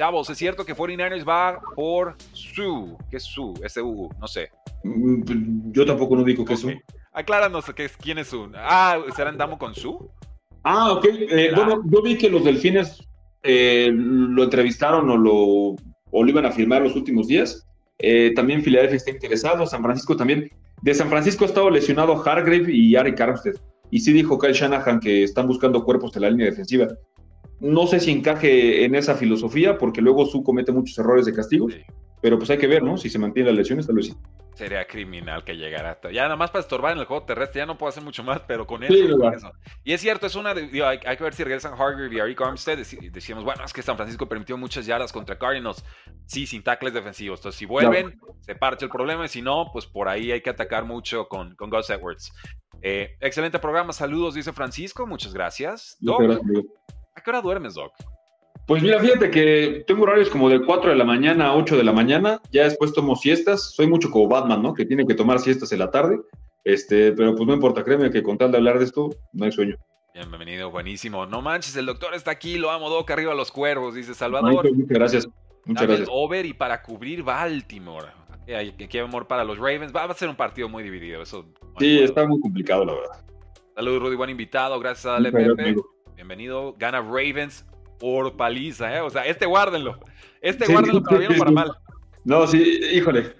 [0.00, 2.96] Chavos, es cierto que 49ers va por Su.
[3.10, 3.52] ¿Qué es Su?
[3.62, 4.48] S-U, no sé.
[4.82, 6.72] Mm, yo tampoco no digo que es Su.
[7.12, 7.66] Acláranos
[8.00, 8.50] quién es Su.
[8.54, 10.10] Ah, ¿será Damo con Su?
[10.62, 11.04] Ah, ok.
[11.04, 13.06] Eh, bueno, yo vi que los delfines
[13.42, 17.68] eh, lo entrevistaron o lo, o lo iban a firmar los últimos días.
[17.98, 20.50] Eh, también Filadelfia está interesado, San Francisco también.
[20.80, 23.56] De San Francisco ha estado lesionado Hargrave y Ari Armstead.
[23.90, 26.88] Y sí dijo Kyle Shanahan que están buscando cuerpos de la línea defensiva.
[27.60, 31.68] No sé si encaje en esa filosofía, porque luego Su comete muchos errores de castigo,
[32.20, 32.96] pero pues hay que ver, ¿no?
[32.96, 34.14] Si se mantiene la lesión, tal vez sí.
[34.54, 36.10] Sería criminal que llegara hasta.
[36.10, 38.40] Ya nada más para estorbar en el juego terrestre, ya no puedo hacer mucho más,
[38.46, 38.92] pero con eso.
[39.84, 40.52] Y es cierto, es una.
[40.52, 42.78] De, hay, que ver si regresan Hargrave y Eric Armstead.
[43.10, 45.82] Decíamos, bueno, es que San Francisco permitió muchas yardas contra Cardinals.
[46.26, 47.40] Sí, sin tackles defensivos.
[47.40, 49.24] Entonces, si vuelven, se parte el problema.
[49.24, 52.30] Y si no, pues por ahí hay que atacar mucho con, con Gus Edwards.
[52.82, 55.06] Eh, excelente programa, saludos, dice Francisco.
[55.06, 55.96] Muchas gracias.
[56.00, 56.22] Doc,
[57.14, 57.92] ¿A qué hora duermes, Doc?
[58.66, 61.84] Pues mira, fíjate que tengo horarios como de 4 de la mañana a 8 de
[61.84, 64.74] la mañana, ya después tomo siestas, soy mucho como Batman, ¿no?
[64.74, 66.20] Que tiene que tomar siestas en la tarde,
[66.64, 69.50] este, pero pues no importa, créeme que con tal de hablar de esto, no hay
[69.50, 69.76] sueño.
[70.14, 71.26] Bienvenido, buenísimo.
[71.26, 74.64] No manches, el doctor está aquí, lo amo, Doc, arriba los cuervos, dice Salvador.
[74.72, 75.28] muchas gracias.
[75.64, 76.08] Muchas gracias.
[76.10, 78.08] Over y para cubrir Baltimore.
[78.48, 79.94] Hay, hay amor para los Ravens.
[79.94, 81.22] Va a ser un partido muy dividido.
[81.22, 81.46] Eso,
[81.78, 83.24] sí, está muy complicado, la verdad.
[83.74, 84.78] Saludos, Rudy, buen invitado.
[84.80, 85.76] Gracias a Dale Pepe.
[86.20, 86.74] Bienvenido.
[86.78, 87.64] Gana Ravens
[87.98, 89.00] por paliza, ¿eh?
[89.00, 89.98] O sea, este guárdenlo.
[90.42, 91.72] Este guárdenlo para bien o para mal.
[92.24, 93.34] No, sí, híjole.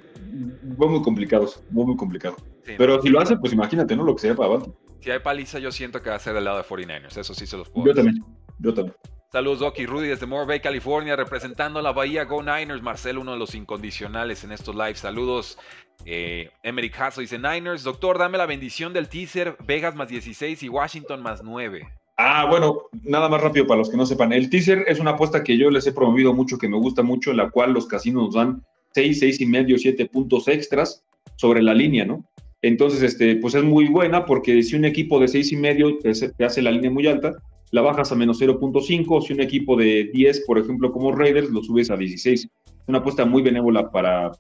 [0.78, 2.36] Muy, muy complicados, muy, muy complicado.
[2.64, 4.02] Pero si lo hace, pues imagínate, ¿no?
[4.02, 4.74] Lo que sería para abajo.
[5.00, 7.18] Si hay paliza, yo siento que va a ser del lado de 49ers.
[7.18, 8.24] Eso sí se los puedo Yo también,
[8.58, 8.96] yo también.
[9.30, 12.80] Saludos, Doc y Rudy, desde More Bay, California, representando a la Bahía Go Niners.
[12.80, 15.00] Marcelo, uno de los incondicionales en estos lives.
[15.00, 15.58] Saludos.
[16.06, 19.58] Eh, Emerick Hasso dice: Niners, doctor, dame la bendición del teaser.
[19.66, 21.99] Vegas más 16 y Washington más 9.
[22.22, 24.30] Ah, bueno, nada más rápido para los que no sepan.
[24.34, 27.30] El teaser es una apuesta que yo les he promovido mucho, que me gusta mucho,
[27.30, 28.62] en la cual los casinos nos dan
[28.92, 31.02] 6, 6 y medio, 7 puntos extras
[31.36, 32.22] sobre la línea, ¿no?
[32.60, 36.44] Entonces, este, pues es muy buena porque si un equipo de 6 y medio te,
[36.44, 37.32] hace la línea muy alta,
[37.70, 39.22] la bajas a menos 0.5.
[39.22, 42.42] Si un equipo de 10, por ejemplo, como Raiders, lo subes a 16.
[42.44, 42.50] Es
[42.86, 44.30] una apuesta muy benévola para,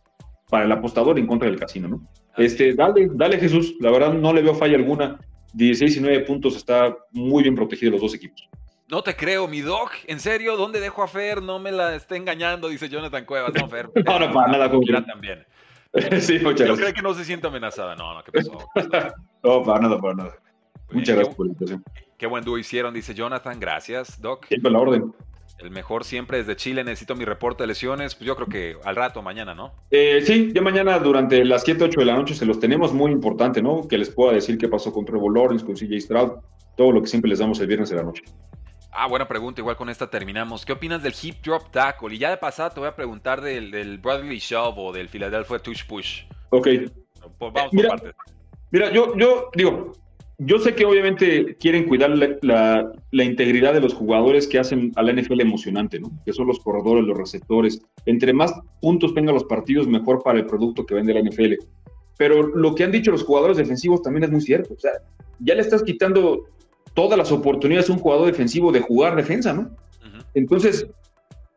[0.50, 2.06] para el apostador en contra del casino, ¿no?
[2.36, 5.18] Este, dale, dale Jesús, la verdad no le veo falla alguna.
[5.52, 8.48] 16 y 9 puntos, está muy bien protegido los dos equipos.
[8.88, 9.90] No te creo, mi dog.
[10.06, 10.56] ¿En serio?
[10.56, 11.40] ¿Dónde dejo a Fer?
[11.40, 13.52] No me la esté engañando, dice Jonathan Cuevas.
[13.54, 13.88] No, Fer.
[14.04, 14.70] no, no, para nada.
[14.70, 15.46] Como también.
[16.20, 17.94] sí, muchas Yo creo que no se siente amenazada.
[17.94, 18.58] No, no, ¿qué pasó?
[19.44, 20.38] no, para nada, para nada.
[20.92, 21.84] Muchas gracias por la invitación.
[22.18, 23.60] Qué buen dúo hicieron, dice Jonathan.
[23.60, 24.46] Gracias, Doc.
[24.46, 25.14] Siempre la orden.
[25.60, 26.82] El mejor siempre desde Chile.
[26.84, 28.14] Necesito mi reporte de lesiones.
[28.14, 29.72] Pues yo creo que al rato, mañana, ¿no?
[29.90, 32.92] Eh, sí, ya mañana durante las 7, 8 de la noche se los tenemos.
[32.94, 33.86] Muy importante, ¿no?
[33.86, 36.32] Que les pueda decir qué pasó con Trevor Lawrence, con CJ Stroud.
[36.76, 38.22] Todo lo que siempre les damos el viernes de la noche.
[38.92, 39.60] Ah, buena pregunta.
[39.60, 40.64] Igual con esta terminamos.
[40.64, 42.14] ¿Qué opinas del hip drop tackle?
[42.14, 45.58] Y ya de pasada te voy a preguntar del, del Bradley Shove o del Philadelphia
[45.58, 46.24] Touch Push.
[46.50, 46.68] Ok.
[47.38, 48.14] Vamos por partes.
[48.72, 49.92] Mira, yo, yo digo,
[50.42, 55.12] yo sé que obviamente quieren cuidar la, integridad de los jugadores que hacen a la
[55.12, 56.10] NFL emocionante, ¿no?
[56.24, 57.82] Que son los corredores, los receptores.
[58.06, 61.56] Entre más puntos tengan los partidos, mejor para el producto que vende la NFL.
[62.16, 64.72] Pero lo que han dicho los jugadores defensivos también es muy cierto.
[64.72, 64.92] O sea,
[65.40, 66.46] ya le estás quitando
[66.94, 69.70] todas las oportunidades a un jugador defensivo de jugar defensa, ¿no?
[70.32, 70.86] Entonces,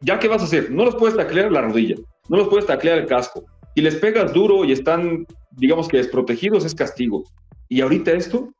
[0.01, 0.69] ¿ya qué vas a hacer?
[0.71, 1.95] No los puedes taclear la rodilla,
[2.27, 3.45] no los puedes taclear el casco.
[3.75, 7.23] Y les pegas duro y están, digamos que desprotegidos, es castigo.
[7.69, 8.53] Y ahorita esto,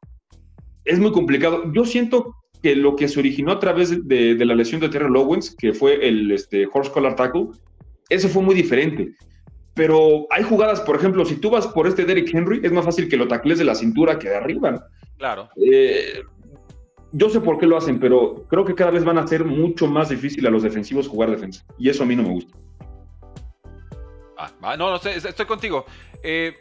[0.85, 1.71] es muy complicado.
[1.73, 5.55] Yo siento que lo que se originó a través de, la lesión de Terry Owens,
[5.55, 7.47] que fue el este, horse collar tackle,
[8.09, 9.13] eso fue muy diferente.
[9.73, 13.09] Pero hay jugadas, por ejemplo, si tú vas por este Derrick Henry, es más fácil
[13.09, 14.87] que lo tacles de la cintura que de arriba.
[15.17, 15.49] Claro.
[15.57, 16.21] Eh,
[17.11, 19.87] yo sé por qué lo hacen, pero creo que cada vez van a ser mucho
[19.87, 21.65] más difícil a los defensivos jugar defensa.
[21.77, 22.57] Y eso a mí no me gusta.
[24.37, 25.85] Ah, no, no, estoy, estoy contigo.
[26.23, 26.53] Eh,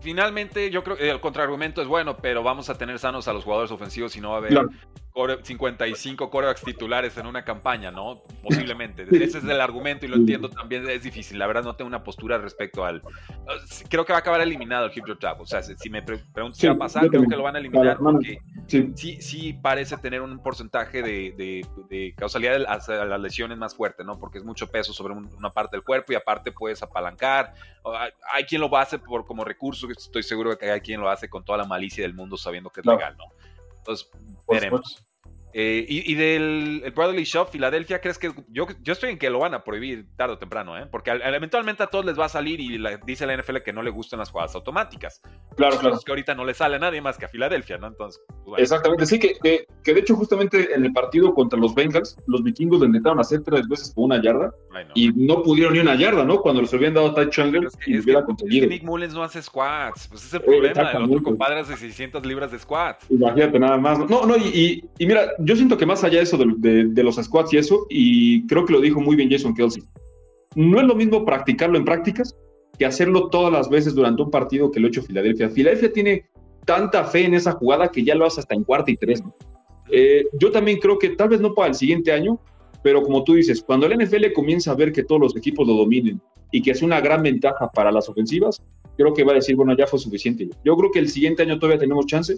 [0.00, 3.44] finalmente yo creo que el contraargumento es bueno, pero vamos a tener sanos a los
[3.44, 4.68] jugadores ofensivos y no va a haber
[5.14, 8.20] 55 corebacks titulares en una campaña, ¿no?
[8.42, 9.04] Posiblemente.
[9.04, 11.38] Ese es el argumento y lo entiendo también, es difícil.
[11.38, 13.00] La verdad no tengo una postura respecto al...
[13.88, 16.66] Creo que va a acabar eliminado el hip drop O sea, si me pregunto si
[16.66, 20.42] va a pasar, creo que lo van a eliminar porque sí, sí, parece tener un
[20.42, 24.18] porcentaje de, de, causalidad a las lesiones más fuerte, ¿no?
[24.18, 27.54] Porque es mucho peso sobre una parte del cuerpo y aparte puedes apalancar.
[28.32, 31.28] Hay, quien lo hace por como recurso, estoy seguro de que hay quien lo hace
[31.28, 33.24] con toda la malicia del mundo sabiendo que es legal, ¿no?
[33.78, 34.08] Entonces,
[34.48, 35.04] veremos.
[35.56, 39.38] Eh, y, del el Bradley Shop, Filadelfia, ¿crees que yo, yo estoy en que lo
[39.38, 40.76] van a prohibir tarde o temprano?
[40.76, 40.88] ¿eh?
[40.90, 42.76] Porque eventualmente a todos les va a salir y
[43.06, 45.22] dice la NFL que no le gustan las jugadas automáticas.
[45.56, 46.00] Claro, claro.
[46.04, 47.86] que ahorita no le sale a nadie más que a Filadelfia, ¿no?
[47.86, 49.34] Entonces, pues, Exactamente, sí, que,
[49.84, 53.44] que, de hecho justamente en el partido contra los Bengals, los vikingos lo intentaron hacer
[53.44, 54.52] tres veces por una yarda
[54.94, 56.40] y no pudieron ni una yarda, ¿no?
[56.40, 58.66] Cuando les habían dado Ty Chandler y hubiera conseguido.
[58.66, 60.90] Nick Mullens no hace squats, pues ese es el problema.
[60.90, 63.08] El otro compadre hace 600 libras de squats.
[63.08, 64.00] Imagínate nada más.
[64.00, 67.52] No, no, y, y mira, yo siento que más allá de eso de, los squats
[67.52, 69.82] y eso, y creo que lo dijo muy bien Jason Kelsey,
[70.54, 72.34] no es lo mismo practicarlo en prácticas
[72.78, 75.50] que hacerlo todas las veces durante un partido que lo ha hecho Filadelfia.
[75.50, 76.24] Filadelfia tiene
[76.64, 79.22] tanta fe en esa jugada que ya lo hace hasta en cuarta y tres.
[79.90, 82.40] Eh, yo también creo que tal vez no para el siguiente año,
[82.82, 85.74] pero como tú dices, cuando el NFL comienza a ver que todos los equipos lo
[85.74, 86.20] dominen
[86.52, 88.62] y que es una gran ventaja para las ofensivas,
[88.96, 90.48] creo que va a decir, bueno, ya fue suficiente.
[90.64, 92.36] Yo creo que el siguiente año todavía tenemos chance,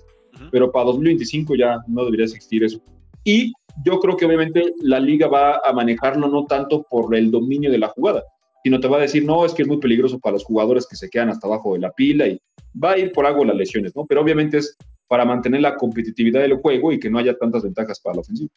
[0.51, 2.81] pero para 2025 ya no debería existir eso.
[3.27, 3.53] Y
[3.85, 7.79] yo creo que obviamente la liga va a manejarlo no tanto por el dominio de
[7.79, 8.23] la jugada,
[8.63, 10.95] sino te va a decir, no, es que es muy peligroso para los jugadores que
[10.95, 12.41] se quedan hasta abajo de la pila y
[12.83, 14.07] va a ir por algo las lesiones, ¿no?
[14.07, 14.77] Pero obviamente es
[15.09, 18.51] para mantener la competitividad del juego y que no haya tantas ventajas para la ofensiva.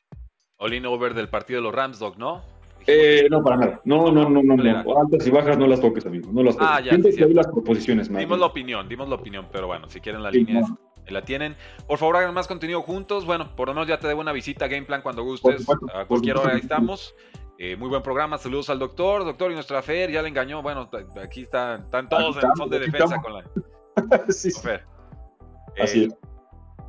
[0.58, 2.44] All over del partido de los Rams, Doc, ¿no?
[2.86, 3.82] Eh, no, para nada.
[3.86, 5.00] No, no, no, no, no.
[5.00, 6.32] Altas y bajas no las toques, amigo.
[6.32, 6.70] No las toques.
[6.72, 10.22] Ah, ya, sí, las proposiciones, Dimos la opinión, dimos la opinión, pero bueno, si quieren
[10.22, 10.62] la línea,
[11.12, 11.56] la tienen.
[11.88, 13.26] Por favor, hagan más contenido juntos.
[13.26, 15.66] Bueno, por lo menos ya te debo una visita a Game Plan cuando gustes.
[15.94, 17.16] a cualquier hora ahí estamos.
[17.58, 18.38] Eh, muy buen programa.
[18.38, 19.26] Saludos al doctor.
[19.26, 20.62] Doctor, y nuestra Fer ya le engañó.
[20.62, 20.90] Bueno,
[21.22, 23.44] aquí están, están todos en el son de defensa con la.
[24.30, 24.86] sí, Fer.
[25.78, 26.16] Así es.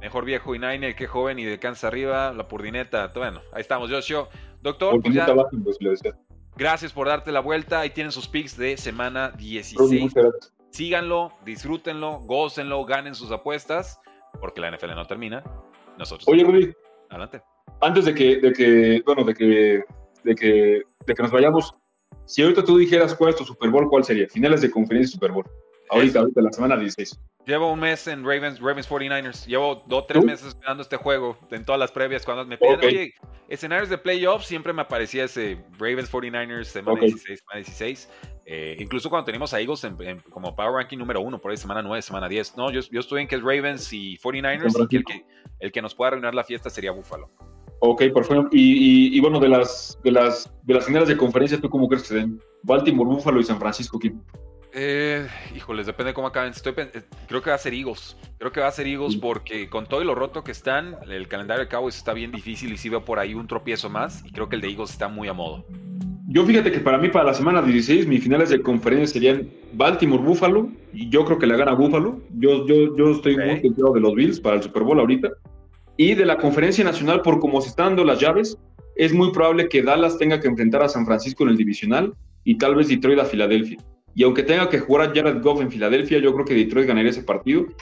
[0.00, 3.10] Mejor viejo y Nine, que joven y de cansa arriba, la purdineta.
[3.14, 4.28] Bueno, ahí estamos, Joshua.
[4.62, 5.14] Doctor, pues
[5.64, 6.00] pues,
[6.56, 7.80] gracias por darte la vuelta.
[7.80, 10.14] Ahí tienen sus picks de semana 16.
[10.70, 14.00] Síganlo, disfrútenlo, gócenlo, ganen sus apuestas,
[14.40, 15.42] porque la NFL no termina.
[15.98, 16.26] Nosotros.
[16.28, 16.72] Oye, Rudy.
[17.10, 17.42] Adelante.
[17.80, 19.84] Antes de que, de que, bueno, de que,
[20.24, 21.74] de que, de que nos vayamos,
[22.24, 24.28] si ahorita tú dijeras cuál es tu Super Bowl, ¿cuál sería?
[24.28, 25.44] Finales de conferencia Super Bowl.
[25.90, 27.18] Ahorita, ahorita, la semana 16.
[27.46, 29.46] Llevo un mes en Ravens, Ravens 49ers.
[29.46, 32.24] Llevo dos, tres meses esperando este juego en todas las previas.
[32.24, 33.14] Cuando me piden, oye,
[33.48, 38.08] escenarios de playoffs, siempre me aparecía ese Ravens 49ers semana 16, semana 16.
[38.46, 41.82] Eh, incluso cuando tenemos a Eagles en, como Power Ranking número uno, por ahí semana
[41.82, 42.56] 9, semana 10.
[42.56, 45.24] No, yo, yo estoy en que es Ravens y 49ers y el, que
[45.60, 47.30] el que nos pueda arruinar la fiesta sería Buffalo.
[47.80, 48.48] Ok, perfecto.
[48.52, 52.02] Y, y, bueno, de las, de las, de las finales de conferencia, ¿tú cómo crees
[52.02, 52.38] que se den?
[52.62, 54.22] Baltimore, Buffalo y San Francisco, ¿quién?
[54.72, 55.26] Eh,
[55.56, 56.52] híjoles, depende de cómo acaben.
[56.52, 58.16] Estoy, eh, creo que va a ser Eagles.
[58.38, 61.28] Creo que va a ser Eagles porque con todo y lo roto que están, el
[61.28, 64.24] calendario de Cowboys está bien difícil y si veo por ahí un tropiezo más.
[64.24, 65.66] Y creo que el de Eagles está muy a modo.
[66.28, 70.68] Yo fíjate que para mí, para la semana 16, mis finales de conferencia serían Baltimore-Buffalo.
[70.92, 72.20] Y yo creo que la gana Buffalo.
[72.34, 75.28] Yo, yo, yo estoy muy contento de los Bills para el Super Bowl ahorita.
[75.96, 78.56] Y de la conferencia nacional, por cómo se están dando las llaves,
[78.94, 82.14] es muy probable que Dallas tenga que enfrentar a San Francisco en el divisional
[82.44, 83.78] y tal vez Detroit a Filadelfia.
[84.14, 87.10] Y aunque tenga que jugar a Jared Goff en Filadelfia, yo creo que Detroit ganaría
[87.10, 87.62] ese partido.
[87.62, 87.74] Y mí,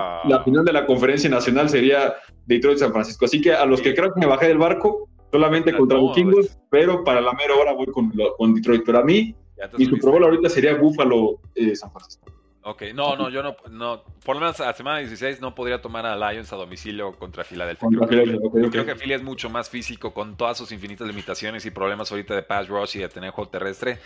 [0.00, 0.22] ah.
[0.28, 2.14] la final de la conferencia nacional sería
[2.46, 3.24] Detroit-San Francisco.
[3.24, 6.58] Así que a los que creo que me bajé del barco, solamente contra los Kingos,
[6.70, 8.82] pero para la mera hora voy con, con Detroit.
[8.84, 9.34] Pero a mí,
[9.78, 12.32] mi Super Bowl ahorita sería Buffalo-San eh, Francisco.
[12.66, 16.06] Ok, no, no, yo no, no, por lo menos a semana 16 no podría tomar
[16.06, 17.86] a Lions a domicilio contra Filadelfia.
[18.08, 22.34] Creo, que, Philly es mucho más físico con todas sus infinitas limitaciones y problemas ahorita
[22.34, 23.98] de pass rush y de tener juego terrestre.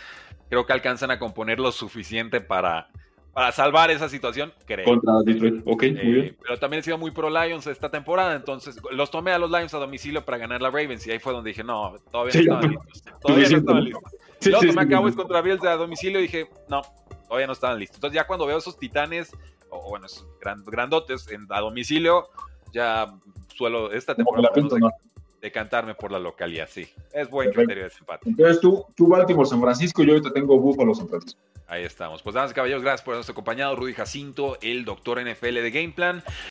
[0.49, 2.89] Creo que alcanzan a componer lo suficiente para,
[3.33, 4.83] para salvar esa situación, creo.
[4.83, 6.25] Contra Detroit, ok, muy bien.
[6.25, 9.49] Eh, pero también he sido muy pro Lions esta temporada, entonces los tomé a los
[9.49, 12.39] Lions a domicilio para ganar la Ravens y ahí fue donde dije, no, todavía no
[12.41, 13.03] estaban listos.
[13.21, 14.13] Todavía no estaban listos.
[14.45, 16.81] Luego tomé a Cowboys contra Bills a domicilio y dije, no,
[17.29, 17.97] todavía no estaban listos.
[17.97, 19.31] Entonces ya cuando veo esos titanes,
[19.69, 22.27] o, bueno, esos grandotes en, a domicilio,
[22.73, 23.13] ya
[23.55, 24.89] suelo esta temporada de,
[25.41, 26.89] decantarme por la localidad, sí.
[27.13, 28.27] Es buen criterio de desempate.
[28.27, 31.39] Entonces tú, tú Baltimore, San Francisco, yo ahorita tengo Buffalo, San Francisco.
[31.67, 32.23] Ahí estamos.
[32.23, 33.75] Pues damas y caballeros, gracias por habernos acompañado.
[33.75, 36.23] Rudy Jacinto, el doctor NFL de Game Plan.